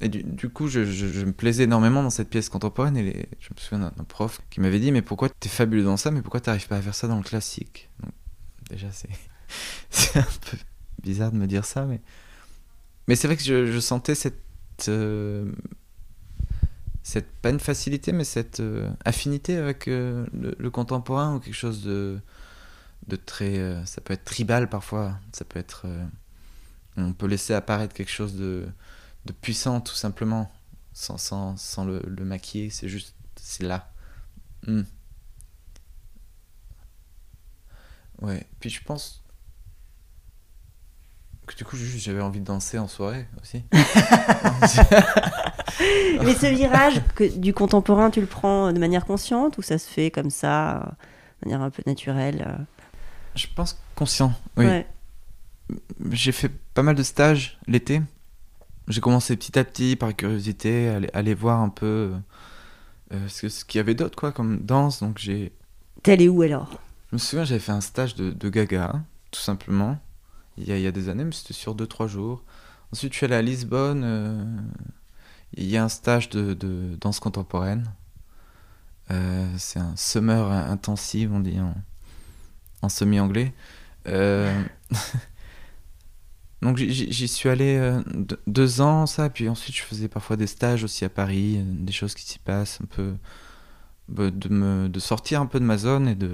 Et 0.00 0.08
du, 0.08 0.48
coup, 0.50 0.66
je, 0.66 0.80
me 1.24 1.32
plaisais 1.32 1.64
énormément 1.64 2.02
dans 2.02 2.10
cette 2.10 2.28
pièce 2.28 2.48
contemporaine. 2.48 2.96
Et 2.96 3.28
je 3.40 3.48
me 3.54 3.60
souviens 3.60 3.92
d'un 3.96 4.04
prof 4.04 4.40
qui 4.50 4.60
m'avait 4.60 4.80
dit 4.80 4.92
Mais 4.92 5.02
pourquoi 5.02 5.28
t'es 5.28 5.48
fabuleux 5.48 5.84
dans 5.84 5.96
ça, 5.96 6.10
mais 6.10 6.20
pourquoi 6.20 6.40
t'arrives 6.40 6.66
pas 6.66 6.76
à 6.76 6.82
faire 6.82 6.94
ça 6.94 7.06
dans 7.06 7.16
le 7.16 7.22
classique? 7.22 7.90
Déjà, 8.70 8.88
c'est 9.90 10.18
un 10.18 10.26
peu 10.50 10.56
bizarre 11.02 11.32
de 11.32 11.36
me 11.36 11.46
dire 11.46 11.64
ça, 11.64 11.84
mais. 11.84 12.00
Mais 13.06 13.16
c'est 13.16 13.28
vrai 13.28 13.36
que 13.36 13.42
je, 13.42 13.80
sentais 13.80 14.14
cette. 14.14 14.40
euh, 14.88 15.50
cette, 17.02 17.30
pas 17.42 17.50
une 17.50 17.60
facilité, 17.60 18.12
mais 18.12 18.24
cette 18.24 18.60
euh, 18.60 18.90
affinité 19.04 19.58
avec 19.58 19.88
euh, 19.88 20.24
le, 20.32 20.54
le 20.58 20.70
contemporain 20.70 21.36
ou 21.36 21.38
quelque 21.38 21.54
chose 21.54 21.84
de, 21.84 22.18
de 23.08 23.16
très. 23.16 23.84
ça 23.84 24.00
peut 24.00 24.14
être 24.14 24.24
tribal 24.24 24.68
parfois, 24.68 25.18
ça 25.32 25.44
peut 25.44 25.58
être. 25.58 25.86
on 26.96 27.12
peut 27.12 27.26
laisser 27.26 27.54
apparaître 27.54 27.94
quelque 27.94 28.10
chose 28.10 28.34
de, 28.36 28.66
de 29.24 29.32
puissant 29.32 29.80
tout 29.80 29.94
simplement, 29.94 30.50
sans, 30.92 31.18
sans, 31.18 31.56
sans 31.56 31.84
le, 31.84 32.02
le 32.06 32.24
maquiller, 32.24 32.70
c'est 32.70 32.88
juste. 32.88 33.14
C'est 33.36 33.64
là. 33.64 33.90
Hmm. 34.66 34.82
Ouais, 38.22 38.46
puis 38.60 38.70
je 38.70 38.82
pense. 38.82 39.22
que 41.46 41.54
du 41.54 41.64
coup, 41.64 41.76
juste, 41.76 41.98
j'avais 41.98 42.22
envie 42.22 42.40
de 42.40 42.44
danser 42.44 42.78
en 42.78 42.88
soirée 42.88 43.26
aussi. 43.42 43.64
Mais 46.22 46.34
ce 46.34 46.46
virage 46.46 47.02
que, 47.14 47.24
du 47.36 47.52
contemporain, 47.52 48.10
tu 48.10 48.20
le 48.20 48.26
prends 48.26 48.72
de 48.72 48.78
manière 48.78 49.04
consciente 49.04 49.58
ou 49.58 49.62
ça 49.62 49.78
se 49.78 49.88
fait 49.88 50.10
comme 50.10 50.30
ça, 50.30 50.96
de 51.42 51.48
manière 51.48 51.64
un 51.64 51.70
peu 51.70 51.82
naturelle 51.86 52.44
euh? 52.46 52.56
Je 53.34 53.46
pense 53.54 53.78
conscient, 53.96 54.32
oui. 54.56 54.66
Ouais. 54.66 54.86
J'ai 56.12 56.30
fait 56.30 56.50
pas 56.74 56.82
mal 56.82 56.94
de 56.94 57.02
stages 57.02 57.58
l'été. 57.66 58.00
J'ai 58.88 59.00
commencé 59.00 59.36
petit 59.36 59.58
à 59.58 59.64
petit 59.64 59.96
par 59.96 60.14
curiosité 60.14 60.88
à 60.88 60.96
aller, 60.96 61.10
aller 61.14 61.34
voir 61.34 61.60
un 61.60 61.70
peu 61.70 62.12
euh, 63.12 63.28
ce, 63.28 63.64
qu'il 63.64 63.78
y 63.78 63.80
avait 63.80 63.94
d'autre 63.94 64.16
quoi 64.16 64.32
comme 64.32 64.60
danse. 64.60 65.00
Donc 65.00 65.18
j'ai, 65.18 65.52
T'es 66.02 66.12
allé 66.12 66.28
où 66.28 66.42
alors? 66.42 66.80
Je 67.10 67.16
me 67.16 67.18
souviens 67.18 67.44
j'avais 67.44 67.60
fait 67.60 67.72
un 67.72 67.80
stage 67.80 68.14
de, 68.14 68.30
de 68.30 68.48
Gaga 68.48 69.02
tout 69.30 69.40
simplement 69.40 69.98
il 70.56 70.68
y 70.68 70.72
a, 70.72 70.76
il 70.76 70.82
y 70.82 70.86
a 70.86 70.92
des 70.92 71.08
années, 71.08 71.24
mais 71.24 71.32
c'était 71.32 71.52
sur 71.54 71.74
2-3 71.74 72.06
jours. 72.06 72.42
Ensuite 72.92 73.12
je 73.12 73.16
suis 73.18 73.26
allé 73.26 73.34
à 73.34 73.42
Lisbonne. 73.42 74.02
euh, 74.04 74.44
il 75.56 75.64
y 75.66 75.76
a 75.76 75.84
un 75.84 75.88
stage 75.88 76.28
de, 76.30 76.54
de 76.54 76.96
danse 77.00 77.20
contemporaine. 77.20 77.84
Euh, 79.10 79.46
c'est 79.58 79.78
un 79.78 79.94
summer 79.96 80.50
intensive 80.50 81.32
on 81.32 81.40
dit 81.40 81.60
en, 81.60 81.74
en 82.82 82.88
semi-anglais. 82.88 83.52
Donc 86.64 86.78
j'y- 86.78 87.28
suis 87.28 87.48
allé 87.48 87.76
euh, 87.76 88.00
de- 88.14 88.40
deux 88.46 88.80
ans, 88.80 89.06
ça, 89.06 89.28
puis 89.30 89.48
ensuite 89.48 89.76
je 89.76 89.82
faisais 89.82 90.08
parfois 90.08 90.36
des 90.36 90.46
stages 90.48 90.82
aussi 90.82 91.04
à 91.04 91.08
Paris, 91.10 91.58
euh, 91.58 91.62
des 91.66 91.92
choses 91.92 92.14
qui 92.14 92.24
s'y 92.24 92.38
passent, 92.40 92.80
un 92.82 92.86
peu 92.86 93.14
bah, 94.08 94.30
de, 94.30 94.48
me, 94.48 94.88
de 94.88 94.98
sortir 95.00 95.40
un 95.40 95.46
peu 95.46 95.60
de 95.60 95.64
ma 95.64 95.78
zone 95.78 96.08
et 96.08 96.14
de 96.16 96.30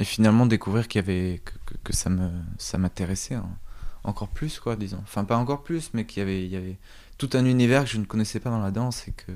et 0.00 0.04
finalement 0.04 0.46
découvrir 0.46 0.88
qu'il 0.88 1.00
y 1.00 1.04
avait 1.04 1.40
que, 1.44 1.52
que- 1.66 1.78
que 1.84 1.92
ça 1.92 2.08
me 2.10 2.30
ça 2.56 2.78
m'intéressait 2.78 3.34
hein, 3.34 3.48
encore 4.04 4.28
plus 4.28 4.58
quoi, 4.58 4.74
disons. 4.76 5.00
Enfin 5.02 5.24
pas 5.24 5.36
encore 5.36 5.62
plus, 5.64 5.90
mais 5.92 6.06
qu'il 6.06 6.20
y 6.20 6.22
avait 6.22 6.44
il 6.44 6.50
y 6.50 6.56
avait 6.56 6.78
tout 7.18 7.30
un 7.34 7.44
univers 7.44 7.84
que 7.84 7.90
je 7.90 7.98
ne 7.98 8.04
connaissais 8.04 8.40
pas 8.40 8.50
dans 8.50 8.60
la 8.60 8.70
danse 8.70 9.06
et 9.08 9.12
que 9.12 9.32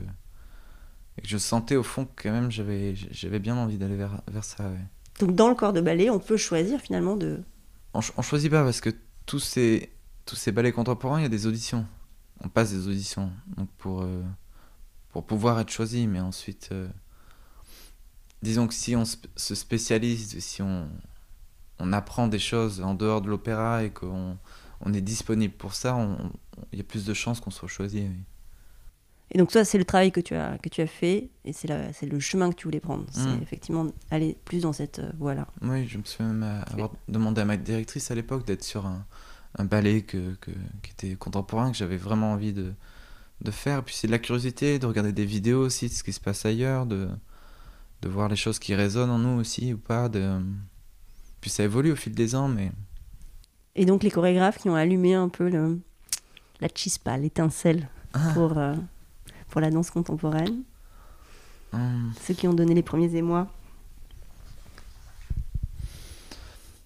et 1.19 1.23
que 1.23 1.29
je 1.29 1.37
sentais 1.37 1.77
au 1.77 1.83
fond 1.83 2.07
que 2.07 2.23
quand 2.23 2.33
même 2.33 2.51
j'avais 2.51 2.95
j'avais 3.11 3.39
bien 3.39 3.57
envie 3.57 3.77
d'aller 3.77 3.97
vers 3.97 4.23
vers 4.31 4.45
ça. 4.45 4.65
ouais. 4.65 4.79
Donc 5.21 5.35
dans 5.35 5.49
le 5.51 5.55
corps 5.55 5.75
de 5.75 5.83
ballet, 5.83 6.09
on 6.09 6.19
peut 6.19 6.39
choisir 6.39 6.81
finalement 6.81 7.17
de... 7.17 7.43
On, 7.93 8.01
ch- 8.01 8.15
on 8.17 8.23
choisit 8.23 8.51
pas 8.51 8.65
parce 8.65 8.81
que 8.81 8.89
tous 9.27 9.41
ces, 9.41 9.93
tous 10.27 10.37
ces 10.37 10.53
ballets 10.53 10.73
contemporains, 10.73 11.21
il 11.21 11.23
y 11.23 11.27
a 11.27 11.31
des 11.31 11.47
auditions. 11.47 11.87
On 12.45 12.49
passe 12.49 12.73
des 12.73 12.89
auditions 12.89 13.31
euh, 13.87 14.23
pour 15.11 15.25
pouvoir 15.25 15.61
être 15.61 15.71
choisi. 15.71 16.07
Mais 16.07 16.21
ensuite, 16.21 16.71
euh, 16.73 16.89
disons 18.43 18.67
que 18.67 18.75
si 18.75 18.97
on 18.97 19.05
se 19.05 19.55
spécialise, 19.55 20.39
si 20.41 20.63
on, 20.63 20.89
apprend 21.93 22.29
des 22.29 22.39
choses 22.39 22.81
en 22.81 22.95
dehors 22.95 23.21
de 23.23 23.29
l'opéra 23.29 23.83
et 23.83 23.91
qu'on 23.91 24.39
on 24.81 24.93
est 24.93 25.01
disponible 25.01 25.53
pour 25.53 25.75
ça, 25.75 25.99
il 26.73 26.79
y 26.79 26.81
a 26.81 26.85
plus 26.85 27.05
de 27.05 27.13
chances 27.13 27.41
qu'on 27.41 27.51
soit 27.51 27.69
choisi. 27.69 28.09
Et 29.35 29.39
donc 29.39 29.51
ça, 29.51 29.65
c'est 29.65 29.79
le 29.79 29.85
travail 29.85 30.13
que 30.13 30.21
tu 30.21 30.35
as, 30.35 30.59
que 30.59 30.69
tu 30.69 30.83
as 30.83 30.87
fait 30.87 31.31
et 31.47 31.53
c'est 31.55 31.67
le 32.07 32.21
chemin 32.21 32.51
que 32.51 32.55
tu 32.57 32.65
voulais 32.65 32.81
prendre. 32.81 33.05
C'est 33.11 33.25
Mm. 33.27 33.43
effectivement 33.43 33.87
aller 34.11 34.37
plus 34.45 34.61
dans 34.63 34.75
cette 34.75 34.99
euh, 34.99 35.11
voie-là. 35.19 35.47
Oui, 35.63 35.87
je 35.89 35.97
me 35.97 36.05
souviens 36.05 36.33
même 36.35 36.63
avoir 36.71 36.91
demandé 37.09 37.41
à 37.41 37.45
ma 37.47 37.57
directrice 37.57 38.11
à 38.11 38.15
l'époque 38.15 38.45
d'être 38.47 38.63
sur 38.63 38.85
un, 38.87 39.07
un 39.59 39.65
ballet 39.65 40.03
que, 40.03 40.35
que- 40.41 40.51
qui 40.83 40.91
était 40.93 41.15
contemporain, 41.17 41.71
que 41.71 41.77
j'avais 41.79 41.97
vraiment 41.97 42.33
envie 42.33 42.53
de, 42.53 42.75
de 43.41 43.51
faire. 43.51 43.79
Et 43.79 43.83
puis 43.83 43.95
c'est 43.95 44.07
de 44.07 44.13
la 44.13 44.19
curiosité, 44.19 44.79
de 44.79 44.87
regarder 44.87 45.13
des 45.13 45.25
vidéos 45.25 45.65
aussi 45.65 45.89
de 45.89 45.93
ce 45.95 46.03
qui 46.03 46.13
se 46.13 46.21
passe 46.21 46.45
ailleurs, 46.45 46.85
de, 46.85 47.09
de 48.03 48.09
voir 48.11 48.29
les 48.29 48.37
choses 48.37 48.59
qui 48.59 48.75
résonnent 48.75 49.11
en 49.11 49.19
nous 49.19 49.41
aussi 49.41 49.73
ou 49.73 49.79
pas. 49.79 50.11
De... 50.11 50.41
Puis 51.41 51.49
ça 51.49 51.65
évolue 51.65 51.93
au 51.93 51.97
fil 51.97 52.15
des 52.15 52.35
ans, 52.35 52.49
mais 52.49 52.71
Et 53.77 53.87
donc 53.87 54.03
les 54.03 54.11
chorégraphes 54.11 54.59
qui 54.59 54.69
ont 54.69 54.75
allumé 54.75 55.15
un 55.15 55.31
peu 55.31 55.49
le, 55.49 55.81
la 56.61 56.69
chispa, 56.75 57.17
l'étincelle 57.17 57.89
Ah. 58.13 58.33
pour, 58.35 58.59
euh, 58.59 58.75
pour 59.53 59.61
la 59.61 59.71
danse 59.71 59.91
contemporaine, 59.91 60.63
hum, 61.75 62.11
ceux 62.23 62.33
qui 62.33 62.49
ont 62.49 62.55
donné 62.55 62.73
les 62.73 62.83
premiers 62.83 63.15
émois. 63.15 63.53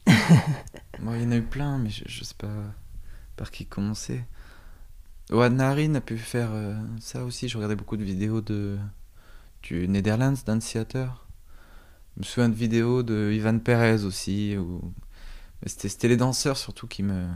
bon, 0.08 1.14
il 1.14 1.22
y 1.22 1.26
en 1.26 1.30
a 1.30 1.36
eu 1.36 1.42
plein, 1.42 1.78
mais 1.78 1.90
je, 1.90 2.02
je 2.06 2.24
sais 2.24 2.34
pas 2.36 2.50
par 3.36 3.52
qui 3.52 3.66
commencer. 3.66 4.24
Ouais, 5.30 5.48
Narin 5.48 5.94
a 5.94 6.00
pu 6.00 6.18
faire 6.18 6.50
euh, 6.52 6.74
ça 6.98 7.24
aussi. 7.24 7.48
Je 7.48 7.56
regardais 7.56 7.76
beaucoup 7.76 7.96
de 7.96 8.02
vidéos 8.02 8.40
de, 8.40 8.76
du 9.62 9.86
Netherlands 9.86 10.34
Dance 10.44 10.66
Theater. 10.66 11.24
Je 12.16 12.20
me 12.20 12.24
souviens 12.24 12.48
de 12.48 12.54
vidéos 12.54 13.04
de 13.04 13.30
Ivan 13.32 13.60
Perez 13.60 14.02
aussi. 14.04 14.56
Où... 14.56 14.92
c'était 15.66 16.08
les 16.08 16.16
danseurs 16.16 16.56
surtout 16.56 16.88
qui 16.88 17.04
me 17.04 17.28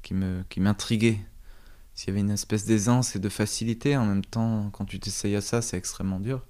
qui 0.00 0.14
me 0.14 0.42
qui 0.48 0.60
m'intriguaient. 0.60 1.20
S'il 1.98 2.10
y 2.10 2.12
avait 2.12 2.20
une 2.20 2.30
espèce 2.30 2.64
d'aisance 2.64 3.16
et 3.16 3.18
de 3.18 3.28
facilité 3.28 3.96
en 3.96 4.06
même 4.06 4.24
temps, 4.24 4.70
quand 4.70 4.84
tu 4.84 5.00
t'essayes 5.00 5.34
à 5.34 5.40
ça, 5.40 5.60
c'est 5.62 5.76
extrêmement 5.76 6.20
dur. 6.20 6.46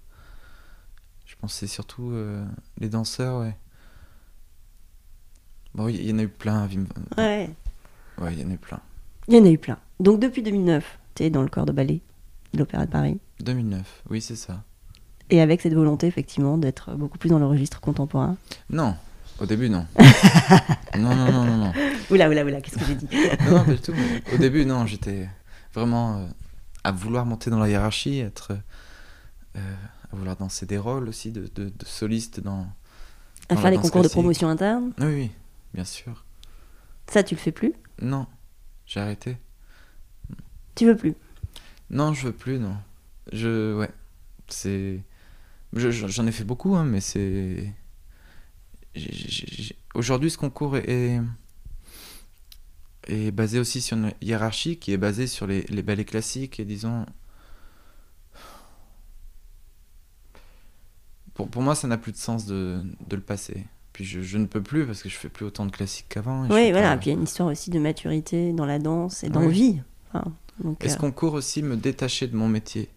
Je 1.24 1.34
pense 1.40 1.54
que 1.54 1.60
c'est 1.60 1.66
surtout 1.66 2.10
euh, 2.10 2.44
les 2.78 2.90
danseurs, 2.90 3.40
ouais. 3.40 3.56
Bon, 5.74 5.88
il 5.88 6.02
y, 6.02 6.10
y 6.10 6.12
en 6.12 6.18
a 6.18 6.22
eu 6.24 6.28
plein. 6.28 6.66
Wim- 6.66 6.86
Ouais, 7.16 7.48
Ouais, 8.18 8.34
il 8.34 8.40
y 8.42 8.44
en 8.44 8.50
a 8.50 8.52
eu 8.52 8.58
plein. 8.58 8.80
il 9.28 9.36
y 9.36 9.40
en 9.40 9.44
a 9.46 9.48
eu 9.48 9.56
plein. 9.56 9.78
Donc 10.00 10.20
depuis 10.20 10.42
2009, 10.42 10.98
tu 11.14 11.22
es 11.22 11.30
dans 11.30 11.40
le 11.40 11.48
corps 11.48 11.64
de 11.64 11.72
ballet 11.72 12.02
de 12.52 12.58
l'Opéra 12.58 12.84
de 12.84 12.90
Paris. 12.90 13.18
2009, 13.40 14.02
oui, 14.10 14.20
c'est 14.20 14.36
ça. 14.36 14.62
Et 15.30 15.40
avec 15.40 15.62
cette 15.62 15.72
volonté, 15.72 16.06
effectivement, 16.08 16.58
d'être 16.58 16.92
beaucoup 16.94 17.16
plus 17.16 17.30
dans 17.30 17.38
le 17.38 17.46
registre 17.46 17.80
contemporain. 17.80 18.36
Non, 18.68 18.96
au 19.40 19.46
début, 19.46 19.70
non. 19.70 19.86
non, 20.98 21.16
non, 21.16 21.32
non, 21.32 21.44
non, 21.46 21.56
non. 21.56 21.72
Oula, 22.10 22.28
oula, 22.28 22.44
oula, 22.44 22.60
qu'est-ce 22.60 22.76
que 22.78 22.84
j'ai 22.84 22.96
dit? 22.96 23.08
Non, 23.46 23.58
non, 23.60 23.64
pas 23.64 23.72
du 23.72 23.80
tout. 23.80 23.94
Au 24.34 24.36
début, 24.36 24.66
non, 24.66 24.84
j'étais 24.84 25.26
vraiment 25.78 26.18
euh, 26.18 26.26
à 26.84 26.92
vouloir 26.92 27.24
monter 27.26 27.50
dans 27.50 27.58
la 27.58 27.68
hiérarchie, 27.68 28.18
être, 28.18 28.52
euh, 29.56 29.74
à 30.12 30.16
vouloir 30.16 30.36
danser 30.36 30.66
des 30.66 30.78
rôles 30.78 31.08
aussi 31.08 31.32
de, 31.32 31.48
de, 31.54 31.68
de 31.68 31.84
soliste 31.84 32.40
dans. 32.40 32.66
À 33.48 33.54
Dans 33.54 33.60
faire 33.62 33.70
les 33.70 33.78
concours 33.78 34.02
de 34.02 34.08
promotion 34.08 34.48
interne? 34.48 34.92
Oui, 34.98 35.06
oui, 35.06 35.30
bien 35.72 35.84
sûr. 35.84 36.24
Ça, 37.10 37.22
tu 37.22 37.34
le 37.34 37.40
fais 37.40 37.52
plus? 37.52 37.72
Non, 38.02 38.26
j'ai 38.86 39.00
arrêté. 39.00 39.38
Tu 40.74 40.86
veux 40.86 40.96
plus? 40.96 41.14
Non, 41.90 42.12
je 42.12 42.26
veux 42.26 42.32
plus, 42.32 42.58
non. 42.58 42.76
Je. 43.32 43.74
Ouais. 43.78 43.90
C'est. 44.48 45.00
je- 45.72 45.90
je- 45.90 46.06
J'en 46.08 46.26
ai 46.26 46.32
fait 46.32 46.44
beaucoup, 46.44 46.76
hein, 46.76 46.84
mais 46.84 47.00
c'est. 47.00 47.72
Aujourd'hui, 49.94 50.30
ce 50.30 50.38
concours 50.38 50.76
est, 50.76 50.88
est, 50.88 51.20
est 53.08 53.30
basé 53.30 53.58
aussi 53.58 53.80
sur 53.80 53.96
une 53.96 54.12
hiérarchie 54.22 54.76
qui 54.78 54.92
est 54.92 54.96
basée 54.98 55.26
sur 55.26 55.46
les, 55.46 55.62
les 55.68 55.82
ballets 55.82 56.04
classiques 56.04 56.60
et 56.60 56.64
disons. 56.64 57.06
Pour, 61.34 61.48
pour 61.48 61.62
moi, 61.62 61.74
ça 61.74 61.86
n'a 61.88 61.98
plus 61.98 62.12
de 62.12 62.16
sens 62.16 62.46
de, 62.46 62.80
de 63.06 63.16
le 63.16 63.22
passer. 63.22 63.64
Puis 63.92 64.04
je, 64.04 64.20
je 64.20 64.38
ne 64.38 64.46
peux 64.46 64.62
plus 64.62 64.86
parce 64.86 65.02
que 65.02 65.08
je 65.08 65.16
fais 65.16 65.28
plus 65.28 65.44
autant 65.46 65.66
de 65.66 65.70
classiques 65.72 66.06
qu'avant. 66.08 66.42
Oui, 66.48 66.70
voilà. 66.70 66.90
pas- 66.92 66.96
Puis 66.98 67.10
il 67.10 67.12
y 67.12 67.16
a 67.16 67.18
une 67.18 67.24
histoire 67.24 67.48
aussi 67.48 67.70
de 67.70 67.78
maturité 67.78 68.52
dans 68.52 68.66
la 68.66 68.78
danse 68.78 69.24
et 69.24 69.28
d'envie. 69.28 69.80
Enfin, 70.12 70.32
Donc, 70.62 70.84
Et 70.84 70.88
ce 70.88 70.94
euh, 70.94 70.98
concours 70.98 71.34
aussi 71.34 71.62
me 71.62 71.76
détachait 71.76 72.26
de 72.28 72.36
mon 72.36 72.48
métier? 72.48 72.88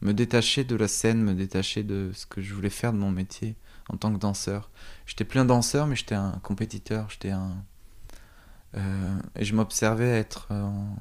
Me 0.00 0.12
détacher 0.14 0.64
de 0.64 0.76
la 0.76 0.86
scène, 0.88 1.22
me 1.22 1.34
détacher 1.34 1.82
de 1.82 2.10
ce 2.14 2.24
que 2.26 2.40
je 2.40 2.54
voulais 2.54 2.70
faire 2.70 2.92
de 2.92 2.98
mon 2.98 3.10
métier 3.10 3.56
en 3.88 3.96
tant 3.96 4.12
que 4.12 4.18
danseur? 4.18 4.70
J'étais 5.06 5.24
plus 5.24 5.40
un 5.40 5.44
danseur, 5.44 5.86
mais 5.86 5.96
j'étais 5.96 6.14
un 6.14 6.38
compétiteur. 6.42 7.08
J'étais 7.10 7.30
un. 7.30 7.64
Euh, 8.76 9.18
et 9.36 9.44
je 9.44 9.54
m'observais 9.54 10.18
être, 10.18 10.48
euh, 10.50 10.62
en, 10.62 10.96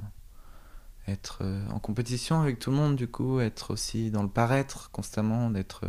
être 1.08 1.40
euh, 1.42 1.68
en 1.70 1.80
compétition 1.80 2.42
avec 2.42 2.60
tout 2.60 2.72
le 2.72 2.78
monde, 2.78 2.96
du 2.96 3.08
coup, 3.08 3.40
être 3.40 3.72
aussi 3.72 4.12
dans 4.12 4.24
le 4.24 4.30
paraître 4.30 4.90
constamment, 4.92 5.50
d'être. 5.50 5.86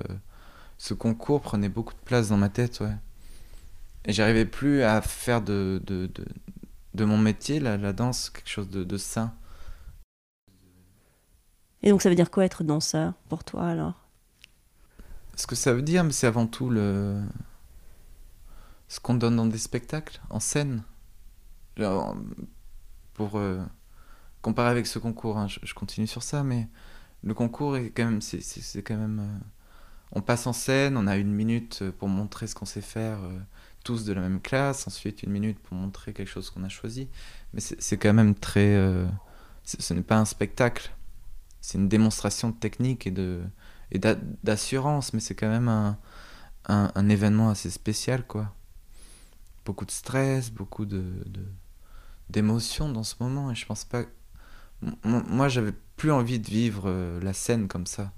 ce 0.79 0.95
concours 0.95 1.41
prenait 1.43 1.69
beaucoup 1.69 1.95
de 1.95 2.01
place 2.05 2.29
dans 2.29 2.37
ma 2.37 2.49
tête, 2.49 2.81
ouais. 2.81 2.97
Et 4.05 4.13
j'arrivais 4.13 4.47
plus 4.47 4.83
à 4.83 5.03
faire 5.03 5.43
de, 5.43 5.83
de, 5.87 6.07
de, 6.07 6.25
de 6.95 7.05
mon 7.05 7.19
métier, 7.19 7.61
la, 7.61 7.77
la 7.77 7.93
danse, 7.93 8.31
quelque 8.31 8.49
chose 8.49 8.71
de, 8.71 8.85
de 8.85 8.97
sain. 8.97 9.35
Et 11.83 11.91
donc 11.91 12.03
ça 12.03 12.09
veut 12.09 12.17
dire 12.17 12.31
quoi 12.31 12.45
être 12.45 12.65
danseur 12.65 13.13
pour 13.29 13.45
toi 13.45 13.69
alors? 13.69 14.09
Ce 15.37 15.47
que 15.47 15.55
ça 15.55 15.73
veut 15.73 15.83
dire, 15.83 16.05
c'est 16.11 16.27
avant 16.27 16.47
tout 16.47 16.71
le 16.71 17.23
ce 18.89 18.99
qu'on 19.01 19.15
donne 19.15 19.37
dans 19.37 19.47
des 19.47 19.59
spectacles, 19.59 20.21
en 20.31 20.41
scène. 20.41 20.83
Pour 23.15 23.37
euh, 23.37 23.61
comparer 24.43 24.71
avec 24.71 24.87
ce 24.87 24.99
concours, 24.99 25.39
hein, 25.39 25.49
je, 25.49 25.75
continue 25.75 26.07
sur 26.07 26.23
ça, 26.23 26.43
mais 26.45 26.69
le 27.25 27.35
concours 27.35 27.77
est 27.77 27.91
quand 27.91 28.05
même, 28.05 28.21
c'est, 28.23 28.83
quand 28.83 28.97
même, 28.97 29.21
euh, 29.21 29.45
on 30.13 30.23
passe 30.23 30.47
en 30.47 30.53
scène, 30.53 30.97
on 30.97 31.07
a 31.07 31.17
une 31.17 31.33
minute 31.33 31.85
pour 31.99 32.09
montrer 32.09 32.47
ce 32.47 32.55
qu'on 32.55 32.65
sait 32.65 32.81
faire, 32.81 33.23
euh, 33.23 33.39
tous 33.85 34.05
de 34.05 34.13
la 34.13 34.21
même 34.21 34.41
classe, 34.41 34.87
ensuite 34.87 35.23
une 35.23 35.33
minute 35.33 35.59
pour 35.61 35.77
montrer 35.77 36.13
quelque 36.13 36.29
chose 36.29 36.51
qu'on 36.51 36.65
a 36.65 36.69
choisi, 36.69 37.09
mais 37.53 37.61
c'est, 37.61 37.97
quand 37.97 38.15
même 38.15 38.35
très, 38.35 38.75
euh, 38.77 39.07
ce 39.65 39.95
n'est 39.95 40.03
pas 40.03 40.19
un 40.19 40.25
spectacle, 40.25 40.93
c'est 41.61 41.79
une 41.79 41.89
démonstration 41.89 42.51
de 42.51 42.57
technique 42.57 43.07
et 43.07 43.11
de 43.11 43.43
et 43.91 43.99
d'a- 43.99 44.17
d'assurance, 44.45 45.13
mais 45.15 45.21
c'est 45.21 45.35
quand 45.35 45.49
même 45.49 45.69
un, 45.69 45.99
un, 46.67 47.09
événement 47.09 47.51
assez 47.51 47.71
spécial, 47.71 48.27
quoi. 48.27 48.55
Beaucoup 49.65 49.85
de 49.85 49.91
stress, 49.91 50.51
beaucoup 50.51 50.85
de- 50.87 51.25
d'émotions 52.31 52.91
dans 52.91 53.05
ce 53.05 53.15
moment, 53.21 53.51
et 53.51 53.55
je 53.55 53.67
pense 53.67 53.85
pas. 53.85 54.03
Moi, 55.03 55.49
j'avais 55.49 55.73
plus 55.97 56.13
envie 56.13 56.39
de 56.39 56.49
vivre 56.49 56.85
euh, 56.87 57.21
la 57.21 57.33
scène 57.33 57.69
comme 57.69 57.87
ça. 57.87 58.13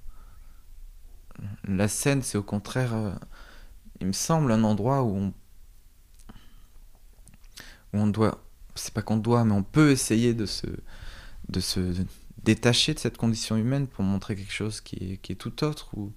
La 1.64 1.88
scène, 1.88 2.22
c'est 2.22 2.36
au 2.36 2.42
contraire, 2.42 2.94
euh, 2.94 3.12
il 4.00 4.08
me 4.08 4.12
semble, 4.12 4.52
un 4.52 4.62
endroit 4.62 5.02
où 5.02 5.16
on, 5.16 5.34
où 7.92 7.98
on 7.98 8.06
doit, 8.06 8.44
c'est 8.74 8.92
pas 8.92 9.02
qu'on 9.02 9.16
doit, 9.16 9.44
mais 9.44 9.54
on 9.54 9.62
peut 9.62 9.90
essayer 9.90 10.34
de 10.34 10.44
se, 10.44 10.66
détacher 12.42 12.92
de 12.94 12.98
cette 12.98 13.16
condition 13.16 13.56
humaine 13.56 13.86
pour 13.86 14.04
montrer 14.04 14.36
quelque 14.36 14.52
chose 14.52 14.80
qui 14.82 15.18
est, 15.22 15.34
tout 15.34 15.64
autre 15.64 15.96
ou, 15.96 16.12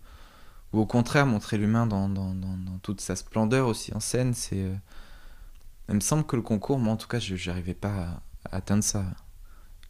au 0.74 0.86
contraire 0.86 1.26
montrer 1.26 1.58
l'humain 1.58 1.86
dans 1.86 2.80
toute 2.82 3.00
sa 3.00 3.16
splendeur 3.16 3.68
aussi 3.68 3.94
en 3.94 4.00
scène 4.00 4.34
c'est 4.34 4.64
euh, 4.64 4.76
il 5.90 5.96
me 5.96 6.00
semble 6.00 6.26
que 6.26 6.36
le 6.36 6.42
concours 6.42 6.80
moi 6.80 6.94
en 6.94 6.98
tout 6.98 7.08
cas 7.08 7.20
je 7.20 7.36
n'arrivais 7.50 7.74
pas 7.74 8.22
à, 8.46 8.50
à 8.52 8.56
atteindre 8.58 8.84
ça 8.84 9.06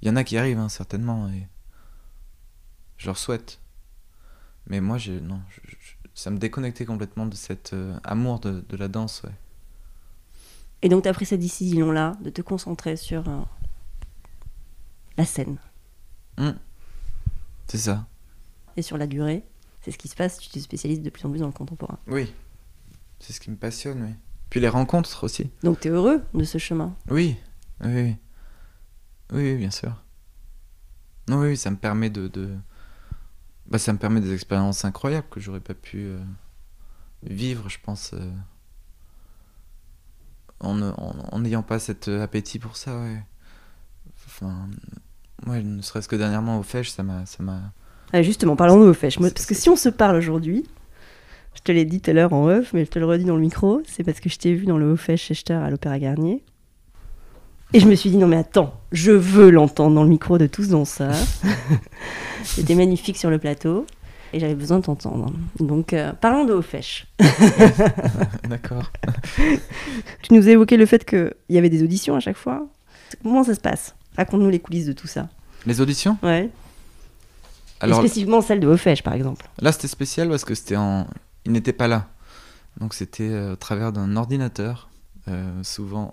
il 0.01 0.07
y 0.07 0.11
en 0.11 0.15
a 0.15 0.23
qui 0.23 0.37
arrivent 0.37 0.59
hein, 0.59 0.69
certainement 0.69 1.29
et 1.29 1.47
je 2.97 3.05
leur 3.07 3.17
souhaite 3.17 3.59
mais 4.67 4.81
moi 4.81 4.97
non 5.21 5.41
je- 5.49 5.59
je- 5.69 5.95
ça 6.15 6.29
me 6.29 6.37
déconnectait 6.37 6.85
complètement 6.85 7.25
de 7.25 7.35
cet 7.35 7.73
euh, 7.73 7.97
amour 8.03 8.39
de, 8.39 8.63
de 8.69 8.77
la 8.77 8.87
danse 8.87 9.23
ouais. 9.23 9.31
Et 10.81 10.89
donc 10.89 11.03
tu 11.03 11.09
as 11.09 11.13
pris 11.13 11.25
cette 11.25 11.39
décision-là 11.39 12.17
de 12.21 12.29
te 12.29 12.41
concentrer 12.41 12.95
sur 12.97 13.27
euh, 13.29 13.41
la 15.17 15.25
scène 15.25 15.57
c'est 17.67 17.77
ça 17.77 18.07
et 18.75 18.81
sur 18.81 18.97
la 18.97 19.05
durée. 19.07 19.43
C'est 19.81 19.91
ce 19.91 19.97
qui 19.99 20.07
se 20.07 20.15
passe, 20.15 20.39
tu 20.39 20.49
te 20.49 20.57
spécialises 20.59 21.01
de 21.01 21.09
plus 21.11 21.25
en 21.25 21.29
plus 21.29 21.39
dans 21.39 21.45
le 21.47 21.51
contemporain. 21.53 21.99
oui 22.07 22.33
c'est 23.19 23.33
ce 23.33 23.39
qui 23.39 23.51
me 23.51 23.55
passionne 23.55 24.01
oui 24.03 24.13
puis 24.53 24.59
les 24.59 24.69
rencontres 24.69 25.23
aussi 25.23 25.49
Donc 25.63 25.79
tu 25.79 25.87
es 25.87 25.91
heureux 25.91 26.21
de 26.35 26.43
ce 26.43 26.59
chemin? 26.59 26.93
Oui, 27.09 27.37
oui, 27.83 27.91
oui, 27.91 28.15
oui, 29.31 29.41
oui, 29.41 29.55
bien 29.55 29.71
sûr. 29.71 30.03
Non, 31.27 31.39
oui, 31.39 31.47
oui, 31.47 31.57
ça 31.57 31.71
me 31.71 31.75
permet 31.75 32.11
de, 32.11 32.27
de... 32.27 32.55
Bah, 33.65 33.79
ça 33.79 33.91
me 33.93 33.97
permet 33.97 34.21
des 34.21 34.31
expériences 34.31 34.85
incroyables 34.85 35.25
que 35.31 35.39
j'aurais 35.39 35.59
pas 35.59 35.73
pu 35.73 36.03
euh, 36.03 36.19
vivre, 37.23 37.67
je 37.67 37.79
pense, 37.81 38.11
euh, 38.13 38.31
en 40.59 41.39
n'ayant 41.39 41.63
pas 41.63 41.79
cet 41.79 42.07
euh, 42.07 42.21
appétit 42.21 42.59
pour 42.59 42.77
ça, 42.77 42.95
ouais. 42.99 43.23
Enfin, 44.27 44.69
ouais, 45.47 45.63
ne 45.63 45.81
serait-ce 45.81 46.07
que 46.07 46.15
dernièrement 46.15 46.59
au 46.59 46.63
Fèche, 46.63 46.91
ça 46.91 47.01
m'a, 47.01 47.25
ça 47.25 47.41
m'a. 47.41 47.73
Ah, 48.11 48.21
justement, 48.21 48.55
parlons-nous 48.55 48.85
au 48.85 48.93
fèche. 48.93 49.17
Parce 49.17 49.47
que 49.47 49.55
si 49.55 49.67
on 49.69 49.75
se 49.75 49.89
parle 49.89 50.15
aujourd'hui, 50.15 50.69
je 51.55 51.61
te 51.61 51.71
l'ai 51.71 51.85
dit 51.85 52.01
tout 52.01 52.09
à 52.11 52.13
l'heure 52.13 52.33
en 52.33 52.47
off, 52.47 52.73
mais 52.73 52.85
je 52.85 52.89
te 52.89 52.99
le 52.99 53.05
redis 53.05 53.25
dans 53.25 53.35
le 53.35 53.41
micro, 53.41 53.81
c'est 53.87 54.03
parce 54.03 54.19
que 54.19 54.29
je 54.29 54.37
t'ai 54.37 54.53
vu 54.53 54.65
dans 54.65 54.77
le 54.77 54.95
fèche 54.95 55.27
Schechter 55.27 55.53
à 55.53 55.69
l'Opéra 55.69 55.99
Garnier. 55.99 56.43
Et 57.73 57.79
je 57.79 57.87
me 57.87 57.95
suis 57.95 58.09
dit, 58.11 58.17
non 58.17 58.27
mais 58.27 58.37
attends, 58.37 58.73
je 58.91 59.11
veux 59.11 59.49
l'entendre 59.49 59.95
dans 59.95 60.03
le 60.03 60.09
micro 60.09 60.37
de 60.37 60.45
tous 60.45 60.69
danseurs. 60.69 61.15
C'était 62.43 62.75
magnifique 62.75 63.17
sur 63.17 63.29
le 63.29 63.39
plateau. 63.39 63.85
Et 64.31 64.39
j'avais 64.39 64.55
besoin 64.55 64.79
de 64.79 64.83
t'entendre. 64.85 65.31
Donc, 65.59 65.93
euh, 65.93 66.11
parlons 66.13 66.43
de 66.43 66.59
fèche. 66.61 67.05
D'accord. 68.49 68.91
Tu 70.23 70.33
nous 70.33 70.47
as 70.47 70.51
évoqué 70.51 70.75
le 70.75 70.87
fait 70.87 71.05
qu'il 71.05 71.33
y 71.49 71.57
avait 71.59 71.69
des 71.69 71.83
auditions 71.83 72.15
à 72.15 72.19
chaque 72.19 72.37
fois. 72.37 72.67
Comment 73.21 73.43
ça 73.43 73.53
se 73.53 73.59
passe? 73.59 73.93
Raconte-nous 74.17 74.49
les 74.49 74.59
coulisses 74.59 74.87
de 74.87 74.93
tout 74.93 75.05
ça. 75.05 75.29
Les 75.67 75.81
auditions? 75.81 76.17
Ouais. 76.23 76.49
Alors 77.79 77.99
Et 77.99 78.07
spécifiquement 78.07 78.41
celle 78.41 78.59
de 78.59 78.75
fèche, 78.75 79.03
par 79.03 79.13
exemple. 79.13 79.45
là, 79.61 79.71
c'était 79.71 79.87
spécial 79.87 80.29
parce 80.29 80.45
que 80.45 80.55
c'était 80.55 80.77
en. 80.77 81.05
Il 81.45 81.51
n'était 81.51 81.73
pas 81.73 81.87
là. 81.87 82.07
Donc 82.79 82.93
c'était 82.93 83.29
euh, 83.29 83.53
au 83.53 83.55
travers 83.55 83.91
d'un 83.91 84.15
ordinateur, 84.15 84.89
euh, 85.27 85.61
souvent. 85.63 86.11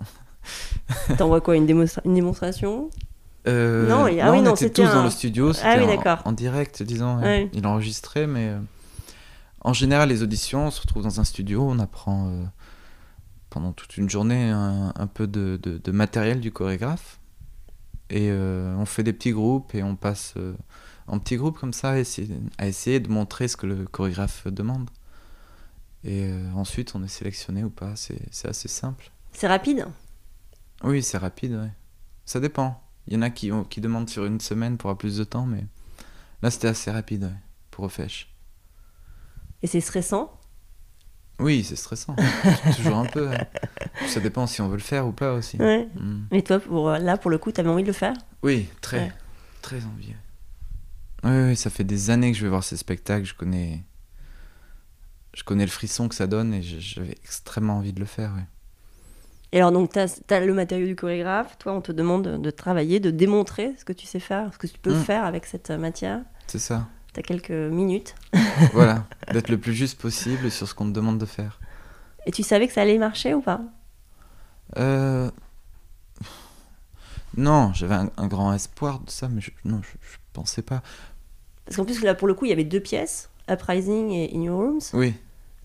T'envoies 1.17 1.41
quoi 1.41 1.55
une, 1.55 1.65
démonstra- 1.65 2.01
une 2.05 2.13
démonstration? 2.15 2.89
Euh, 3.47 3.87
Non, 3.89 4.07
il- 4.07 4.19
ah 4.21 4.31
oui, 4.31 4.39
on 4.39 4.43
non, 4.43 4.53
était 4.55 4.69
tous 4.69 4.83
un- 4.83 4.93
dans 4.93 5.03
le 5.03 5.09
studio, 5.09 5.53
c'était 5.53 5.67
Ah 5.67 5.75
oui, 5.77 5.83
en- 5.85 5.87
d'accord. 5.87 6.19
en, 6.25 6.31
direct, 6.31 6.83
disons. 6.83 7.17
ouais. 7.17 7.23
Ouais. 7.23 7.49
Il 7.53 7.65
enregistrait, 7.65 8.27
mais 8.27 8.49
euh, 8.49 8.59
en 9.61 9.73
général, 9.73 10.09
les 10.09 10.21
auditions, 10.21 10.67
on 10.67 10.71
se 10.71 10.81
retrouve 10.81 11.03
dans 11.03 11.19
un 11.19 11.23
studio, 11.23 11.63
on 11.67 11.79
apprend 11.79 12.27
euh, 12.29 12.43
pendant 13.49 13.71
toute 13.73 13.97
une 13.97 14.09
journée 14.09 14.49
un, 14.51 14.93
un 14.95 15.07
peu 15.07 15.25
de, 15.27 15.59
de- 15.61 15.77
de 15.79 15.91
matériel 15.91 16.39
du 16.39 16.51
chorégraphe. 16.51 17.19
Et 18.13 18.29
on 18.29 18.85
fait 18.85 19.03
des 19.03 19.13
petits 19.13 19.31
groupes 19.31 19.73
et 19.73 19.83
on 19.83 19.95
passe 19.95 20.33
en 21.07 21.17
petits 21.17 21.37
groupes 21.37 21.57
comme 21.57 21.71
ça 21.71 21.91
à 21.91 21.97
essayer, 21.97 22.29
à 22.57 22.67
essayer 22.67 22.99
de 22.99 23.09
montrer 23.09 23.47
ce 23.47 23.55
que 23.55 23.65
le 23.65 23.85
chorégraphe 23.85 24.47
demande. 24.47 24.89
Et 26.03 26.25
euh, 26.25 26.51
ensuite, 26.53 26.95
on 26.95 27.03
est 27.03 27.07
sélectionné 27.07 27.63
ou 27.63 27.69
pas, 27.69 27.95
c'est 27.95 28.19
c'est 28.31 28.47
assez 28.47 28.67
simple. 28.67 29.11
C'est 29.33 29.47
rapide? 29.47 29.85
Oui, 30.83 31.03
c'est 31.03 31.17
rapide, 31.17 31.53
ouais. 31.53 31.71
Ça 32.25 32.39
dépend. 32.39 32.81
Il 33.07 33.13
y 33.13 33.17
en 33.17 33.21
a 33.21 33.29
qui, 33.29 33.51
ont- 33.51 33.63
qui 33.63 33.81
demandent 33.81 34.09
sur 34.09 34.25
une 34.25 34.39
semaine 34.39 34.77
pour 34.77 34.89
avoir 34.89 34.97
plus 34.97 35.17
de 35.17 35.23
temps, 35.23 35.45
mais 35.45 35.65
là 36.41 36.49
c'était 36.51 36.67
assez 36.67 36.89
rapide, 36.91 37.23
ouais, 37.25 37.35
pour 37.71 37.83
Refèche. 37.85 38.33
Et 39.63 39.67
c'est 39.67 39.81
stressant? 39.81 40.31
Oui, 41.39 41.63
c'est 41.63 41.75
stressant. 41.75 42.15
Toujours 42.75 42.97
un 42.97 43.05
peu. 43.05 43.27
ouais. 43.29 43.47
Ça 44.07 44.19
dépend 44.19 44.47
si 44.47 44.61
on 44.61 44.67
veut 44.69 44.77
le 44.77 44.81
faire 44.81 45.07
ou 45.07 45.11
pas 45.11 45.33
aussi. 45.33 45.57
Ouais. 45.57 45.87
Mm. 45.95 46.25
Mais 46.31 46.41
toi, 46.41 46.59
pour, 46.59 46.89
euh, 46.89 46.97
là, 46.99 47.17
pour 47.17 47.29
le 47.31 47.37
coup, 47.37 47.51
t'avais 47.51 47.69
envie 47.69 47.83
de 47.83 47.87
le 47.87 47.93
faire? 47.93 48.13
Oui, 48.43 48.67
très, 48.81 49.11
très 49.61 49.83
envie. 49.85 50.13
Oui, 51.23 51.31
oui, 51.49 51.55
ça 51.55 51.69
fait 51.69 51.83
des 51.83 52.09
années 52.09 52.31
que 52.31 52.37
je 52.37 52.43
vais 52.43 52.49
voir 52.49 52.63
ces 52.63 52.77
spectacles. 52.77 53.25
Je 53.25 53.33
connais, 53.35 53.83
je 55.33 55.43
connais 55.43 55.65
le 55.65 55.71
frisson 55.71 56.07
que 56.09 56.15
ça 56.15 56.27
donne 56.27 56.53
et 56.53 56.61
j'avais 56.61 57.15
extrêmement 57.23 57.77
envie 57.77 57.93
de 57.93 57.99
le 57.99 58.05
faire. 58.05 58.31
ouais. 58.35 58.45
Et 59.53 59.57
alors, 59.57 59.73
donc, 59.73 59.91
t'as 59.91 60.07
as 60.29 60.39
le 60.39 60.53
matériau 60.53 60.87
du 60.87 60.95
chorégraphe. 60.95 61.57
Toi, 61.57 61.73
on 61.73 61.81
te 61.81 61.91
demande 61.91 62.41
de, 62.41 62.51
travailler, 62.51 63.01
de 63.01 63.11
démontrer 63.11 63.73
ce 63.77 63.83
que 63.83 63.91
tu 63.91 64.05
sais 64.05 64.21
faire, 64.21 64.53
ce 64.53 64.57
que 64.57 64.67
tu 64.67 64.79
peux 64.79 64.93
Mm. 64.95 65.03
faire 65.03 65.25
avec 65.25 65.45
cette 65.45 65.71
euh, 65.71 65.77
matière. 65.77 66.21
C'est 66.47 66.59
ça. 66.59 66.87
T'as 67.11 67.21
quelques 67.21 67.51
minutes. 67.51 68.15
voilà, 68.73 69.05
d'être 69.33 69.49
le 69.49 69.57
plus 69.57 69.73
juste 69.73 69.99
possible 69.99 70.49
sur 70.51 70.67
ce 70.69 70.73
qu'on 70.73 70.85
te 70.85 70.93
demande 70.95 71.17
de 71.17 71.25
faire. 71.25 71.59
Et 72.25 72.31
tu 72.31 72.43
savais 72.43 72.67
que 72.67 72.73
ça 72.73 72.81
allait 72.83 72.97
marcher 72.97 73.33
ou 73.33 73.41
pas? 73.41 73.59
Euh... 74.77 75.29
Non, 77.35 77.73
j'avais 77.73 77.95
un, 77.95 78.09
un 78.17 78.27
grand 78.27 78.53
espoir 78.53 78.99
de 78.99 79.09
ça, 79.09 79.27
mais 79.29 79.41
je, 79.41 79.51
non, 79.65 79.81
je, 79.83 79.89
je 80.01 80.17
pensais 80.33 80.61
pas. 80.61 80.81
Parce 81.65 81.77
qu'en 81.77 81.85
plus, 81.85 82.01
là, 82.03 82.13
pour 82.15 82.27
le 82.29 82.33
coup, 82.33 82.45
il 82.45 82.49
y 82.49 82.53
avait 82.53 82.63
deux 82.65 82.79
pièces, 82.81 83.29
Uprising 83.51 84.11
et 84.11 84.31
In 84.35 84.41
Your 84.41 84.57
Rooms. 84.59 84.79
Oui, 84.93 85.13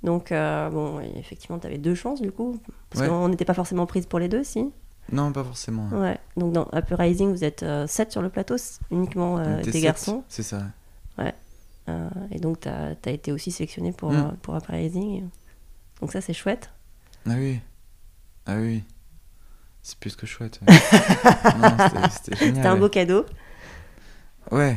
Donc, 0.02 0.30
euh, 0.32 0.68
bon, 0.70 1.00
effectivement, 1.16 1.58
t'avais 1.58 1.78
deux 1.78 1.94
chances, 1.94 2.20
du 2.20 2.30
coup. 2.32 2.60
Parce 2.90 3.02
Ouais. 3.02 3.08
qu'on 3.08 3.28
n'était 3.28 3.44
pas 3.44 3.54
forcément 3.54 3.86
prise 3.86 4.06
pour 4.06 4.18
les 4.18 4.28
deux, 4.28 4.44
si. 4.44 4.70
non, 5.12 5.32
pas 5.32 5.42
forcément. 5.44 5.88
Ouais. 5.92 6.18
Donc, 6.36 6.52
dans 6.52 6.68
Uprising, 6.74 7.30
vous 7.32 7.44
êtes 7.44 7.64
7 7.86 8.12
sur 8.12 8.22
le 8.22 8.28
plateau, 8.28 8.56
uniquement 8.90 9.38
euh, 9.38 9.62
des 9.62 9.72
sept, 9.72 9.82
garçons. 9.82 10.24
C'est 10.28 10.42
ça. 10.42 10.62
Euh, 11.88 12.08
et 12.32 12.40
donc, 12.40 12.60
tu 12.62 12.68
as, 12.68 12.96
été 13.12 13.30
aussi 13.30 13.52
sélectionné 13.52 13.92
pour, 13.92 14.10
Mm. 14.10 14.16
euh, 14.16 14.30
pour 14.42 14.56
Uprising. 14.56 15.28
Donc, 16.00 16.10
ça, 16.12 16.20
c'est 16.20 16.32
chouette. 16.32 16.70
Ah 17.28 17.34
oui. 17.36 17.60
Ah 18.44 18.56
oui. 18.58 18.82
C'est 19.82 19.96
plus 19.98 20.16
que 20.16 20.26
chouette. 20.26 20.58
ouais. 20.66 20.74
c'était- 22.10 22.58
un 22.60 22.74
ouais. 22.74 22.80
beau 22.80 22.88
cadeau. 22.88 23.24
Ouais. 24.50 24.76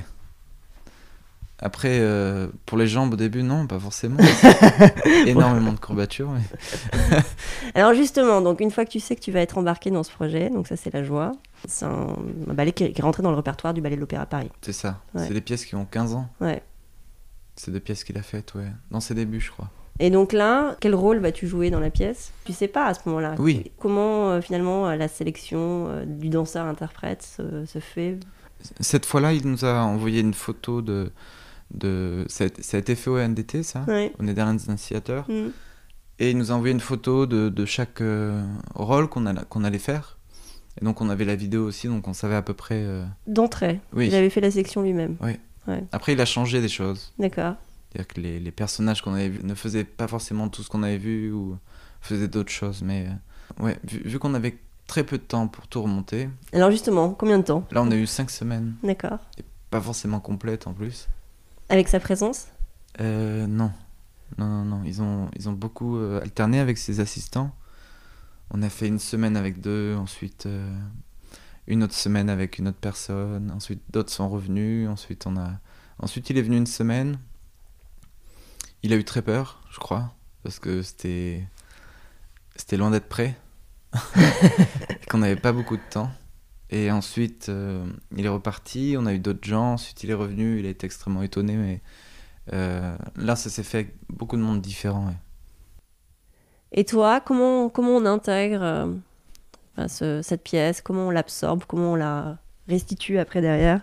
Après, 1.62 1.97
euh, 1.99 2.47
pour 2.66 2.78
les 2.78 2.88
jambes 2.88 3.14
au 3.14 3.16
début, 3.18 3.43
non, 3.43 3.68
pas 3.68 3.80
forcément. 3.80 4.18
Énormément 5.26 5.74
de 5.74 5.80
courbatures. 5.80 6.30
mais- 6.32 7.18
Alors 7.76 7.93
justement, 7.93 8.41
donc 8.41 8.62
une 8.62 8.72
fois 8.72 8.86
que 8.86 8.89
tu 8.91 8.99
sais 8.99 9.16
que 9.16 9.22
tu 9.22 9.32
vas 9.32 9.41
être 9.41 9.57
embarqué 9.57 9.91
dans 9.91 10.03
ce 10.03 10.12
projet, 10.12 10.49
donc 10.49 10.68
ça 10.68 10.76
c'est 10.78 10.93
la 10.93 11.03
joie, 11.03 11.34
c'est 11.68 11.86
un, 11.86 12.16
un 12.49 12.53
ballet 12.53 12.72
qui 12.72 12.86
est, 12.86 12.91
qui 12.93 13.01
est 13.01 13.03
rentré 13.03 13.24
dans 13.24 13.32
le 13.32 13.36
répertoire 13.36 13.74
du 13.74 13.82
ballet 13.82 13.95
de 13.95 14.01
l'Opéra 14.01 14.26
Paris. 14.26 14.49
C'est 14.62 14.74
ça. 14.74 15.01
Ouais. 15.14 15.26
C'est 15.28 15.34
des 15.34 15.41
pièces 15.41 15.66
qui 15.66 15.76
ont 15.76 15.86
15 15.86 16.14
ans. 16.14 16.30
Ouais. 16.39 16.62
C'est 17.55 17.72
des 17.72 17.82
pièces 17.82 18.03
qu'il 18.05 18.18
a 18.18 18.22
faites, 18.22 18.53
ouais. 18.55 18.72
Dans 18.91 19.01
ses 19.01 19.14
débuts, 19.14 19.41
je 19.41 19.51
crois. 19.51 19.70
Et 19.99 20.10
donc 20.10 20.32
là, 20.32 20.78
quel 20.80 20.95
rôle 20.95 21.20
vas-tu 21.20 21.45
jouer 21.45 21.70
dans 21.72 21.82
la 21.82 21.89
pièce? 21.89 22.32
Tu 22.45 22.53
sais 22.53 22.70
pas 22.70 22.86
à 22.86 22.93
ce 22.93 23.01
moment-là. 23.07 23.36
Oui. 23.38 23.70
Comment 23.80 24.30
euh, 24.32 24.39
finalement 24.41 24.88
euh, 24.88 24.95
la 24.95 25.10
sélection 25.10 25.88
euh, 25.89 26.05
du 26.05 26.30
danseur-interprète 26.30 27.22
se, 27.22 27.66
se 27.66 27.80
fait? 27.80 28.18
Cette 28.80 29.05
fois-là, 29.05 29.34
il 29.34 29.45
nous 29.45 29.66
a 29.66 29.82
envoyé 29.84 30.22
une 30.22 30.34
photo 30.34 30.82
de. 30.82 31.12
De... 31.72 32.26
Ça, 32.28 32.45
a 32.45 32.78
été, 32.78 32.95
fait 32.95 33.09
au 33.09 33.17
NDT, 33.20 33.63
ça 33.63 33.84
Ouais. 33.88 34.11
Au 34.20 34.24
Netherlands 34.24 34.57
Theater. 34.76 35.26
Mm. 35.30 35.49
Et 36.20 36.32
il 36.32 36.38
nous 36.38 36.51
a 36.51 36.55
envoyé 36.55 36.74
une 36.74 36.80
photo 36.82 37.26
de, 37.26 37.49
de 37.49 37.65
chaque 37.65 38.01
euh, 38.01 38.43
rôle 38.76 39.07
qu'on 39.07 39.26
alla- 39.26 39.45
qu'on 39.45 39.63
allait 39.63 39.78
faire. 39.80 40.17
Et 40.82 40.86
donc 40.86 41.01
on 41.01 41.09
avait 41.09 41.26
la 41.26 41.36
vidéo 41.36 41.65
aussi, 41.65 41.88
donc 41.88 42.07
on 42.07 42.13
savait 42.13 42.36
à 42.36 42.41
peu 42.41 42.53
près. 42.53 42.76
euh, 42.84 43.05
D'entrée. 43.28 43.80
Oui. 43.93 44.07
Il 44.07 44.15
avait 44.15 44.30
fait 44.30 44.41
la 44.41 44.51
sélection 44.51 44.82
lui-même. 44.82 45.17
Après, 45.91 46.13
il 46.13 46.22
a 46.22 46.26
changé 46.26 46.61
des 46.61 46.67
choses. 46.70 47.13
D'accord. 47.20 47.53
C'est-à-dire 47.91 48.07
que 48.07 48.22
les, 48.22 48.39
les 48.39 48.51
personnages 48.51 49.01
qu'on 49.01 49.13
avait 49.13 49.30
vus 49.30 49.43
ne 49.43 49.53
faisaient 49.55 49.84
pas 49.84 50.07
forcément 50.07 50.49
tout 50.49 50.63
ce 50.63 50.70
qu'on 50.70 50.84
avait 50.84 50.97
vu 50.97 51.32
ou 51.32 51.57
faisaient 52.01 52.28
d'autres 52.28 52.51
choses. 52.51 52.82
Mais 52.84 53.07
euh, 53.59 53.63
ouais, 53.63 53.78
vu, 53.84 53.99
vu 54.03 54.20
qu'on 54.20 54.34
avait 54.34 54.57
très 54.88 55.03
peu 55.03 55.17
de 55.20 55.24
temps 55.24 55.47
pour 55.47 55.67
tout 55.67 55.82
remonter, 55.84 56.28
Alors 56.53 56.72
justement, 56.72 57.11
combien 57.11 57.38
de 57.38 57.43
temps? 57.43 57.63
Là 57.72 57.82
on 57.84 57.91
a 57.91 57.95
eu 57.95 58.07
5 58.07 58.30
semaines, 58.32 58.74
D'accord. 58.84 59.20
pas 59.70 59.80
forcément 59.80 60.20
complètes 60.20 60.65
en 60.65 60.74
plus. 60.74 61.07
Avec 61.70 61.88
sa 61.88 61.99
présence 61.99 62.47
Euh, 62.99 63.45
non. 63.47 63.72
Non, 64.38 64.47
non, 64.47 64.65
non. 64.65 64.84
Ils 64.86 65.01
ont, 65.01 65.30
ils 65.36 65.47
ont 65.49 65.53
beaucoup 65.53 65.97
euh, 65.97 66.22
alterné 66.22 66.59
avec 66.59 66.78
ses 66.78 66.99
assistants. 66.99 67.55
On 68.51 68.61
a 68.63 68.70
fait 68.70 68.88
une 68.88 68.99
semaine 68.99 69.38
avec 69.38 69.61
deux, 69.61 69.95
ensuite 69.95 70.47
euh, 70.47 70.76
une 71.67 71.84
autre 71.84 71.93
semaine 71.93 72.30
avec 72.30 72.57
une 72.57 72.67
autre 72.67 72.80
personne, 72.82 73.51
ensuite 73.51 73.82
d'autres 73.91 74.11
sont 74.11 74.28
revenus, 74.28 74.89
ensuite 74.89 75.28
on 75.28 75.38
a... 75.38 75.51
Ensuite 75.99 76.30
il 76.32 76.38
est 76.38 76.41
venu 76.41 76.57
une 76.57 76.65
semaine. 76.65 77.20
Il 78.82 78.91
a 78.91 78.95
eu 78.95 79.03
très 79.03 79.22
peur, 79.22 79.61
je 79.72 79.78
crois, 79.78 80.15
parce 80.43 80.57
que 80.59 80.82
c'était... 80.82 81.47
C'était 82.55 82.78
loin 82.78 82.89
d'être 82.89 83.07
prêt. 83.07 83.38
Qu'on 85.09 85.20
n'avait 85.20 85.36
pas 85.36 85.53
beaucoup 85.53 85.78
de 85.78 85.82
temps. 85.89 86.11
Et 86.72 86.91
ensuite, 86.91 87.49
euh, 87.49 87.84
il 88.15 88.26
est 88.26 88.30
reparti, 88.30 88.95
on 88.97 89.05
a 89.07 89.13
eu 89.13 89.20
d'autres 89.20 89.47
gens, 89.47 89.74
ensuite 89.74 90.03
il 90.03 90.11
est 90.11 90.15
revenu, 90.15 90.59
il 90.59 90.65
a 90.65 90.70
été 90.70 90.86
extrêmement 90.86 91.24
étonné, 91.24 91.55
mais 91.55 91.82
euh, 92.53 92.95
là, 93.15 93.36
ça 93.36 93.49
s'est 93.49 93.63
fait 93.63 93.78
avec 93.80 93.95
beaucoup 94.09 94.38
de 94.38 94.41
monde 94.41 94.61
différent. 94.61 95.07
ouais. 95.07 95.17
Et 96.72 96.86
toi, 96.86 97.20
comment, 97.22 97.70
comment 97.70 97.95
on 97.95 98.05
intègre 98.05 98.61
euh, 98.61 98.93
enfin, 99.74 99.88
ce- 99.88 100.22
cette 100.22 100.43
pièce? 100.43 100.82
Comment 100.82 101.07
on 101.07 101.09
l'absorbe? 101.09 101.63
Comment 101.67 101.93
on 101.93 101.95
la 101.95 102.38
restitue 102.67 103.17
après 103.17 103.41
derrière? 103.41 103.82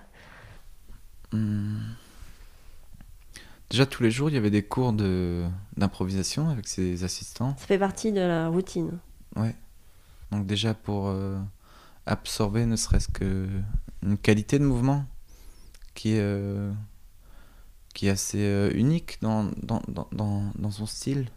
Hmm. 1.33 1.79
Déjà, 3.69 3.85
tous 3.85 4.05
les 4.05 4.13
jours, 4.13 4.31
il 4.31 4.35
y 4.35 4.39
avait 4.39 4.51
des 4.51 4.63
cours 4.63 4.93
de- 4.93 5.45
d'improvisation 5.77 6.49
avec 6.51 6.69
ses 6.69 7.03
assistants. 7.03 7.57
Ça 7.59 7.67
fait 7.67 7.79
partie 7.79 8.13
de 8.13 8.21
la 8.21 8.47
routine. 8.49 8.99
Donc 10.31 10.47
déjà, 10.47 10.75
pour 10.75 11.09
euh, 11.09 11.39
absorber 12.07 12.67
ne 12.67 12.77
serait-ce 12.77 13.09
que 13.09 13.49
une 14.03 14.17
qualité 14.17 14.59
de 14.59 14.65
mouvement 14.65 15.05
qui 15.95 16.13
est, 16.13 16.21
euh, 16.21 16.73
qui 17.95 18.07
est 18.07 18.11
assez 18.11 18.41
euh, 18.41 18.71
unique 18.75 19.19
dans, 19.21 19.51
dans, 19.63 19.83
dans, 20.13 20.53
dans, 20.55 20.71
son 20.71 20.87
style. 20.87 21.29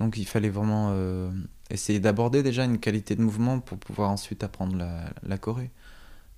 Donc 0.00 0.16
il 0.16 0.26
fallait 0.26 0.50
vraiment 0.50 0.88
euh, 0.90 1.30
essayer 1.70 2.00
d'aborder 2.00 2.42
déjà 2.42 2.64
une 2.64 2.80
qualité 2.80 3.14
de 3.14 3.22
mouvement 3.22 3.60
pour 3.60 3.78
pouvoir 3.78 4.10
ensuite 4.10 4.42
apprendre 4.42 4.76
la, 4.76 5.10
la 5.22 5.38
choré. 5.38 5.70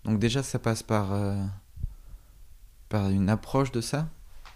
Donc 0.04 0.18
déjà, 0.18 0.42
ça 0.42 0.58
passe 0.58 0.82
par, 0.82 1.16
par 2.88 3.08
une 3.08 3.28
approche 3.28 3.72
de 3.72 3.80
ça. 3.80 4.08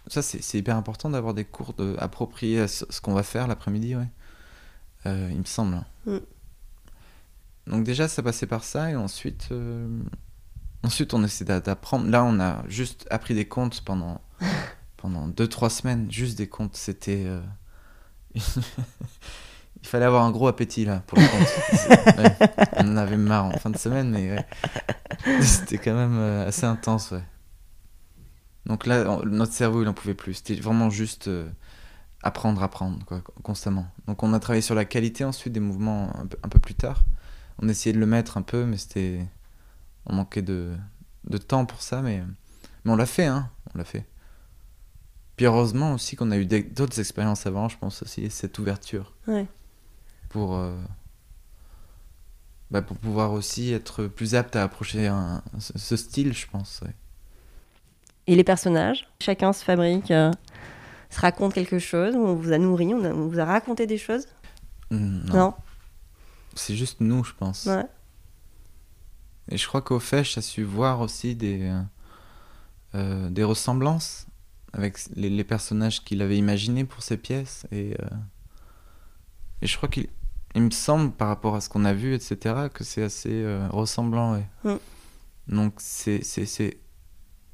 Ça, 0.06 0.22
c'est 0.22 0.58
hyper 0.58 0.76
important 0.76 1.10
d'avoir 1.10 1.34
des 1.34 1.44
cours 1.44 1.72
de, 1.74 1.96
appropriés 1.98 2.60
à 2.60 2.68
ce, 2.68 3.00
qu'on 3.00 3.14
va 3.14 3.24
faire 3.24 3.48
l'après-midi, 3.48 3.96
ouais. 3.96 4.08
Il 5.06 5.38
me 5.38 5.44
semble. 5.44 5.74
hein. 5.74 5.86
Mm. 6.06 6.18
Donc 7.66 7.84
déjà, 7.84 8.08
ça 8.08 8.22
passait 8.22 8.46
par 8.46 8.64
ça, 8.64 8.90
et 8.90 8.96
ensuite, 8.96 9.48
euh, 9.52 9.88
ensuite 10.82 11.14
on 11.14 11.22
essaie 11.24 11.44
d'a- 11.44 11.60
d'apprendre. 11.60 12.08
Là, 12.10 12.24
on 12.24 12.40
a 12.40 12.64
juste 12.68 13.06
appris 13.10 13.34
des 13.34 13.46
contes 13.46 13.82
pendant 13.84 14.20
pendant 14.96 15.28
deux 15.28 15.48
trois 15.48 15.70
semaines, 15.70 16.10
juste 16.10 16.36
des 16.38 16.48
contes. 16.48 16.76
C'était, 16.76 17.24
euh, 17.26 17.40
il 18.34 18.42
fallait 19.88 20.04
avoir 20.06 20.24
un 20.24 20.30
gros 20.30 20.48
appétit 20.48 20.84
là 20.84 21.02
pour 21.06 21.18
les. 21.18 21.26
C'est- 21.72 22.18
ouais. 22.18 22.36
On 22.78 22.88
en 22.92 22.96
avait 22.96 23.16
marre 23.16 23.46
en 23.46 23.52
fin 23.58 23.70
de 23.70 23.78
semaine, 23.78 24.10
mais 24.10 24.32
ouais. 24.32 25.42
c'était 25.42 25.78
quand 25.78 25.94
même 25.94 26.16
euh, 26.18 26.46
assez 26.48 26.64
intense, 26.66 27.10
ouais. 27.12 27.22
Donc 28.66 28.86
là, 28.86 29.04
on- 29.10 29.24
notre 29.26 29.52
cerveau, 29.52 29.82
il 29.82 29.88
en 29.88 29.94
pouvait 29.94 30.14
plus. 30.14 30.34
C'était 30.34 30.54
vraiment 30.56 30.90
juste 30.90 31.30
apprendre, 32.22 32.62
apprendre, 32.62 33.04
quoi, 33.06 33.22
constamment. 33.42 33.86
Donc 34.06 34.22
on 34.22 34.32
a 34.34 34.40
travaillé 34.40 34.62
sur 34.62 34.74
la 34.74 34.84
qualité 34.84 35.24
ensuite 35.24 35.52
des 35.52 35.60
mouvements 35.60 36.14
un 36.16 36.26
peu, 36.26 36.36
un 36.42 36.48
peu 36.48 36.58
plus 36.58 36.74
tard. 36.74 37.04
On 37.60 37.68
essayait 37.68 37.92
de 37.92 37.98
le 38.00 38.06
mettre 38.06 38.36
un 38.36 38.42
peu, 38.42 38.64
mais 38.64 38.76
c'était. 38.76 39.26
On 40.06 40.14
manquait 40.14 40.42
de, 40.42 40.74
de 41.28 41.38
temps 41.38 41.66
pour 41.66 41.82
ça, 41.82 42.00
mais, 42.02 42.22
mais 42.84 42.92
on 42.92 42.96
l'a 42.96 43.06
fait, 43.06 43.26
hein. 43.26 43.50
On 43.74 43.78
l'a 43.78 43.84
fait. 43.84 44.06
Puis 45.36 45.46
heureusement 45.46 45.94
aussi 45.94 46.16
qu'on 46.16 46.30
a 46.30 46.36
eu 46.38 46.46
d'autres 46.46 46.98
expériences 47.00 47.46
avant, 47.46 47.68
je 47.68 47.78
pense 47.78 48.02
aussi, 48.02 48.30
cette 48.30 48.58
ouverture. 48.58 49.12
Ouais. 49.26 49.46
Pour. 50.30 50.54
euh, 50.54 50.76
bah, 52.70 52.82
pour 52.82 52.96
pouvoir 52.96 53.32
aussi 53.32 53.72
être 53.72 54.06
plus 54.06 54.34
apte 54.34 54.54
à 54.56 54.62
approcher 54.62 55.08
un- 55.08 55.42
ce, 55.58 55.76
ce 55.76 55.96
style, 55.96 56.32
je 56.32 56.46
pense. 56.46 56.80
ouais. 56.84 56.94
Et 58.26 58.36
les 58.36 58.44
personnages? 58.44 59.08
Chacun 59.20 59.52
se 59.52 59.64
fabrique, 59.64 60.10
euh, 60.12 60.30
se 61.10 61.20
raconte 61.20 61.52
quelque 61.52 61.78
chose. 61.80 62.14
On 62.14 62.34
vous 62.34 62.52
a 62.52 62.58
nourri, 62.58 62.94
on, 62.94 63.02
a- 63.04 63.10
on 63.12 63.26
vous 63.26 63.40
a 63.40 63.44
raconté 63.44 63.86
des 63.86 63.98
choses? 63.98 64.26
Non. 64.90 65.34
Non, 65.34 65.54
C'est 66.54 66.76
juste 66.76 67.00
nous, 67.00 67.24
je 67.24 67.32
pense. 67.34 67.66
Ouais. 67.66 67.86
Et 69.50 69.58
je 69.58 69.66
crois 69.66 69.82
qu'au 69.82 69.98
Fèche, 69.98 70.38
a 70.38 70.42
su 70.42 70.62
voir 70.62 71.00
aussi 71.00 71.34
des, 71.34 71.68
euh, 71.68 71.82
euh, 72.94 73.30
des 73.30 73.44
ressemblances 73.44 74.26
avec 74.72 74.98
les, 75.16 75.30
les 75.30 75.44
personnages 75.44 76.04
qu'il 76.04 76.22
avait 76.22 76.38
imaginés 76.38 76.84
pour 76.84 77.02
ses 77.02 77.16
pièces. 77.16 77.66
Et, 77.72 77.96
euh, 78.00 78.06
et 79.62 79.66
je 79.66 79.76
crois 79.76 79.88
qu'il 79.88 80.08
il 80.56 80.62
me 80.62 80.70
semble, 80.70 81.12
par 81.12 81.28
rapport 81.28 81.54
à 81.54 81.60
ce 81.60 81.68
qu'on 81.68 81.84
a 81.84 81.92
vu, 81.92 82.12
etc., 82.14 82.68
que 82.74 82.82
c'est 82.82 83.04
assez 83.04 83.30
euh, 83.32 83.68
ressemblant. 83.68 84.34
ouais. 84.34 84.46
Mm. 84.64 84.78
Donc, 85.54 85.74
c'est, 85.78 86.24
c'est, 86.24 86.46
c'est... 86.46 86.78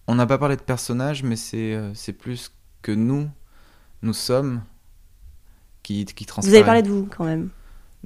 on 0.06 0.14
n'a 0.14 0.26
pas 0.26 0.38
parlé 0.38 0.56
de 0.56 0.62
personnages, 0.62 1.22
mais 1.22 1.36
c'est, 1.36 1.78
c'est 1.94 2.12
plus 2.12 2.52
que 2.82 2.92
nous, 2.92 3.28
nous 4.02 4.12
sommes, 4.12 4.62
qui, 5.82 6.04
qui 6.04 6.26
Vous 6.42 6.54
avez 6.54 6.64
parlé 6.64 6.82
de 6.82 6.88
vous 6.88 7.06
quand 7.06 7.24
même. 7.24 7.50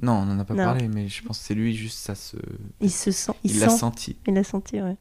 Non, 0.01 0.13
on 0.13 0.25
n'en 0.25 0.39
a 0.39 0.45
pas 0.45 0.53
Non. 0.53 0.63
parlé, 0.63 0.87
mais 0.87 1.07
je 1.07 1.23
pense 1.23 1.39
que 1.39 1.45
c'est 1.45 1.53
lui, 1.53 1.75
juste 1.75 1.99
ça 1.99 2.15
se... 2.15 2.37
Il 2.79 2.91
se 2.91 3.11
sent. 3.11 3.33
Il, 3.43 3.59
l'a 3.59 3.69
sent. 3.69 3.77
senti. 3.77 4.17
Il 4.27 4.33
l'a 4.33 4.43
senti, 4.43 4.81
ouais. 4.81 4.97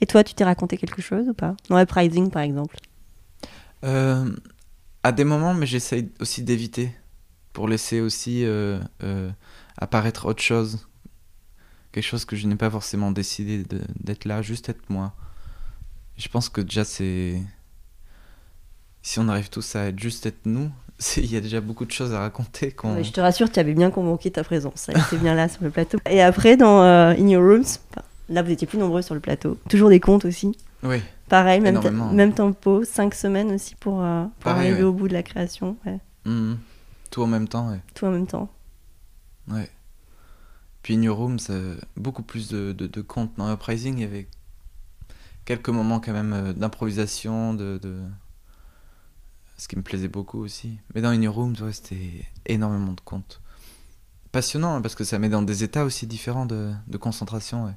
Et 0.00 0.06
toi, 0.06 0.24
tu 0.24 0.34
t'es 0.34 0.44
raconté 0.44 0.76
quelque 0.76 1.02
chose 1.02 1.28
ou 1.28 1.34
pas? 1.34 1.56
Dans 1.68 1.80
Uprising, 1.80 2.30
par 2.30 2.42
exemple. 2.42 2.76
Euh, 3.84 4.34
à 5.02 5.12
des 5.12 5.24
moments, 5.24 5.54
mais 5.54 5.66
j'essaye 5.66 6.10
aussi 6.20 6.42
d'éviter 6.42 6.92
pour 7.52 7.68
laisser 7.68 8.00
aussi 8.00 8.44
euh, 8.44 8.80
euh, 9.02 9.30
apparaître 9.76 10.26
autre 10.26 10.42
chose. 10.42 10.86
Quelque 11.92 12.04
chose 12.04 12.24
que 12.24 12.36
je 12.36 12.46
n'ai 12.46 12.56
pas 12.56 12.70
forcément 12.70 13.10
décidé 13.10 13.64
d'être 13.98 14.24
là, 14.24 14.42
juste 14.42 14.68
être 14.68 14.88
moi. 14.88 15.14
Je 16.16 16.28
pense 16.28 16.48
que 16.48 16.60
déjà, 16.60 16.84
c'est. 16.84 17.40
Si 19.02 19.18
on 19.18 19.28
arrive 19.28 19.48
tous 19.48 19.76
à 19.76 19.86
être 19.86 19.98
juste 19.98 20.26
être 20.26 20.44
nous, 20.44 20.70
il 21.16 21.32
y 21.32 21.36
a 21.36 21.40
déjà 21.40 21.60
beaucoup 21.60 21.84
de 21.84 21.90
choses 21.92 22.12
à 22.12 22.20
raconter. 22.20 22.74
Ouais, 22.84 23.04
je 23.04 23.12
te 23.12 23.20
rassure, 23.20 23.50
tu 23.50 23.60
avais 23.60 23.74
bien 23.74 23.90
convoqué 23.90 24.30
ta 24.30 24.42
présence. 24.44 24.88
Elle 24.88 24.98
était 24.98 25.16
bien 25.18 25.34
là 25.34 25.48
sur 25.48 25.62
le 25.62 25.70
plateau. 25.70 25.98
Et 26.10 26.20
après, 26.22 26.56
dans 26.56 26.82
euh, 26.82 27.12
In 27.12 27.28
Your 27.28 27.42
Rooms, 27.42 27.78
là, 28.28 28.42
vous 28.42 28.50
étiez 28.50 28.66
plus 28.66 28.78
nombreux 28.78 29.02
sur 29.02 29.14
le 29.14 29.20
plateau. 29.20 29.56
Toujours 29.68 29.88
des 29.90 30.00
contes 30.00 30.24
aussi. 30.24 30.56
Oui, 30.82 31.00
Pareil, 31.28 31.60
même, 31.60 31.80
même 32.12 32.32
tempo, 32.32 32.84
cinq 32.84 33.14
semaines 33.14 33.52
aussi 33.52 33.74
pour, 33.74 34.02
euh, 34.02 34.22
pour 34.40 34.52
Pareil, 34.52 34.68
arriver 34.68 34.82
ouais. 34.82 34.88
au 34.88 34.92
bout 34.92 35.08
de 35.08 35.12
la 35.12 35.22
création. 35.22 35.76
ouais. 35.86 35.98
Mhm. 36.24 36.58
tout 37.10 37.22
en 37.22 37.26
même 37.26 37.48
temps, 37.48 37.70
ouais. 37.70 37.80
Tout 37.94 38.06
en 38.06 38.10
même 38.10 38.26
temps. 38.26 38.48
Ouais. 39.48 39.68
Puis 40.82 40.94
In 40.96 41.02
Your 41.02 41.16
Room, 41.18 41.38
ça- 41.38 41.52
beaucoup 41.96 42.22
plus 42.22 42.48
de, 42.48 42.72
de, 42.72 42.86
de 42.86 43.00
contes. 43.02 43.32
Dans 43.36 43.52
Uprising, 43.52 43.96
il 43.98 44.00
y 44.00 44.04
avait 44.04 44.26
quelques 45.44 45.68
moments 45.68 46.00
quand 46.00 46.12
même 46.12 46.32
euh, 46.32 46.52
d'improvisation, 46.52 47.54
de, 47.54 47.78
de... 47.82 47.96
ce 49.58 49.68
qui 49.68 49.76
me 49.76 49.82
plaisait 49.82 50.08
beaucoup 50.08 50.38
aussi. 50.42 50.78
Mais 50.94 51.02
dans 51.02 51.10
In 51.10 51.20
Your 51.20 51.34
Room, 51.34 51.54
ouais, 51.60 51.72
c'était 51.72 52.24
énormément 52.46 52.92
de 52.92 53.00
contes. 53.02 53.40
Passionnant, 54.32 54.76
hein, 54.76 54.80
parce 54.82 54.94
que 54.94 55.04
ça 55.04 55.18
met 55.18 55.28
dans 55.28 55.42
des 55.42 55.64
états 55.64 55.84
aussi 55.84 56.06
différents 56.06 56.46
de, 56.46 56.70
de 56.86 56.96
concentration. 56.96 57.64
Ouais. 57.66 57.72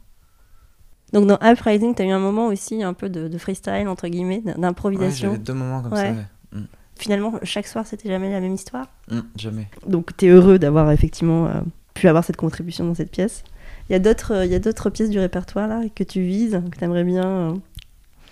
Donc 1.13 1.27
dans 1.27 1.37
Uprising, 1.41 1.95
tu 1.95 2.01
as 2.01 2.05
eu 2.05 2.11
un 2.11 2.19
moment 2.19 2.47
aussi 2.47 2.83
un 2.83 2.93
peu 2.93 3.09
de, 3.09 3.27
de 3.27 3.37
freestyle, 3.37 3.87
entre 3.87 4.07
guillemets, 4.07 4.41
Ouais, 4.45 4.53
d'improvisation. 4.57 5.31
j'avais 5.31 5.39
deux 5.43 5.53
moments 5.53 5.81
comme 5.81 5.93
Ouais. 5.93 5.99
ça. 5.99 6.11
ouais. 6.11 6.59
Mm. 6.61 6.65
Finalement, 6.97 7.33
chaque 7.43 7.67
soir, 7.67 7.85
c'était 7.87 8.09
jamais 8.09 8.31
la 8.31 8.39
même 8.41 8.53
histoire? 8.53 8.87
Mm, 9.09 9.19
jamais. 9.35 9.69
Donc 9.87 10.15
tu 10.17 10.25
es 10.27 10.29
heureux 10.29 10.59
d'avoir 10.59 10.91
effectivement 10.91 11.47
euh, 11.47 11.61
pu 11.95 12.07
avoir 12.07 12.23
cette 12.23 12.37
contribution 12.37 12.85
dans 12.85 12.95
cette 12.95 13.11
pièce. 13.11 13.43
Il 13.89 13.93
y 13.93 13.95
a 13.95 13.99
d'autres 13.99 14.33
euh, 14.33 14.45
il 14.45 14.51
y 14.51 14.55
a 14.55 14.59
d'autres 14.59 14.89
pièces 14.89 15.09
du 15.09 15.19
répertoire 15.19 15.67
là 15.67 15.81
que 15.95 16.03
tu 16.03 16.21
vises, 16.21 16.61
que 16.71 16.77
tu 16.77 16.83
aimerais 16.83 17.03
bien. 17.03 17.25
euh, 17.25 17.53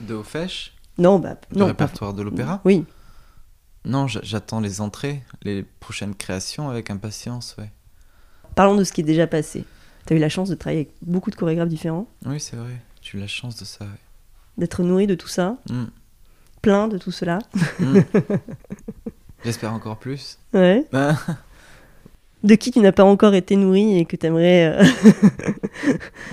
De 0.01 0.13
Ofèche, 0.13 0.75
Non, 0.97 1.19
bah 1.19 1.35
le 1.51 1.59
pas- 1.59 1.65
répertoire 1.65 2.13
de 2.13 2.21
l'opéra? 2.21 2.61
Oui. 2.65 2.85
Non, 3.85 4.07
j'a- 4.07 4.19
j'attends 4.23 4.59
les 4.59 4.81
entrées, 4.81 5.21
les 5.43 5.63
prochaines 5.63 6.13
créations 6.15 6.69
avec 6.69 6.89
impatience, 6.89 7.55
ouais. 7.57 7.71
Parlons 8.55 8.75
de 8.75 8.83
ce 8.83 8.91
qui 8.91 9.01
est 9.01 9.05
déjà 9.05 9.25
passé. 9.27 9.63
Tu 10.05 10.13
as 10.13 10.17
eu 10.17 10.19
la 10.19 10.29
chance 10.29 10.49
de 10.49 10.55
travailler 10.55 10.81
avec 10.81 10.93
beaucoup 11.01 11.29
de 11.31 11.35
chorégraphes 11.35 11.69
différents, 11.69 12.07
Oui, 12.25 12.39
c'est 12.39 12.55
vrai. 12.57 12.81
J'ai 13.01 13.17
eu 13.17 13.21
la 13.21 13.27
chance 13.27 13.55
de 13.57 13.65
ça, 13.65 13.85
ouais. 13.85 13.91
d'être 14.57 14.83
nourri 14.83 15.07
de 15.07 15.15
tout 15.15 15.27
ça, 15.29 15.57
Mm, 15.69 15.85
plein 16.61 16.87
de 16.89 16.97
tout 16.97 17.11
cela. 17.11 17.39
mm. 17.79 17.99
J'espère 19.45 19.71
encore 19.73 19.97
plus. 19.97 20.37
Ouais. 20.53 20.85
Ah, 20.93 21.15
De 22.43 22.55
qui 22.55 22.71
tu 22.71 22.79
n'as 22.79 22.91
pas 22.93 23.03
encore 23.03 23.33
été 23.33 23.55
nourri 23.57 23.97
et 23.99 24.05
que 24.05 24.15
tu 24.15 24.25
aimerais. 24.25 24.77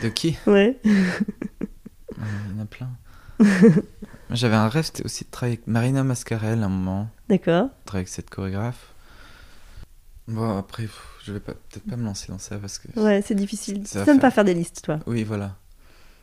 de 0.02 0.08
qui? 0.08 0.36
Ouais. 0.46 0.78
Euh, 0.84 0.90
Il 2.18 2.56
y 2.56 2.60
en 2.60 2.62
a 2.62 2.64
plein. 2.66 2.90
J'avais 4.30 4.56
un 4.56 4.68
rêve, 4.68 4.84
c'était 4.84 5.04
aussi 5.04 5.24
de 5.24 5.30
travailler 5.30 5.56
avec 5.58 5.66
Marina 5.68 6.02
Mascarel 6.02 6.62
à 6.62 6.66
un 6.66 6.68
moment, 6.68 7.08
D'accord. 7.28 7.68
travailler 7.84 8.00
avec 8.02 8.08
cette 8.08 8.28
chorégraphe. 8.30 8.92
Bon, 10.26 10.58
après, 10.58 10.84
pff, 10.84 11.02
je 11.24 11.32
vais 11.32 11.38
peut-être 11.40 11.88
pas 11.88 11.94
me 11.96 12.04
lancer 12.04 12.32
dans 12.32 12.38
ça 12.38 12.58
parce 12.58 12.78
que. 12.78 12.88
Ouais, 12.98 13.22
c'est 13.24 13.36
difficile. 13.36 13.84
Tu 13.88 13.98
n'aimes 13.98 14.18
pas 14.18 14.32
faire 14.32 14.44
des 14.44 14.54
listes, 14.54 14.82
toi? 14.82 14.98
Oui, 15.06 15.22
voilà. 15.22 15.54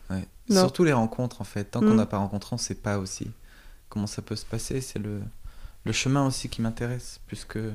Ouais. 0.09 0.25
Surtout 0.49 0.83
les 0.83 0.91
rencontres, 0.91 1.39
en 1.39 1.45
fait. 1.45 1.63
Tant 1.65 1.79
qu'on 1.79 1.93
Mm. 1.93 1.95
n'a 1.95 2.05
pas 2.05 2.17
rencontré, 2.17 2.49
on 2.53 2.57
sait 2.57 2.75
pas 2.75 2.97
aussi 2.97 3.31
comment 3.87 4.07
ça 4.07 4.21
peut 4.21 4.35
se 4.35 4.45
passer. 4.45 4.81
C'est 4.81 4.99
le, 4.99 5.21
le 5.85 5.91
chemin 5.93 6.27
aussi 6.27 6.49
qui 6.49 6.61
m'intéresse, 6.61 7.21
plus 7.27 7.45
que. 7.45 7.71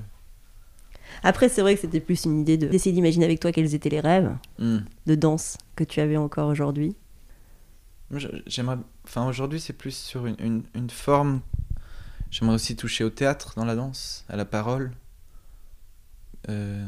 Après, 1.23 1.49
c'est 1.49 1.63
vrai 1.63 1.75
que 1.75 1.81
c'était 1.81 2.01
plus 2.01 2.27
une 2.27 2.41
idée 2.43 2.59
de- 2.59 2.67
d'essayer 2.69 2.93
d'imaginer 2.95 3.25
avec 3.25 3.41
toi 3.41 3.51
quels 3.51 3.75
étaient 3.75 3.89
les 3.89 4.01
rêves 4.01 4.31
Mm. 4.59 4.79
de 5.07 5.15
danse 5.15 5.57
que 5.77 5.85
tu 5.85 6.01
avais 6.01 6.19
encore 6.19 6.49
aujourd'hui. 6.49 6.95
J'aimerais. 8.47 8.79
Enfin, 9.05 9.27
aujourd'hui, 9.27 9.61
c'est 9.61 9.73
plus 9.75 9.95
sur 9.97 10.27
une, 10.27 10.65
une, 10.75 10.91
forme. 10.91 11.41
J'aimerais 12.31 12.55
aussi 12.55 12.75
toucher 12.77 13.05
au 13.05 13.11
théâtre 13.11 13.53
dans 13.57 13.65
la 13.65 13.75
danse, 13.77 14.25
à 14.29 14.37
la 14.37 14.45
parole. 14.45 14.93
Euh, 16.49 16.87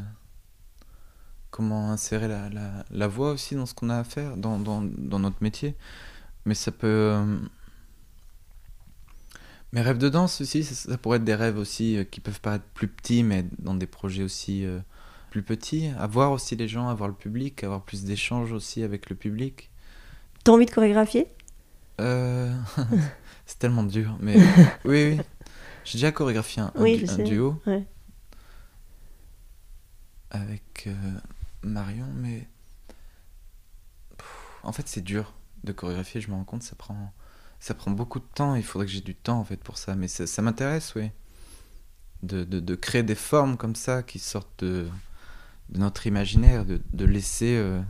Comment 1.51 1.91
insérer 1.91 2.27
la, 2.29 2.49
la, 2.49 2.85
la 2.89 3.07
voix 3.07 3.31
aussi 3.33 3.55
dans 3.55 3.65
ce 3.65 3.73
qu'on 3.73 3.89
a 3.89 3.97
à 3.97 4.03
faire, 4.05 4.37
dans, 4.37 4.57
dans, 4.57 4.81
dans 4.81 5.19
notre 5.19 5.43
métier. 5.43 5.75
Mais 6.45 6.55
ça 6.55 6.71
peut. 6.71 6.87
euh, 6.87 7.37
Mes 9.73 9.81
rêves 9.81 9.97
de 9.97 10.09
danse 10.09 10.41
aussi, 10.41 10.63
ça, 10.63 10.97
pourrait 10.97 11.17
être 11.17 11.23
des 11.25 11.35
rêves 11.35 11.57
aussi 11.57 11.97
euh, 11.97 12.03
qui 12.05 12.21
peuvent 12.21 12.39
paraître 12.41 12.65
plus 12.73 12.87
petits, 12.87 13.23
mais 13.23 13.45
dans 13.59 13.75
des 13.75 13.85
projets 13.87 14.23
aussi 14.23 14.65
plus 15.29 15.43
petits. 15.43 15.87
Avoir 15.99 16.31
aussi 16.31 16.55
les 16.55 16.67
gens, 16.67 16.87
avoir 16.89 17.09
le 17.09 17.15
public, 17.15 17.63
avoir 17.63 17.83
plus 17.83 18.03
d'échanges 18.05 18.53
aussi 18.53 18.81
avec 18.83 19.09
le 19.09 19.15
public. 19.15 19.70
T'as 20.43 20.51
envie 20.51 20.65
de 20.65 20.71
chorégraphier? 20.71 21.27
Euh, 21.99 22.53
c'est 23.45 23.59
tellement 23.59 23.83
dur, 23.83 24.17
mais 24.19 24.37
oui, 24.85 25.17
oui. 25.17 25.21
J'ai 25.83 25.97
déjà 25.97 26.11
chorégraphié 26.11 26.63
un, 26.63 26.71
Oui, 26.75 27.03
duo 27.25 27.61
Ouais. 27.65 27.85
avec 30.29 30.85
euh, 30.87 30.93
Marion, 31.63 32.07
mais 32.15 32.47
Pff, 34.17 34.27
en 34.63 34.71
fait 34.71 34.87
c'est 34.87 35.01
dur 35.01 35.33
de 35.63 35.71
chorégraphier. 35.71 36.21
Je 36.21 36.29
me 36.29 36.35
rends 36.35 36.43
compte, 36.43 36.63
ça 36.63 36.75
prend, 36.75 37.13
ça 37.59 37.73
prend 37.73 37.91
beaucoup 37.91 38.19
de 38.19 38.25
temps. 38.33 38.55
Il 38.55 38.63
faudrait 38.63 38.85
que 38.87 38.91
j'ai 38.91 39.01
du 39.01 39.15
temps 39.15 39.39
en 39.39 39.43
fait 39.45 39.57
pour 39.57 39.77
ça, 39.77 39.95
mais 39.95 40.07
ça, 40.07 40.27
ça 40.27 40.41
m'intéresse, 40.41 40.93
oui, 40.95 41.09
de, 42.23 42.43
de, 42.43 42.59
de 42.59 42.75
créer 42.75 43.03
des 43.03 43.15
formes 43.15 43.57
comme 43.57 43.75
ça 43.75 44.03
qui 44.03 44.19
sortent 44.19 44.63
de, 44.63 44.87
de 45.69 45.79
notre 45.79 46.07
imaginaire, 46.07 46.65
de, 46.65 46.81
de 46.93 47.05
laisser. 47.05 47.55
euh, 47.57 47.81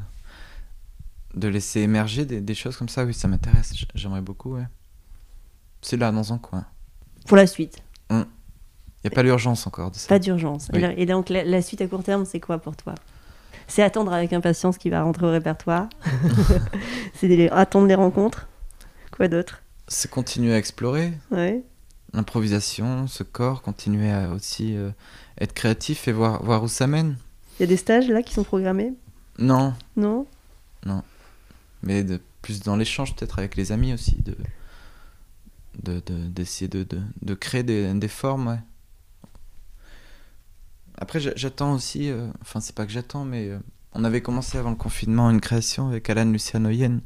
de 1.35 1.47
laisser 1.47 1.81
émerger 1.81 2.25
des, 2.25 2.41
des 2.41 2.53
choses 2.55 2.75
comme 2.77 2.89
ça, 2.89 3.05
oui, 3.05 3.13
ça 3.13 3.27
m'intéresse. 3.27 3.73
J'aimerais 3.95 4.21
beaucoup, 4.21 4.55
ouais. 4.55 4.67
C'est 5.81 5.97
là, 5.97 6.11
dans 6.11 6.33
un 6.33 6.37
coin. 6.37 6.65
Pour 7.27 7.37
la 7.37 7.47
suite. 7.47 7.77
Il 8.09 8.17
n'y 9.09 9.13
a 9.13 9.15
pas 9.15 9.23
l'urgence 9.23 9.65
encore 9.65 9.89
de 9.89 9.95
ça. 9.95 10.07
Pas 10.09 10.19
d'urgence. 10.19 10.69
Et, 10.69 10.73
Oui. 10.75 10.81
là- 10.81 10.93
et 10.95 11.05
donc, 11.07 11.29
la, 11.29 11.43
la 11.43 11.61
suite 11.63 11.81
à 11.81 11.87
court 11.87 12.03
terme, 12.03 12.23
c'est 12.25 12.39
quoi 12.39 12.59
pour 12.59 12.75
toi? 12.75 12.93
C'est 13.67 13.81
attendre 13.81 14.13
avec 14.13 14.31
impatience 14.33 14.77
qui 14.77 14.89
va 14.91 15.01
rentrer 15.01 15.25
au 15.25 15.31
répertoire. 15.31 15.87
c'est 17.15 17.49
attendre 17.49 17.87
les 17.87 17.95
rencontres. 17.95 18.47
Quoi 19.11 19.27
d'autre? 19.27 19.63
C'est 19.87 20.09
continuer 20.11 20.53
à 20.53 20.57
explorer 20.57 21.13
Ouais. 21.31 21.63
l'improvisation, 22.13 23.07
ce 23.07 23.23
corps, 23.23 23.61
continuer 23.63 24.11
à 24.11 24.29
aussi 24.29 24.75
euh, 24.77 24.91
être 25.39 25.53
créatif 25.53 26.07
et 26.07 26.11
voir, 26.11 26.43
voir 26.43 26.61
où 26.63 26.67
ça 26.67 26.85
mène. 26.85 27.17
Il 27.59 27.63
y 27.63 27.65
a 27.65 27.67
des 27.67 27.77
stages 27.77 28.07
là 28.07 28.21
qui 28.21 28.33
sont 28.33 28.43
programmés? 28.43 28.93
Non, 29.39 29.73
Non 29.95 30.27
mais 31.83 32.03
de, 32.03 32.21
plus 32.41 32.61
dans 32.61 32.75
l'échange 32.75 33.15
peut-être 33.15 33.39
avec 33.39 33.55
les 33.55 33.71
amis 33.71 33.93
aussi, 33.93 34.15
de 34.21 34.35
de- 35.83 36.01
de- 36.05 36.27
d'essayer 36.27 36.67
de, 36.67 36.83
de, 36.83 37.01
de 37.21 37.33
créer 37.33 37.63
des, 37.63 37.93
des 37.93 38.07
formes. 38.07 38.61
Après, 40.97 41.19
j'a- 41.19 41.35
j'attends 41.35 41.73
aussi, 41.73 42.09
euh, 42.09 42.27
enfin 42.41 42.59
c'est 42.59 42.75
pas 42.75 42.85
que 42.85 42.91
j'attends, 42.91 43.25
mais 43.25 43.49
euh, 43.49 43.59
on 43.93 44.03
avait 44.03 44.21
commencé 44.21 44.57
avant 44.57 44.69
le 44.69 44.75
confinement 44.75 45.29
une 45.29 45.41
création 45.41 45.87
avec 45.87 46.09
Alan 46.09 46.25
Lucianoyen. 46.25 46.99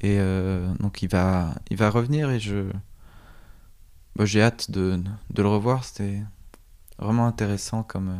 Et 0.00 0.18
euh, 0.20 0.72
donc 0.80 1.02
il 1.02 1.08
va, 1.10 1.54
il 1.70 1.76
va 1.76 1.90
revenir 1.90 2.30
et 2.30 2.40
je, 2.40 2.70
bah, 4.16 4.24
j'ai 4.24 4.42
hâte 4.42 4.70
de, 4.70 5.00
de 5.30 5.42
le 5.42 5.48
revoir. 5.48 5.84
C'était 5.84 6.22
vraiment 6.98 7.26
intéressant 7.26 7.82
comme, 7.82 8.18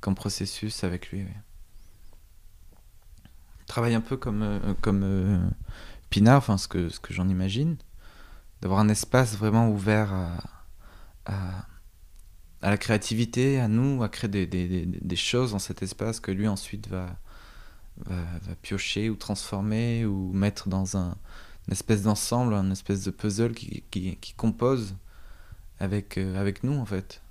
comme 0.00 0.14
processus 0.14 0.84
avec 0.84 1.10
lui. 1.10 1.26
Il 3.66 3.68
travaille 3.68 3.94
un 3.94 4.00
peu 4.00 4.16
comme, 4.16 4.42
euh, 4.42 4.74
comme 4.80 5.02
euh, 5.02 5.38
Pinard, 6.08 6.38
enfin 6.38 6.56
ce 6.56 6.68
que, 6.68 6.88
ce 6.88 7.00
que 7.00 7.12
j'en 7.12 7.28
imagine, 7.28 7.76
d'avoir 8.62 8.80
un 8.80 8.88
espace 8.88 9.36
vraiment 9.36 9.68
ouvert 9.68 10.12
à, 10.12 11.66
à, 12.62 12.70
la 12.70 12.78
créativité, 12.78 13.60
à 13.60 13.68
nous, 13.68 14.02
à 14.02 14.08
créer 14.08 14.30
des, 14.30 14.46
des, 14.46 14.86
des, 14.86 15.16
choses 15.16 15.52
dans 15.52 15.58
cet 15.58 15.82
espace 15.82 16.20
que 16.20 16.30
lui 16.30 16.48
ensuite 16.48 16.88
va, 16.88 17.16
va, 18.06 18.54
piocher 18.62 19.10
ou 19.10 19.16
transformer 19.16 20.04
ou 20.04 20.32
mettre 20.32 20.68
dans 20.68 20.96
un, 20.96 21.16
une 21.66 21.72
espèce 21.72 22.02
d'ensemble, 22.02 22.54
une 22.54 22.72
espèce 22.72 23.04
de 23.04 23.10
puzzle 23.10 23.54
qui, 23.54 23.82
qui, 23.90 24.32
compose 24.36 24.94
avec, 25.80 26.16
euh, 26.18 26.40
avec 26.40 26.62
nous 26.62 26.74
en 26.74 26.86
fait. 26.86 27.22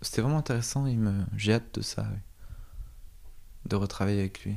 C'était 0.00 0.20
vraiment 0.22 0.38
intéressant, 0.38 0.86
il 0.86 0.98
me... 0.98 1.24
j'ai 1.36 1.54
hâte 1.54 1.74
de 1.74 1.82
ça, 1.82 2.06
de 3.66 3.76
retravailler 3.76 4.20
avec 4.20 4.44
lui. 4.44 4.56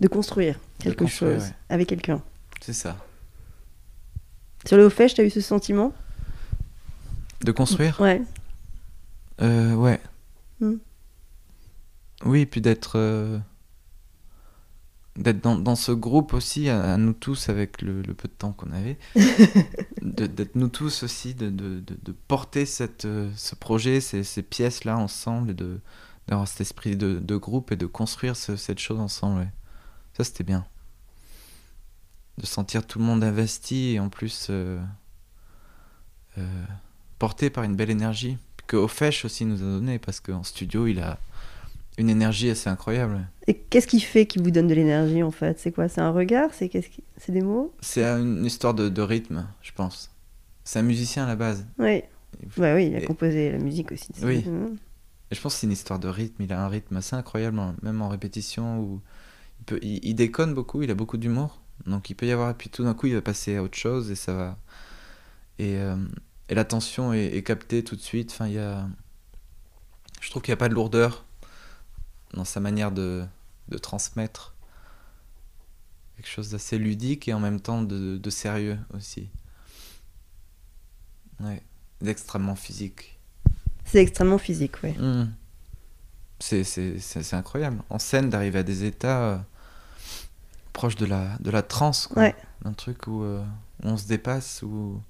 De 0.00 0.08
construire 0.08 0.58
quelque 0.78 1.06
chose 1.06 1.42
ouais. 1.44 1.54
avec 1.68 1.88
quelqu'un. 1.88 2.22
C'est 2.60 2.72
ça. 2.72 2.96
Sur 4.66 4.76
le 4.76 4.86
haut 4.86 4.90
fait, 4.90 5.08
tu 5.08 5.20
as 5.20 5.24
eu 5.24 5.30
ce 5.30 5.40
sentiment? 5.40 5.92
De 7.42 7.52
construire? 7.52 7.98
Ouais. 8.00 8.22
Euh, 9.40 9.74
ouais. 9.74 10.00
Hmm. 10.60 10.76
Oui, 12.24 12.44
puis 12.46 12.60
d'être 12.60 12.92
euh, 12.96 13.38
d'être 15.16 15.40
dans, 15.42 15.56
dans 15.58 15.76
ce 15.76 15.92
groupe 15.92 16.34
aussi, 16.34 16.68
à, 16.68 16.92
à 16.94 16.96
nous 16.98 17.12
tous, 17.14 17.48
avec 17.48 17.80
le, 17.82 18.02
le 18.02 18.14
peu 18.14 18.28
de 18.28 18.32
temps 18.34 18.52
qu'on 18.52 18.70
avait, 18.72 18.98
d'être 20.02 20.54
nous 20.54 20.68
tous 20.68 21.02
aussi, 21.02 21.34
de, 21.34 21.48
de, 21.50 21.80
de, 21.80 21.96
de 22.02 22.12
porter 22.28 22.64
cette, 22.66 23.04
euh, 23.06 23.30
ce 23.36 23.54
projet, 23.54 24.00
ces, 24.00 24.22
ces 24.24 24.42
pièces-là 24.42 24.96
ensemble, 24.98 25.50
et 25.50 25.54
de 25.54 25.80
d'avoir 26.28 26.46
cet 26.46 26.60
esprit 26.60 26.96
de, 26.96 27.18
de 27.18 27.36
groupe 27.36 27.72
et 27.72 27.76
de 27.76 27.86
construire 27.86 28.36
ce- 28.36 28.54
cette 28.56 28.78
chose 28.78 29.00
ensemble. 29.00 29.40
ouais. 29.40 29.48
Ça, 30.20 30.24
c'était 30.24 30.44
bien. 30.44 30.66
De 32.36 32.44
sentir 32.44 32.86
tout 32.86 32.98
le 32.98 33.06
monde 33.06 33.24
investi 33.24 33.92
et 33.94 34.00
en 34.00 34.10
plus 34.10 34.48
euh, 34.50 34.78
euh, 36.36 36.64
porté 37.18 37.48
par 37.48 37.64
une 37.64 37.74
belle 37.74 37.88
énergie 37.88 38.36
que 38.66 38.76
Ofesh 38.76 39.24
aussi 39.24 39.46
nous 39.46 39.56
a 39.62 39.64
donné 39.64 39.98
parce 39.98 40.20
qu'en 40.20 40.42
studio 40.42 40.86
il 40.86 41.00
a 41.00 41.18
une 41.96 42.10
énergie 42.10 42.50
assez 42.50 42.68
incroyable. 42.68 43.26
Et 43.46 43.54
qu'est-ce 43.54 43.86
qui 43.86 44.00
fait 44.00 44.26
qui 44.26 44.38
vous 44.38 44.50
donne 44.50 44.66
de 44.68 44.74
l'énergie 44.74 45.22
en 45.22 45.30
fait? 45.30 45.58
C'est 45.58 45.72
quoi? 45.72 45.88
C'est 45.88 46.02
un 46.02 46.10
regard? 46.10 46.50
C'est 46.52 46.68
qu'est-ce 46.68 46.90
qui... 46.90 47.02
c'est 47.16 47.32
des 47.32 47.40
mots? 47.40 47.72
C'est 47.80 48.04
une 48.04 48.44
histoire 48.44 48.74
de, 48.74 48.90
de 48.90 49.00
rythme, 49.02 49.46
je 49.62 49.72
pense. 49.72 50.10
C'est 50.64 50.80
un 50.80 50.82
musicien 50.82 51.24
à 51.24 51.28
la 51.28 51.36
base. 51.36 51.66
Oui. 51.78 52.02
Ouais, 52.58 52.74
oui, 52.74 52.88
il 52.88 52.94
a 52.94 53.00
Et- 53.00 53.04
composé 53.06 53.52
la 53.52 53.58
musique 53.58 53.90
aussi. 53.92 54.08
Oui. 54.22 54.44
Mhm. 54.46 54.76
Et 55.30 55.34
je 55.34 55.40
pense 55.40 55.54
que 55.54 55.60
c'est 55.60 55.66
une 55.66 55.72
histoire 55.72 55.98
de 55.98 56.08
rythme. 56.08 56.42
Il 56.42 56.52
a 56.52 56.62
un 56.62 56.68
rythme 56.68 56.96
assez 56.96 57.16
incroyable, 57.16 57.58
en- 57.58 57.74
même 57.82 58.02
en 58.02 58.08
répétition. 58.10 58.80
Où 58.80 59.00
il, 59.00 59.00
peut, 59.66 59.78
il, 59.82 60.04
il 60.04 60.14
déconne 60.14 60.54
beaucoup, 60.54 60.82
il 60.82 60.90
a 60.90 60.94
beaucoup 60.94 61.16
d'humour. 61.18 61.60
Donc 61.86 62.10
il 62.10 62.14
peut 62.14 62.26
y 62.26 62.32
avoir, 62.32 62.50
et 62.50 62.54
puis 62.54 62.68
tout 62.70 62.84
d'un 62.84 62.94
coup 62.94 63.06
il 63.06 63.14
va 63.14 63.22
passer 63.22 63.56
à 63.56 63.62
autre 63.62 63.78
chose 63.78 64.10
et 64.10 64.16
ça 64.16 64.34
va. 64.34 64.58
Et, 65.58 65.76
euh, 65.78 65.96
et 66.48 66.54
l'attention 66.54 67.12
est, 67.12 67.26
est 67.36 67.42
captée 67.42 67.84
tout 67.84 67.96
de 67.96 68.00
suite. 68.02 68.30
Enfin, 68.32 68.46
il 68.48 68.54
y 68.54 68.58
a. 68.58 68.86
Je 70.20 70.30
trouve 70.30 70.42
qu'il 70.42 70.52
n'y 70.52 70.54
a 70.54 70.58
pas 70.58 70.68
de 70.68 70.74
lourdeur 70.74 71.24
dans 72.34 72.44
sa 72.44 72.60
manière 72.60 72.92
de, 72.92 73.24
de 73.68 73.78
transmettre. 73.78 74.54
quelque 76.16 76.28
chose 76.28 76.50
d'assez 76.50 76.78
ludique 76.78 77.28
et 77.28 77.34
en 77.34 77.40
même 77.40 77.60
temps 77.60 77.82
de, 77.82 78.18
de 78.18 78.30
sérieux 78.30 78.78
aussi. 78.94 79.28
Ouais, 81.40 81.62
d'extrêmement 82.02 82.56
physique. 82.56 83.18
C'est 83.84 83.98
extrêmement 84.02 84.38
physique, 84.38 84.82
ouais. 84.82 84.92
Mm. 84.92 85.32
C'est- 86.38 87.34
incroyable. 87.34 87.82
En 87.90 87.98
scène, 87.98 88.30
d'arriver 88.30 88.60
à 88.60 88.62
des 88.62 88.84
états 88.84 89.44
proches 90.72 90.96
de 90.96 91.06
la, 91.06 91.36
de 91.40 91.50
la 91.50 91.62
transe, 91.62 92.06
quoi. 92.06 92.22
Ouais. 92.22 92.34
Un 92.64 92.72
truc 92.72 93.06
où, 93.06 93.22
euh, 93.22 93.42
où 93.82 93.88
on 93.88 93.96
se 93.96 94.06
dépasse, 94.06 94.62
où... 94.62 95.00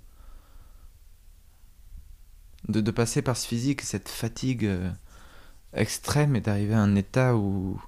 De, 2.69 2.81
de 2.81 2.91
passer 2.91 3.23
par 3.23 3.37
ce 3.37 3.47
physique, 3.47 3.81
cette 3.81 4.09
fatigue 4.09 4.67
euh, 4.67 4.91
extrême 5.73 6.37
et 6.37 6.41
d'arriver 6.41 6.75
à 6.75 6.81
un 6.81 6.95
état 6.95 7.35
où, 7.35 7.81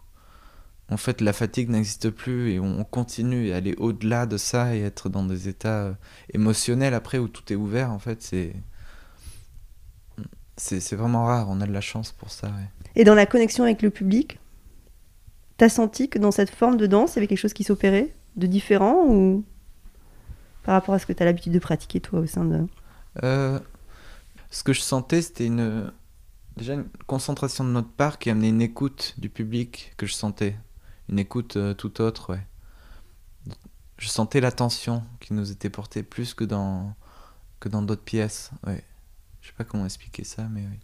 en 0.88 0.96
fait, 0.96 1.20
la 1.20 1.32
fatigue 1.32 1.68
n'existe 1.68 2.10
plus 2.10 2.52
et 2.52 2.60
on, 2.60 2.80
on 2.80 2.84
continue 2.84 3.48
et 3.48 3.54
aller 3.54 3.74
au-delà 3.76 4.26
de 4.26 4.38
ça 4.38 4.74
et 4.74 4.80
être 4.80 5.08
dans 5.08 5.24
des 5.24 5.48
états 5.48 5.82
euh, 5.82 5.94
émotionnels 6.32 6.94
après 6.94 7.18
où 7.18 7.28
tout 7.28 7.52
est 7.52 7.56
ouvert, 7.56 7.90
en 7.90 7.98
fait, 7.98 8.22
c'est... 8.22 8.54
C'est 10.58 10.80
c'est 10.80 10.96
vraiment 10.96 11.24
rare, 11.24 11.48
on 11.48 11.62
a 11.62 11.66
de 11.66 11.72
la 11.72 11.80
chance 11.80 12.12
pour 12.12 12.30
ça, 12.30 12.48
ouais. 12.48 12.68
Et 12.94 13.04
dans 13.04 13.14
la 13.14 13.24
connexion 13.24 13.64
avec 13.64 13.80
le 13.80 13.88
public, 13.88 14.38
t'as 15.62 15.68
senti 15.68 16.08
que 16.08 16.18
dans 16.18 16.32
cette 16.32 16.50
forme 16.50 16.76
de 16.76 16.88
danse, 16.88 17.12
il 17.12 17.14
y 17.14 17.18
avait 17.20 17.28
quelque 17.28 17.38
chose 17.38 17.52
qui 17.52 17.62
s'opérait 17.62 18.12
de 18.34 18.48
différent 18.48 19.06
ou 19.06 19.44
par 20.64 20.74
rapport 20.74 20.92
à 20.92 20.98
ce 20.98 21.06
que 21.06 21.12
t'as 21.12 21.24
l'habitude 21.24 21.52
de 21.52 21.60
pratiquer 21.60 22.00
toi 22.00 22.18
au 22.18 22.26
sein 22.26 22.44
de... 22.44 22.66
Euh, 23.22 23.60
ce 24.50 24.64
que 24.64 24.72
je 24.72 24.80
sentais, 24.80 25.22
c'était 25.22 25.46
une 25.46 25.92
déjà 26.56 26.74
une 26.74 26.88
concentration 27.06 27.62
de 27.62 27.68
notre 27.68 27.92
part 27.92 28.18
qui 28.18 28.28
amenait 28.28 28.48
une 28.48 28.60
écoute 28.60 29.14
du 29.18 29.28
public 29.28 29.94
que 29.96 30.04
je 30.04 30.14
sentais, 30.14 30.56
une 31.08 31.20
écoute 31.20 31.56
euh, 31.56 31.74
tout 31.74 32.00
autre, 32.00 32.32
ouais. 32.32 32.44
Je 33.98 34.08
sentais 34.08 34.40
l'attention 34.40 35.04
qui 35.20 35.32
nous 35.32 35.52
était 35.52 35.70
portée 35.70 36.02
plus 36.02 36.34
que 36.34 36.42
dans 36.42 36.92
que 37.60 37.68
dans 37.68 37.82
d'autres 37.82 38.02
pièces, 38.02 38.50
ouais. 38.66 38.82
Je 39.40 39.46
sais 39.46 39.54
pas 39.56 39.62
comment 39.62 39.84
expliquer 39.84 40.24
ça, 40.24 40.42
mais 40.50 40.62
oui. 40.62 40.80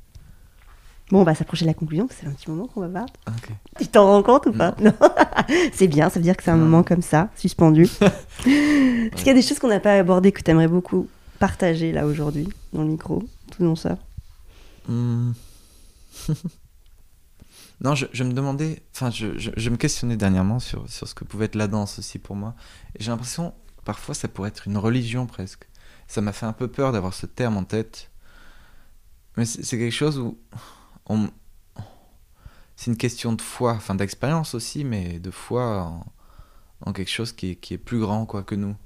Bon, 1.10 1.20
on 1.20 1.24
va 1.24 1.34
s'approcher 1.34 1.64
de 1.64 1.70
la 1.70 1.74
conclusion, 1.74 2.06
parce 2.06 2.18
que 2.20 2.26
c'est 2.26 2.30
un 2.30 2.34
petit 2.34 2.50
moment 2.50 2.66
qu'on 2.66 2.80
va 2.82 2.88
voir. 2.88 3.06
Ok. 3.28 3.50
Tu 3.80 3.86
t'en 3.88 4.04
rends 4.06 4.22
compte 4.22 4.46
ou 4.46 4.52
pas? 4.52 4.74
Non. 4.80 4.92
c'est 5.72 5.88
bien, 5.88 6.10
ça 6.10 6.16
veut 6.18 6.22
dire 6.24 6.36
que 6.36 6.42
c'est 6.42 6.50
un 6.50 6.56
Non. 6.56 6.64
moment 6.66 6.82
comme 6.82 7.00
ça, 7.02 7.30
suspendu. 7.36 7.82
Est-ce 8.46 9.16
qu'il 9.16 9.26
y 9.26 9.30
a 9.30 9.34
des 9.34 9.40
choses 9.42 9.58
qu'on 9.58 9.68
n'a 9.68 9.80
pas 9.80 9.94
abordées 9.94 10.32
que 10.32 10.42
tu 10.42 10.50
aimerais 10.50 10.68
beaucoup 10.68 11.08
partager 11.38 11.92
là 11.92 12.04
aujourd'hui, 12.06 12.48
dans 12.74 12.82
le 12.82 12.88
micro, 12.88 13.22
tout 13.52 13.62
dans 13.64 13.76
ça? 13.76 13.96
Hmm. 14.86 15.32
non, 17.80 17.94
je, 17.94 18.06
je 18.12 18.24
me 18.24 18.32
demandais, 18.32 18.82
enfin, 18.94 19.10
je, 19.10 19.38
je- 19.38 19.50
je 19.56 19.70
me 19.70 19.76
questionnais 19.76 20.16
dernièrement 20.16 20.58
sur, 20.58 20.88
sur 20.90 21.06
ce 21.08 21.14
que 21.14 21.24
pouvait 21.24 21.44
être 21.46 21.54
la 21.54 21.68
danse 21.68 21.98
aussi 22.00 22.18
pour 22.18 22.36
moi. 22.36 22.54
Et 22.98 23.02
j'ai 23.04 23.10
l'impression, 23.10 23.54
parfois, 23.84 24.14
ça 24.14 24.28
pourrait 24.28 24.48
être 24.48 24.66
une 24.66 24.76
religion 24.76 25.26
presque. 25.26 25.64
Ça 26.06 26.20
m'a 26.20 26.32
fait 26.32 26.46
un 26.46 26.52
peu 26.52 26.68
peur 26.68 26.92
d'avoir 26.92 27.14
ce 27.14 27.26
terme 27.26 27.56
en 27.56 27.64
tête. 27.64 28.10
Mais 29.36 29.44
c'est 29.44 29.78
quelque 29.78 29.92
chose 29.94 30.18
où 30.18 30.36
c'est 32.76 32.90
une 32.90 32.96
question 32.96 33.32
de 33.32 33.42
foi, 33.42 33.72
enfin 33.74 33.94
d'expérience 33.94 34.54
aussi, 34.54 34.84
mais 34.84 35.18
de 35.18 35.30
foi 35.30 36.02
en, 36.84 36.92
quelque 36.92 37.10
chose 37.10 37.32
qui 37.32 37.58
est, 37.60 37.78
plus 37.78 37.98
grand 37.98 38.24
que 38.26 38.54
nous. 38.54 38.76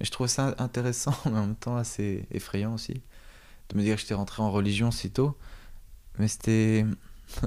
Et 0.00 0.04
je 0.04 0.10
trouve 0.10 0.26
ça 0.26 0.54
intéressant, 0.58 1.14
mais 1.26 1.32
en 1.38 1.46
même 1.46 1.56
temps 1.56 1.76
assez 1.76 2.26
effrayant 2.30 2.74
aussi, 2.74 3.02
de 3.68 3.76
me 3.76 3.82
dire 3.82 3.96
que 3.96 4.00
j'étais 4.02 4.14
rentré 4.14 4.42
en 4.42 4.50
religion 4.50 4.90
si 4.90 5.10
tôt. 5.10 5.36
Mais 6.18 6.28
c'était. 6.28 6.86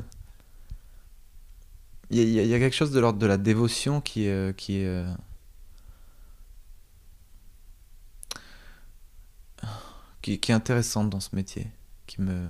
Il 2.09 2.19
y, 2.23 2.53
a- 2.53 2.59
quelque 2.59 2.75
chose 2.75 2.91
de 2.91 2.99
l'ordre 3.01 3.19
de 3.19 3.25
la 3.25 3.37
dévotion 3.37 3.99
qui 3.99 4.25
est. 4.25 4.29
euh, 4.29 4.53
euh, 4.69 5.13
qui 10.21 10.33
est 10.33 10.51
intéressante 10.51 11.09
dans 11.09 11.19
ce 11.19 11.35
métier. 11.35 11.67
Qui 12.05 12.21
me. 12.21 12.47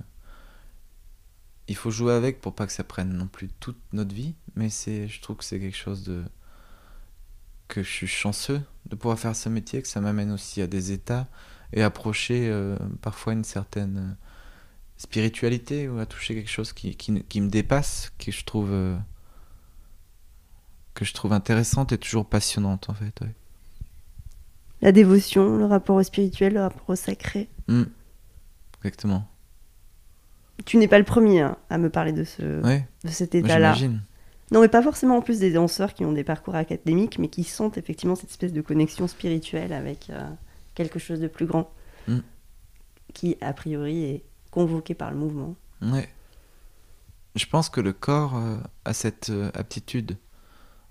Il 1.68 1.76
faut 1.76 1.92
jouer 1.92 2.14
avec 2.14 2.40
pour 2.42 2.54
pas 2.56 2.66
que 2.66 2.74
ça 2.74 2.84
prenne 2.84 3.14
non 3.14 3.28
plus 3.28 3.50
toute 3.60 3.80
notre 3.94 4.14
vie, 4.16 4.36
mais 4.56 4.70
c'est, 4.70 5.08
je 5.08 5.22
trouve 5.22 5.38
que 5.38 5.44
c'est 5.44 5.60
quelque 5.60 5.78
chose 5.78 6.04
de. 6.04 6.24
que 7.68 7.84
je 7.84 7.90
suis 7.90 8.08
chanceux 8.08 8.62
de 8.86 8.96
pouvoir 8.96 9.20
faire 9.20 9.36
ce 9.36 9.50
métier, 9.50 9.82
que 9.82 9.88
ça 9.88 10.02
m'amène 10.02 10.32
aussi 10.32 10.62
à 10.62 10.68
des 10.68 10.92
états 10.92 11.28
et 11.74 11.84
approcher 11.84 12.48
euh, 12.50 12.78
parfois 13.02 13.34
une 13.34 13.44
certaine 13.44 13.98
euh, 13.98 14.14
spiritualité 14.98 15.90
ou 15.90 16.00
à 16.00 16.06
toucher 16.06 16.36
quelque 16.36 16.50
chose 16.50 16.74
qui, 16.74 16.96
qui, 16.96 17.22
qui 17.24 17.42
me 17.42 17.50
dépasse, 17.50 18.12
que 18.18 18.32
je 18.32 18.46
trouve 18.46 18.72
euh, 18.72 18.98
que 20.94 21.06
je 21.06 21.14
trouve 21.14 21.34
intéressante 21.34 21.92
et 21.92 21.98
toujours 21.98 22.26
passionnante 22.26 22.90
en 22.90 22.94
fait. 22.94 23.20
ouais. 23.22 23.36
La 24.82 24.92
dévotion, 24.92 25.58
le 25.58 25.66
rapport 25.66 25.96
au 25.96 26.04
spirituel, 26.04 26.54
le 26.54 26.62
rapport 26.62 26.90
au 26.90 26.96
sacré. 26.96 27.50
Mm. 27.68 27.84
Exactement. 28.80 29.28
Tu 30.66 30.78
n'es 30.78 30.88
pas 30.88 30.98
le 31.00 31.06
premier 31.06 31.42
hein, 31.42 31.58
à 31.70 31.78
me 31.78 31.90
parler 31.90 32.12
de, 32.12 32.24
ce, 32.24 32.62
Ouais, 32.64 32.88
de 33.04 33.10
cet 33.10 33.36
état-là. 33.36 33.74
j'imagine. 33.74 34.02
Non, 34.52 34.62
mais 34.62 34.70
pas 34.70 34.82
forcément 34.82 35.18
en 35.18 35.22
plus 35.22 35.40
des 35.40 35.52
danseurs 35.52 35.94
qui 35.94 36.06
ont 36.06 36.14
des 36.14 36.24
parcours 36.24 36.56
académiques, 36.56 37.20
mais 37.20 37.28
qui 37.28 37.44
sentent 37.44 37.78
effectivement 37.78 38.16
cette 38.16 38.30
espèce 38.30 38.54
de 38.54 38.62
connexion 38.62 39.08
spirituelle 39.08 39.74
avec 39.74 40.10
euh, 40.10 40.22
quelque 40.74 41.00
chose 41.00 41.20
de 41.20 41.28
plus 41.28 41.46
grand, 41.46 41.70
Mm. 42.08 42.20
qui 43.14 43.38
a 43.42 43.52
priori 43.52 44.04
est 44.06 44.24
convoqué 44.52 44.94
par 44.96 45.12
le 45.12 45.18
mouvement. 45.18 45.56
Ouais. 45.82 46.08
Je 47.36 47.46
pense 47.46 47.70
que 47.70 47.82
le 47.82 47.92
corps 47.94 48.38
euh, 48.38 48.56
a 48.86 48.94
cette 48.94 49.30
euh, 49.30 49.52
aptitude 49.54 50.18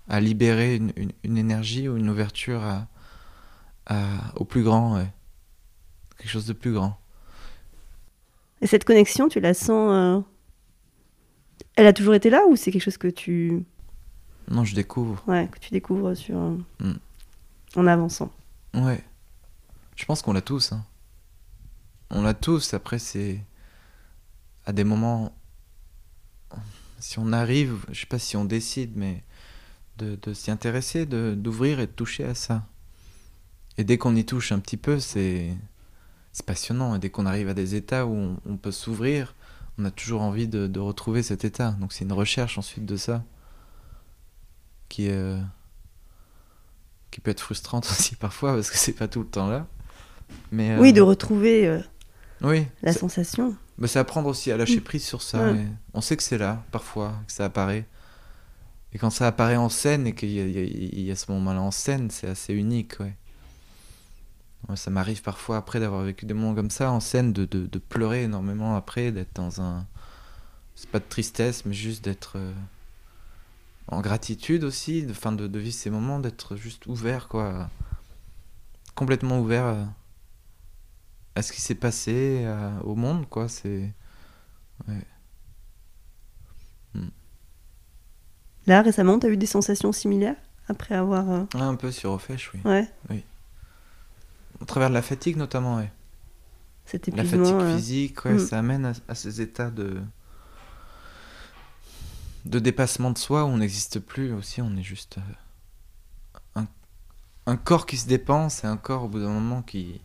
à 0.07 0.19
libérer 0.21 0.75
une, 0.75 0.93
une- 0.95 1.11
une 1.23 1.37
énergie 1.39 1.89
ou 1.89 1.97
une 1.97 2.09
ouverture 2.09 2.63
à, 2.63 2.87
à- 3.87 4.31
au 4.35 4.45
plus 4.45 4.61
grand, 4.63 4.95
ouais. 4.97 5.07
Quelque 6.17 6.29
chose 6.29 6.45
de 6.45 6.53
plus 6.53 6.71
grand. 6.73 6.97
Et 8.61 8.67
cette 8.67 8.83
connexion, 8.85 9.27
tu 9.29 9.39
la 9.39 9.53
sens. 9.53 9.91
euh, 9.91 10.21
Elle 11.75 11.87
a 11.87 11.93
toujours 11.93 12.13
été 12.15 12.29
là 12.29 12.41
ou 12.49 12.55
c'est 12.55 12.71
quelque 12.71 12.81
chose 12.83 12.97
que 12.97 13.07
tu, 13.07 13.63
Non, 14.49 14.63
je 14.63 14.73
découvre. 14.75 15.23
ouais, 15.27 15.47
que 15.51 15.59
tu 15.59 15.69
découvres 15.71 16.15
sur 16.15 16.37
euh, 16.37 16.57
Mm. 16.79 16.93
en 17.75 17.87
avançant 17.87 18.31
Ouais. 18.73 19.03
Je 19.95 20.05
pense 20.05 20.21
qu'on 20.21 20.33
l'a 20.33 20.41
tous. 20.41 20.71
hein. 20.73 20.85
On 22.09 22.21
l'a 22.21 22.33
tous. 22.33 22.73
Après, 22.73 22.99
c'est 22.99 23.43
à 24.65 24.73
des 24.73 24.83
moments. 24.83 25.33
Si 26.99 27.19
on 27.19 27.31
arrive, 27.31 27.85
je 27.91 27.99
sais 28.01 28.05
pas 28.07 28.19
si 28.19 28.35
on 28.37 28.45
décide, 28.45 28.93
mais 28.95 29.23
de, 29.97 30.15
de 30.21 30.33
s'y 30.33 30.49
intéresser, 30.51 31.05
d'ouvrir 31.05 31.79
et 31.79 31.87
de 31.87 31.91
toucher 31.91 32.23
à 32.23 32.33
ça. 32.35 32.63
Et 33.77 33.83
dès 33.83 33.97
qu'on 33.99 34.15
y 34.15 34.25
touche 34.25 34.51
un 34.51 34.59
petit 34.59 34.77
peu, 34.77 34.99
c'est 34.99 35.55
c'est 36.37 36.45
passionnant. 36.45 36.95
Et 36.95 36.99
dès 36.99 37.09
qu'on 37.09 37.25
arrive 37.25 37.49
à 37.49 37.55
des 37.55 37.73
états 37.73 38.05
où 38.05 38.13
on, 38.13 38.37
on 38.45 38.57
peut 38.57 38.71
s'ouvrir, 38.71 39.33
on 39.79 39.85
a 39.85 39.91
toujours 39.91 40.21
envie 40.21 40.47
de, 40.47 40.67
de 40.67 40.79
retrouver 40.79 41.23
cet 41.23 41.43
état. 41.45 41.71
Donc 41.79 41.93
c'est 41.93 42.05
une 42.05 42.13
recherche 42.13 42.59
ensuite 42.59 42.85
de 42.85 42.95
ça 42.95 43.23
qui 44.87 45.09
euh, 45.09 45.39
qui 47.09 47.21
peut 47.21 47.31
être 47.31 47.41
frustrante 47.41 47.85
aussi 47.91 48.15
parfois 48.15 48.53
parce 48.53 48.69
que 48.69 48.77
c'est 48.77 48.93
pas 48.93 49.07
tout 49.07 49.21
le 49.21 49.27
temps 49.27 49.47
là. 49.47 49.65
Mais 50.51 50.71
euh, 50.73 50.79
Oui, 50.79 50.93
de 50.93 51.01
retrouver 51.01 51.65
euh, 51.67 51.79
oui, 52.41 52.67
la 52.83 52.93
sensation. 52.93 53.55
c'est 53.87 53.97
apprendre 53.97 54.29
aussi 54.29 54.51
à 54.51 54.57
lâcher 54.57 54.77
Mm. 54.79 54.83
prise 54.83 55.03
sur 55.03 55.23
ça. 55.23 55.51
Ouais. 55.51 55.65
On 55.95 56.01
sait 56.01 56.15
que 56.17 56.21
c'est 56.23 56.37
là 56.37 56.63
parfois 56.71 57.15
que 57.25 57.33
ça 57.33 57.45
apparaît. 57.45 57.87
Et 58.93 58.99
quand 58.99 59.09
ça 59.09 59.25
apparaît 59.25 59.55
en 59.57 59.69
scène 59.69 60.05
et 60.05 60.13
qu'il 60.13 60.29
y, 60.29 61.01
y 61.01 61.11
a 61.11 61.15
ce 61.15 61.31
moment-là 61.31 61.61
en 61.61 61.71
scène, 61.71 62.11
c'est 62.11 62.27
assez 62.27 62.53
unique, 62.53 62.99
ouais. 62.99 63.15
Ouais, 64.69 64.75
ça 64.75 64.89
m'arrive 64.91 65.21
parfois 65.21 65.57
après 65.57 65.79
d'avoir 65.79 66.01
vécu 66.03 66.25
des 66.25 66.33
moments 66.33 66.55
comme 66.55 66.69
ça 66.71 66.91
en 66.91 66.99
scène 66.99 67.31
de, 67.33 67.45
de, 67.45 67.65
de 67.67 67.79
pleurer 67.79 68.23
énormément 68.23 68.75
après, 68.75 69.11
d'être 69.11 69.33
dans 69.35 69.61
un. 69.61 69.85
C'est 70.75 70.89
pas 70.89 70.99
de 70.99 71.05
tristesse, 71.09 71.65
mais 71.65 71.73
juste 71.73 72.03
d'être 72.03 72.33
euh, 72.37 72.53
en 73.87 74.01
gratitude 74.01 74.63
aussi, 74.63 75.03
de, 75.05 75.13
fin 75.13 75.31
de, 75.31 75.47
de 75.47 75.59
vivre 75.59 75.75
ces 75.75 75.89
moments, 75.89 76.19
d'être 76.19 76.55
juste 76.55 76.85
ouvert, 76.87 77.27
quoi. 77.27 77.69
Complètement 78.95 79.39
ouvert 79.39 79.65
à, 79.65 79.87
à 81.35 81.41
ce 81.41 81.51
qui 81.53 81.61
s'est 81.61 81.75
passé, 81.75 82.45
à- 82.45 82.81
au 82.83 82.95
monde, 82.95 83.27
quoi. 83.29 83.47
C'est. 83.47 83.93
Là, 88.65 88.81
récemment, 88.81 89.17
tu 89.19 89.27
as 89.27 89.29
eu 89.29 89.37
des 89.37 89.45
sensations 89.45 89.91
similaires 89.91 90.35
après 90.67 90.95
avoir. 90.95 91.29
euh, 91.31 91.43
Ah, 91.53 91.63
un 91.65 91.75
peu 91.75 91.91
sur 91.91 92.11
Ofèche, 92.11 92.51
oui. 92.53 92.59
Ouais, 93.09 93.23
Au 94.61 94.65
travers 94.65 94.89
de 94.89 94.93
la 94.93 95.01
fatigue, 95.01 95.37
notamment, 95.37 95.77
ouais. 95.77 95.91
cet 96.85 97.07
La 97.15 97.23
fatigue 97.23 97.59
physique, 97.75 98.25
ouais, 98.25 98.33
mm. 98.33 98.39
ça 98.39 98.59
amène 98.59 98.85
à, 98.85 98.93
à 99.07 99.15
ces 99.15 99.41
états 99.41 99.69
de 99.71 100.01
de 102.45 102.59
dépassement 102.59 103.11
de 103.11 103.17
soi 103.17 103.43
où 103.43 103.47
on 103.47 103.57
n'existe 103.57 103.99
plus 103.99 104.31
aussi, 104.31 104.61
on 104.61 104.75
est 104.77 104.83
juste 104.83 105.17
euh, 105.17 106.61
un, 106.61 106.67
un 107.45 107.57
corps 107.57 107.85
qui 107.85 107.97
se 107.97 108.07
dépense 108.07 108.63
et 108.63 108.67
un 108.67 108.77
corps 108.77 109.03
au 109.03 109.07
bout 109.09 109.19
d'un 109.19 109.29
moment 109.33 109.61
qui 109.61 109.99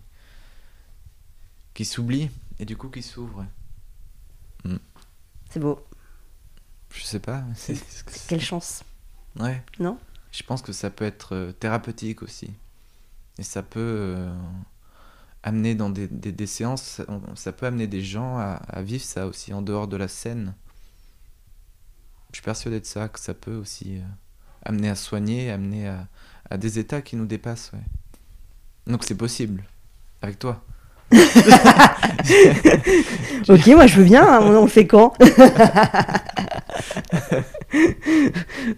qui 1.73 1.85
s'oublie 1.85 2.31
et 2.59 2.65
du 2.65 2.77
coup 2.77 2.89
qui 2.89 3.03
s'ouvre. 3.03 3.47
ouais. 4.65 4.79
C'est 5.51 5.61
beau. 5.61 5.85
Je 6.91 7.03
sais 7.05 7.21
pas, 7.21 7.45
Quelle 8.27 8.41
chance. 8.41 8.83
ouais. 9.39 9.63
Non? 9.79 9.99
Je 10.31 10.43
pense 10.43 10.63
que 10.63 10.73
ça 10.73 10.91
peut 10.91 11.05
être 11.05 11.35
euh, 11.35 11.53
thérapeutique 11.53 12.23
aussi. 12.23 12.51
Et 13.39 13.43
ça 13.43 13.63
peut 13.63 13.81
euh, 13.81 14.33
amener 15.43 15.75
dans 15.75 15.91
des, 15.91 16.07
des- 16.09 16.47
séances, 16.47 17.01
ça, 17.35 17.53
peut 17.53 17.67
amener 17.67 17.87
des 17.87 18.03
gens 18.03 18.39
à, 18.39 18.83
vivre 18.83 19.03
ça 19.05 19.27
aussi 19.27 19.53
en 19.55 19.63
dehors 19.63 19.89
de 19.89 19.97
la 19.97 20.09
scène. 20.09 20.55
Je 22.31 22.37
suis 22.37 22.45
persuadé 22.45 22.81
de 22.81 22.87
ça, 22.87 23.09
que 23.09 23.19
ça 23.21 23.35
peut 23.35 23.57
aussi 23.57 23.97
euh, 23.99 24.03
amener 24.65 24.89
à 24.91 24.95
soigner, 24.95 25.51
amener 25.51 25.89
à, 26.51 26.57
des 26.59 26.79
états 26.79 27.03
qui 27.03 27.17
nous 27.17 27.27
dépassent. 27.27 27.73
Donc 28.87 29.05
c'est 29.05 29.15
possible, 29.17 29.65
avec 30.21 30.39
toi. 30.39 30.63
Ok, 33.49 33.67
moi 33.69 33.87
je 33.87 33.97
veux 33.97 34.05
bien, 34.05 34.23
hein, 34.27 34.41
on, 34.43 34.57
on 34.59 34.63
le 34.63 34.69
fait 34.69 34.87
quand? 34.87 35.15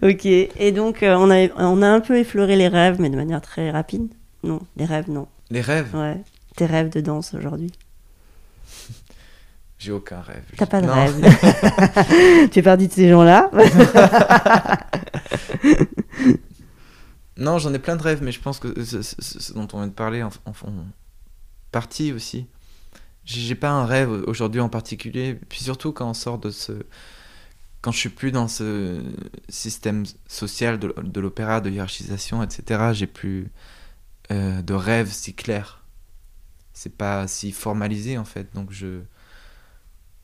Ok, 0.01 0.25
et 0.25 0.71
donc 0.71 1.03
euh, 1.03 1.15
on, 1.17 1.29
a, 1.31 1.47
on 1.57 1.81
a 1.81 1.87
un 1.87 1.99
peu 1.99 2.17
effleuré 2.17 2.55
les 2.55 2.67
rêves, 2.67 2.97
mais 2.99 3.09
de 3.09 3.15
manière 3.15 3.41
très 3.41 3.71
rapide. 3.71 4.13
Non, 4.45 4.61
les 4.77 4.85
rêves, 4.85 5.09
non. 5.09 5.27
Les 5.49 5.61
rêves, 5.61 5.93
Ouais, 5.95 6.21
tes 6.55 6.65
rêves 6.65 6.89
de 6.89 7.01
danse 7.01 7.33
aujourd'hui. 7.33 7.71
j'ai 9.77 9.91
aucun 9.91 10.21
rêve. 10.21 10.43
T'as 10.57 10.65
pas 10.65 10.81
de 10.81 10.87
Non. 10.87 10.93
rêve. 10.93 12.49
tu 12.51 12.59
es 12.59 12.61
parti 12.61 12.87
de 12.87 12.93
ces 12.93 13.09
gens-là? 13.09 13.49
Non, 17.37 17.57
j'en 17.57 17.73
ai 17.73 17.79
plein 17.79 17.97
de 17.97 18.01
rêves, 18.01 18.23
mais 18.23 18.31
je 18.31 18.39
pense 18.39 18.59
que 18.59 18.81
ce, 18.83 19.01
ce- 19.01 19.15
ce 19.19 19.51
dont 19.53 19.67
on 19.73 19.79
vient 19.79 19.87
de 19.87 19.91
parler 19.93 20.23
en, 20.23 20.29
en 20.45 20.53
font 20.53 20.73
partie 21.71 22.13
aussi. 22.13 22.47
J'ai 23.25 23.55
pas 23.55 23.71
un 23.71 23.85
rêve 23.85 24.09
aujourd'hui 24.25 24.61
en 24.61 24.69
particulier, 24.69 25.37
puis 25.49 25.59
surtout 25.61 25.91
quand 25.91 26.09
on 26.09 26.13
sort 26.13 26.37
de 26.37 26.49
ce. 26.49 26.71
Quand 27.81 27.91
je 27.91 27.97
suis 27.99 28.09
plus 28.09 28.31
dans 28.31 28.47
ce 28.47 29.01
système 29.49 30.05
social 30.27 30.79
de, 30.79 30.95
de 31.03 31.19
l'opéra, 31.19 31.59
de 31.59 31.69
hiérarchisation, 31.69 32.41
etc., 32.41 32.91
j'ai 32.93 33.05
plus 33.07 33.51
euh, 34.31 34.61
de 34.61 34.73
rêves 34.73 35.11
si 35.11 35.33
clairs. 35.33 35.83
C'est 36.73 36.95
pas 36.97 37.27
si 37.27 37.51
formalisé 37.51 38.17
en 38.17 38.25
fait, 38.25 38.53
donc 38.53 38.71
je. 38.71 39.01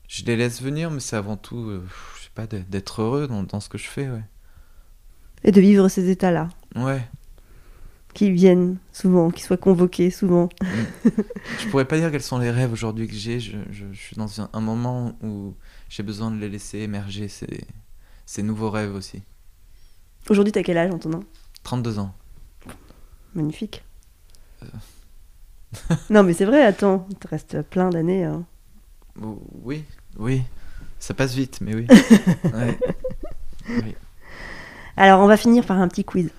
Je 0.08 0.24
les 0.26 0.36
laisse 0.36 0.60
venir, 0.60 0.90
mais 0.90 1.00
c'est 1.00 1.16
avant 1.16 1.38
tout, 1.38 1.56
euh, 1.70 1.82
je 2.18 2.24
sais 2.24 2.30
pas, 2.34 2.46
d'être- 2.46 2.68
d'être 2.68 3.00
heureux 3.00 3.26
dans, 3.26 3.42
dans 3.44 3.60
ce 3.60 3.70
que 3.70 3.78
je 3.78 3.88
fais, 3.88 4.10
ouais. 4.10 4.22
Et 5.42 5.52
de 5.52 5.60
vivre 5.60 5.88
ces 5.88 6.10
états-là, 6.10 6.50
Ouais. 6.76 7.08
qui 8.12 8.30
viennent 8.30 8.76
souvent, 8.92 9.30
qui 9.30 9.42
soient 9.42 9.56
convoqués 9.56 10.10
souvent. 10.10 10.50
Je 11.58 11.66
pourrais 11.70 11.86
pas 11.86 11.96
dire 11.98 12.10
quels 12.10 12.22
sont 12.22 12.36
les 12.36 12.50
rêves 12.50 12.72
aujourd'hui 12.74 13.08
que 13.08 13.14
j'ai. 13.14 13.40
Je, 13.40 13.56
je- 13.70 13.90
je 13.90 13.98
suis 13.98 14.16
dans 14.16 14.38
un, 14.42 14.50
un 14.52 14.60
moment 14.60 15.16
où 15.22 15.54
j'ai 15.88 16.02
besoin 16.02 16.30
de 16.30 16.36
les 16.36 16.50
laisser 16.50 16.80
émerger, 16.80 17.28
ces, 17.28 17.64
ces 18.26 18.42
nouveaux 18.42 18.68
rêves 18.70 18.94
aussi. 18.94 19.22
Aujourd'hui, 20.28 20.52
t'as 20.52 20.62
quel 20.62 20.76
âge, 20.76 20.92
Antonin? 20.92 21.20
32 21.62 21.98
ans. 21.98 22.14
Magnifique. 23.34 23.82
Non, 26.10 26.22
mais 26.22 26.34
c'est 26.34 26.44
vrai, 26.44 26.64
attends, 26.64 27.06
il 27.10 27.16
te 27.16 27.28
reste 27.28 27.62
plein 27.62 27.90
d'années. 27.90 28.24
hein. 28.24 28.44
Ou- 29.20 29.42
Oui, 29.64 29.84
oui. 30.18 30.42
Ça 30.98 31.14
passe 31.14 31.34
vite, 31.34 31.58
mais 31.60 31.74
oui. 31.74 31.86
Ouais. 32.44 32.78
Oui. 33.68 33.94
Alors, 34.96 35.20
on 35.20 35.26
va 35.26 35.36
finir 35.36 35.64
par 35.64 35.80
un 35.80 35.88
petit 35.88 36.04
quiz. 36.04 36.30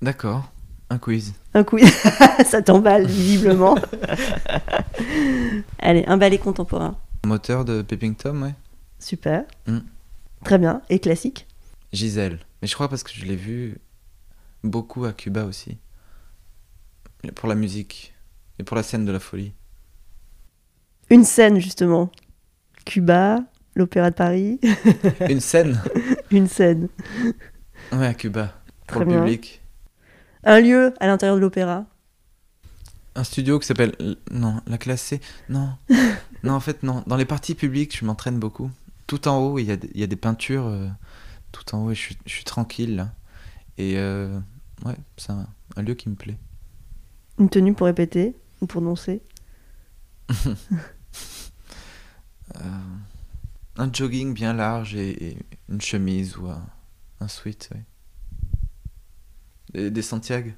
D'accord. 0.00 0.50
Un 0.90 0.98
quiz. 0.98 1.32
Un 1.54 1.64
quiz. 1.64 1.90
Ça 2.44 2.60
t'emballe, 2.62 3.06
visiblement. 3.06 3.76
Allez, 5.78 6.04
un 6.06 6.16
ballet 6.16 6.38
contemporain. 6.38 6.96
Moteur 7.24 7.64
de 7.64 7.82
Peeping 7.82 8.14
Tom, 8.16 8.42
ouais. 8.42 8.54
Super. 8.98 9.44
Mm. 9.66 9.78
Très 10.44 10.58
bien. 10.58 10.82
Et 10.90 10.98
classique? 10.98 11.46
Gisèle. 11.92 12.40
Mais 12.60 12.68
je 12.68 12.74
crois 12.74 12.88
parce 12.88 13.02
que 13.02 13.12
je 13.12 13.24
l'ai 13.24 13.36
vu 13.36 13.78
beaucoup 14.64 15.04
à 15.04 15.12
Cuba 15.12 15.44
aussi. 15.44 15.78
Pour 17.34 17.48
la 17.48 17.54
musique. 17.54 18.14
Et 18.58 18.64
pour 18.64 18.76
la 18.76 18.82
scène 18.82 19.04
de 19.04 19.12
la 19.12 19.20
folie. 19.20 19.52
Une 21.10 21.24
scène, 21.24 21.58
justement. 21.60 22.10
Cuba, 22.84 23.40
l'Opéra 23.74 24.10
de 24.10 24.14
Paris. 24.16 24.60
Une 25.28 25.40
scène 25.40 25.80
Une 26.30 26.48
scène. 26.48 26.88
Ouais, 27.92 28.06
à 28.06 28.14
Cuba. 28.14 28.54
Pour 28.86 28.96
Très 28.98 29.04
le 29.04 29.10
bien. 29.10 29.20
public. 29.20 29.62
Un 30.44 30.60
lieu 30.60 30.92
à 31.00 31.06
l'intérieur 31.06 31.36
de 31.36 31.40
l'opéra. 31.40 31.86
Un 33.14 33.24
studio 33.24 33.58
qui 33.58 33.66
s'appelle. 33.66 33.94
Non, 34.30 34.60
la 34.66 34.78
classe 34.78 35.02
C. 35.02 35.20
Non. 35.48 35.76
non, 36.42 36.52
en 36.54 36.60
fait, 36.60 36.82
non. 36.82 37.04
Dans 37.06 37.16
les 37.16 37.24
parties 37.26 37.54
publiques, 37.54 37.96
je 37.98 38.04
m'entraîne 38.04 38.38
beaucoup. 38.38 38.70
Tout 39.06 39.28
en 39.28 39.38
haut, 39.38 39.58
il 39.58 39.64
y 39.66 39.70
a, 39.70 39.76
des- 39.76 39.90
il 39.94 40.00
y 40.00 40.04
a 40.04 40.06
des 40.06 40.16
peintures. 40.16 40.66
euh, 40.66 40.88
tout 41.52 41.74
en 41.74 41.84
haut, 41.84 41.90
et 41.90 41.94
je 41.94 42.00
suis, 42.00 42.18
je 42.26 42.32
suis 42.32 42.44
tranquille, 42.44 42.96
là. 42.96 43.12
Et 43.78 43.98
euh, 43.98 44.38
ouais, 44.84 44.96
c'est 45.18 45.30
un, 45.30 45.46
un 45.76 45.82
lieu 45.82 45.94
qui 45.94 46.08
me 46.08 46.14
plaît. 46.14 46.38
Une 47.38 47.48
tenue 47.48 47.74
pour 47.74 47.86
répéter 47.86 48.34
ou 48.60 48.66
pour 48.66 48.82
danser. 48.82 49.22
Euh, 52.56 52.58
un 53.76 53.92
jogging 53.92 54.34
bien 54.34 54.52
large 54.52 54.94
et, 54.94 55.28
et 55.30 55.36
une 55.68 55.80
chemise 55.80 56.36
ou 56.36 56.48
un, 56.48 56.62
un 57.20 57.28
sweat, 57.28 57.70
ouais. 57.74 57.82
Des, 59.72 59.90
des 59.90 60.02
Santiago. 60.02 60.50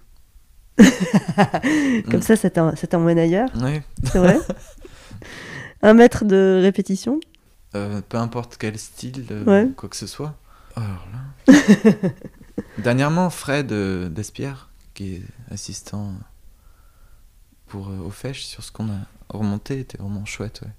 Comme 0.77 2.19
Mm. 2.19 2.23
ça, 2.23 2.37
ça 2.37 2.51
t'emmène 2.51 3.19
ailleurs, 3.19 3.49
Ouais. 3.63 3.83
c'est 4.03 4.19
vrai 4.19 4.39
Un 5.83 5.95
mètre 5.95 6.25
de 6.25 6.59
répétition 6.63 7.21
Euh, 7.77 8.01
peu 8.09 8.17
importe 8.19 8.57
quel 8.59 8.77
style, 8.79 9.27
euh, 9.31 9.45
Ouais. 9.45 9.71
quoi 9.77 9.89
que 9.89 9.97
ce 9.97 10.07
soit. 10.09 10.37
Alors 10.75 11.07
là. 11.13 11.53
Dernièrement, 12.79 13.31
Fred 13.31 13.71
euh, 13.71 14.09
Despierre, 14.09 14.71
qui 14.95 15.15
est 15.17 15.23
assistant 15.53 16.13
pour 17.67 17.89
euh, 17.89 18.33
sur 18.33 18.63
ce 18.63 18.73
qu'on 18.73 18.89
a 18.89 18.99
remonté, 19.29 19.81
était 19.81 19.99
vraiment 19.99 20.25
chouette. 20.25 20.61
Ouais. 20.63 20.71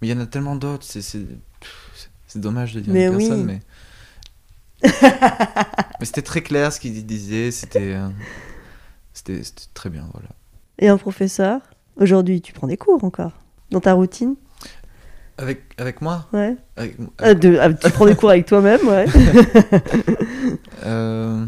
Mais 0.00 0.08
il 0.08 0.10
y 0.10 0.14
en 0.14 0.20
a 0.20 0.26
tellement 0.26 0.56
d'autres, 0.56 0.86
c'est, 0.86 1.18
dommage 2.34 2.74
de 2.74 2.80
dire 2.80 2.92
Mais 2.92 3.06
une 3.06 3.14
oui. 3.14 3.28
personne, 3.28 3.44
mais. 3.44 3.60
mais 6.00 6.06
c'était 6.06 6.22
très 6.22 6.42
clair 6.42 6.72
ce 6.72 6.80
qu'il 6.80 7.04
disait, 7.04 7.50
c'était, 7.50 7.94
euh, 7.94 8.08
c'était, 9.12 9.42
très 9.74 9.90
bien, 9.90 10.08
voilà. 10.12 10.28
Et 10.78 10.88
un 10.88 10.96
professeur 10.96 11.60
Aujourd'hui, 11.96 12.40
tu 12.40 12.54
prends 12.54 12.66
des 12.66 12.78
cours 12.78 13.04
encore 13.04 13.32
Dans 13.70 13.80
ta 13.80 13.92
routine? 13.92 14.36
Avec, 15.36 15.62
avec 15.76 16.00
moi? 16.00 16.26
Ouais. 16.32 16.56
avec, 16.76 16.96
de- 17.38 17.58
ah, 17.60 17.72
Tu 17.74 17.90
prends 17.90 18.06
des 18.06 18.14
cours 18.14 18.30
avec 18.30 18.46
toi-même, 18.46 18.80
ouais. 18.86 19.04
euh, 20.84 21.44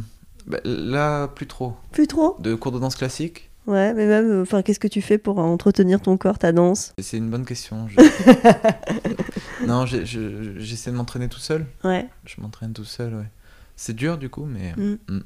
bah, 0.47 0.59
Là, 0.65 1.29
plus 1.29 1.47
trop. 1.47 1.75
Plus 1.91 2.07
trop? 2.07 2.37
De 2.41 2.55
cours 2.55 2.73
de 2.73 2.79
danse 2.79 2.97
classique 2.97 3.51
Ouais, 3.67 3.95
mais 3.95 4.07
même, 4.07 4.29
euh, 4.31 4.43
enfin, 4.43 4.63
qu'est-ce 4.63 4.81
que 4.81 4.89
tu 4.89 5.01
fais 5.01 5.19
pour 5.19 5.39
euh, 5.39 5.43
entretenir 5.45 6.01
ton 6.01 6.17
corps, 6.17 6.39
ta 6.39 6.51
danse? 6.53 6.93
C'est 6.99 7.17
une 7.19 7.31
bonne 7.31 7.45
question. 7.45 7.87
je- 7.89 7.97
non, 9.67 9.87
je- 9.87 10.05
j'essaie 10.59 10.91
de 10.91 10.97
m'entraîner 10.97 11.29
tout 11.29 11.39
seul. 11.39 11.67
Ouais. 11.85 12.09
Je 12.25 12.41
m'entraîne 12.41 12.73
tout 12.73 12.85
seul, 12.85 13.15
ouais. 13.15 13.31
C'est 13.77 13.95
dur 13.95 14.19
du 14.19 14.29
coup, 14.29 14.45
mais. 14.47 14.75
Mm. 14.77 15.21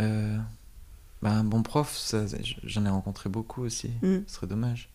Euh, 0.00 0.38
bah, 1.22 1.32
un 1.32 1.44
bon 1.44 1.62
prof, 1.62 1.98
j'en 2.64 2.84
ai 2.86 2.88
rencontré 2.88 3.28
beaucoup 3.28 3.62
aussi. 3.62 3.90
Mm. 4.02 4.18
Ce 4.26 4.34
serait 4.36 4.46
dommage. 4.46 4.88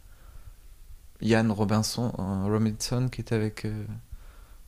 Yann 1.22 1.52
Robinson, 1.52 2.12
euh, 2.20 2.52
Robinson 2.52 3.10
qui 3.12 3.22
était 3.22 3.36
avec. 3.36 3.66
euh, 3.66 3.86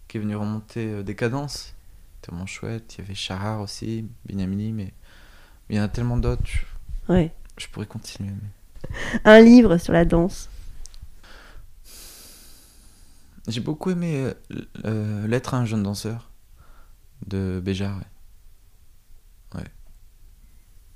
qui 0.08 0.18
est 0.18 0.22
venu 0.22 0.36
remonter 0.36 1.04
des 1.04 1.16
cadences. 1.16 1.74
C'était 2.22 2.32
vraiment 2.32 2.46
chouette. 2.46 2.96
Il 2.96 3.02
y 3.02 3.06
avait 3.06 3.16
Chahar 3.16 3.60
aussi, 3.62 4.06
Binyamini, 4.26 4.72
mais. 4.72 4.94
il 5.70 5.76
y 5.78 5.80
en 5.80 5.84
a 5.84 5.88
tellement 5.90 6.18
d'autres. 6.18 6.44
Ouais. 7.10 7.32
Je 7.58 7.68
pourrais 7.68 7.86
continuer. 7.86 8.32
mais- 8.32 8.90
Un 9.26 9.42
livre 9.42 9.78
sur 9.78 9.94
la 9.94 10.06
danse. 10.06 10.50
J'ai 13.48 13.62
beaucoup 13.62 13.90
aimé 13.92 14.26
euh, 14.26 14.34
euh, 14.86 15.28
Lettre 15.28 15.54
à 15.54 15.58
un 15.58 15.66
jeune 15.66 15.84
danseur 15.84 16.30
de 17.26 17.62
Béjar. 17.64 17.98
ouais. 19.56 19.64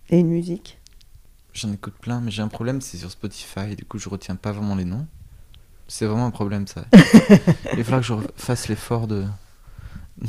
Et 0.10 0.20
une 0.20 0.28
musique. 0.30 0.78
J'en 1.54 1.72
écoute 1.72 1.94
plein, 1.96 2.20
mais 2.20 2.32
j'ai 2.32 2.42
un 2.42 2.48
problème, 2.50 2.82
c'est 2.82 2.98
sur 2.98 3.10
Spotify. 3.12 3.76
Du 3.78 3.86
coup, 3.86 3.98
je 3.98 4.10
retiens 4.10 4.36
pas 4.36 4.52
vraiment 4.52 4.76
les 4.76 4.86
noms. 4.86 5.08
C'est 5.88 6.06
vraiment 6.06 6.26
un 6.26 6.32
problème, 6.32 6.68
ça. 6.68 6.86
Il 6.94 7.78
va 7.78 7.84
falloir 7.84 8.02
que 8.02 8.08
je 8.08 8.14
fasse 8.42 8.68
l'effort 8.68 9.08
de... 9.08 9.26
de 10.18 10.28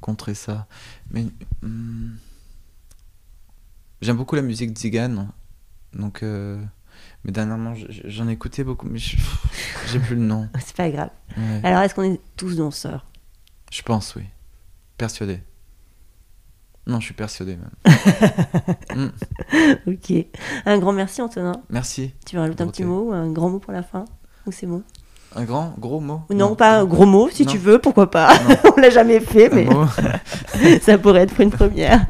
contrer 0.00 0.34
ça. 0.34 0.66
Mais 1.10 1.26
hum, 1.62 2.16
j'aime 4.02 4.16
beaucoup 4.18 4.34
la 4.36 4.42
musique 4.42 4.76
Zigan. 4.78 5.28
Donc, 5.94 6.22
euh, 6.22 6.62
mais 7.24 7.32
dernièrement, 7.32 7.72
j'en 8.04 8.28
ai 8.28 8.32
écouté 8.32 8.64
beaucoup, 8.64 8.86
mais 8.86 8.98
je- 8.98 9.16
j'ai 9.90 9.98
plus 9.98 10.16
le 10.16 10.22
nom. 10.22 10.48
C'est 10.60 10.76
pas 10.76 10.90
grave. 10.90 11.10
Ouais. 11.36 11.60
Alors, 11.64 11.80
est-ce 11.82 11.94
qu'on 11.94 12.02
est 12.02 12.20
tous 12.36 12.56
danseurs? 12.56 13.06
Je 13.70 13.80
pense, 13.82 14.14
oui. 14.16 14.24
Persuadé. 14.98 15.40
Non, 16.86 16.98
je 17.00 17.06
suis 17.06 17.14
persuadé 17.14 17.56
même. 17.56 17.70
Mm, 18.94 19.08
Ok. 19.86 20.12
Un 20.66 20.78
grand 20.78 20.92
merci, 20.92 21.22
Antonin. 21.22 21.62
Merci. 21.70 22.12
Tu 22.26 22.36
veux 22.36 22.42
rajouter 22.42 22.62
un 22.62 22.66
petit 22.66 22.84
mot, 22.84 23.12
un 23.12 23.30
grand 23.32 23.48
mot 23.48 23.58
pour 23.58 23.72
la 23.72 23.82
fin? 23.82 24.04
Ou 24.46 24.52
c'est 24.52 24.66
bon 24.66 24.82
Un 25.34 25.44
grand, 25.44 25.74
gros 25.78 26.00
mot? 26.00 26.20
Non, 26.30 26.54
pas 26.54 26.78
un 26.80 26.84
gros 26.84 27.06
mot, 27.06 27.28
si 27.30 27.44
Non. 27.46 27.52
tu 27.52 27.58
veux, 27.58 27.78
pourquoi 27.78 28.10
pas. 28.10 28.32
On 28.76 28.80
l'a 28.80 28.90
jamais 28.90 29.20
fait, 29.20 29.50
Un 29.50 29.54
mais 29.54 29.64
mot, 29.64 29.84
ça 30.82 30.98
pourrait 30.98 31.22
être 31.22 31.34
pour 31.34 31.42
une 31.42 31.50
première. 31.50 32.06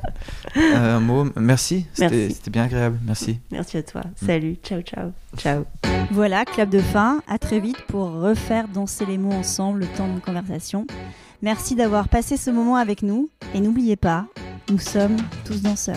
euh, 0.57 0.97
un 0.97 1.01
mot. 1.01 1.27
Merci, 1.37 1.87
c'était 1.95 2.17
Merci. 2.17 2.35
c'était 2.35 2.51
bien 2.51 2.65
agréable. 2.65 2.99
Merci. 3.07 3.39
Merci 3.51 3.77
à 3.79 3.83
toi. 3.83 4.03
Salut, 4.27 4.57
ciao, 4.63 4.81
ciao. 4.83 5.11
Ciao. 5.37 5.65
Voilà, 6.11 6.45
clap 6.45 6.69
de 6.69 6.81
fin. 6.81 7.23
À 7.29 7.39
très 7.39 7.61
vite 7.61 7.81
pour 7.89 8.11
refaire 8.11 8.67
danser 8.69 9.07
les 9.07 9.19
mots 9.19 9.33
ensemble 9.33 9.81
le 9.81 9.87
temps 9.87 10.07
d'une 10.09 10.21
conversation. 10.21 10.87
Merci 11.43 11.75
d'avoir 11.75 12.09
passé 12.09 12.37
ce 12.37 12.51
moment 12.51 12.77
avec 12.77 13.03
nous. 13.03 13.29
Et 13.55 13.61
n'oubliez 13.61 13.97
pas, 13.97 14.27
nous 14.71 14.79
sommes 14.79 15.17
tous 15.45 15.63
danseurs. 15.63 15.97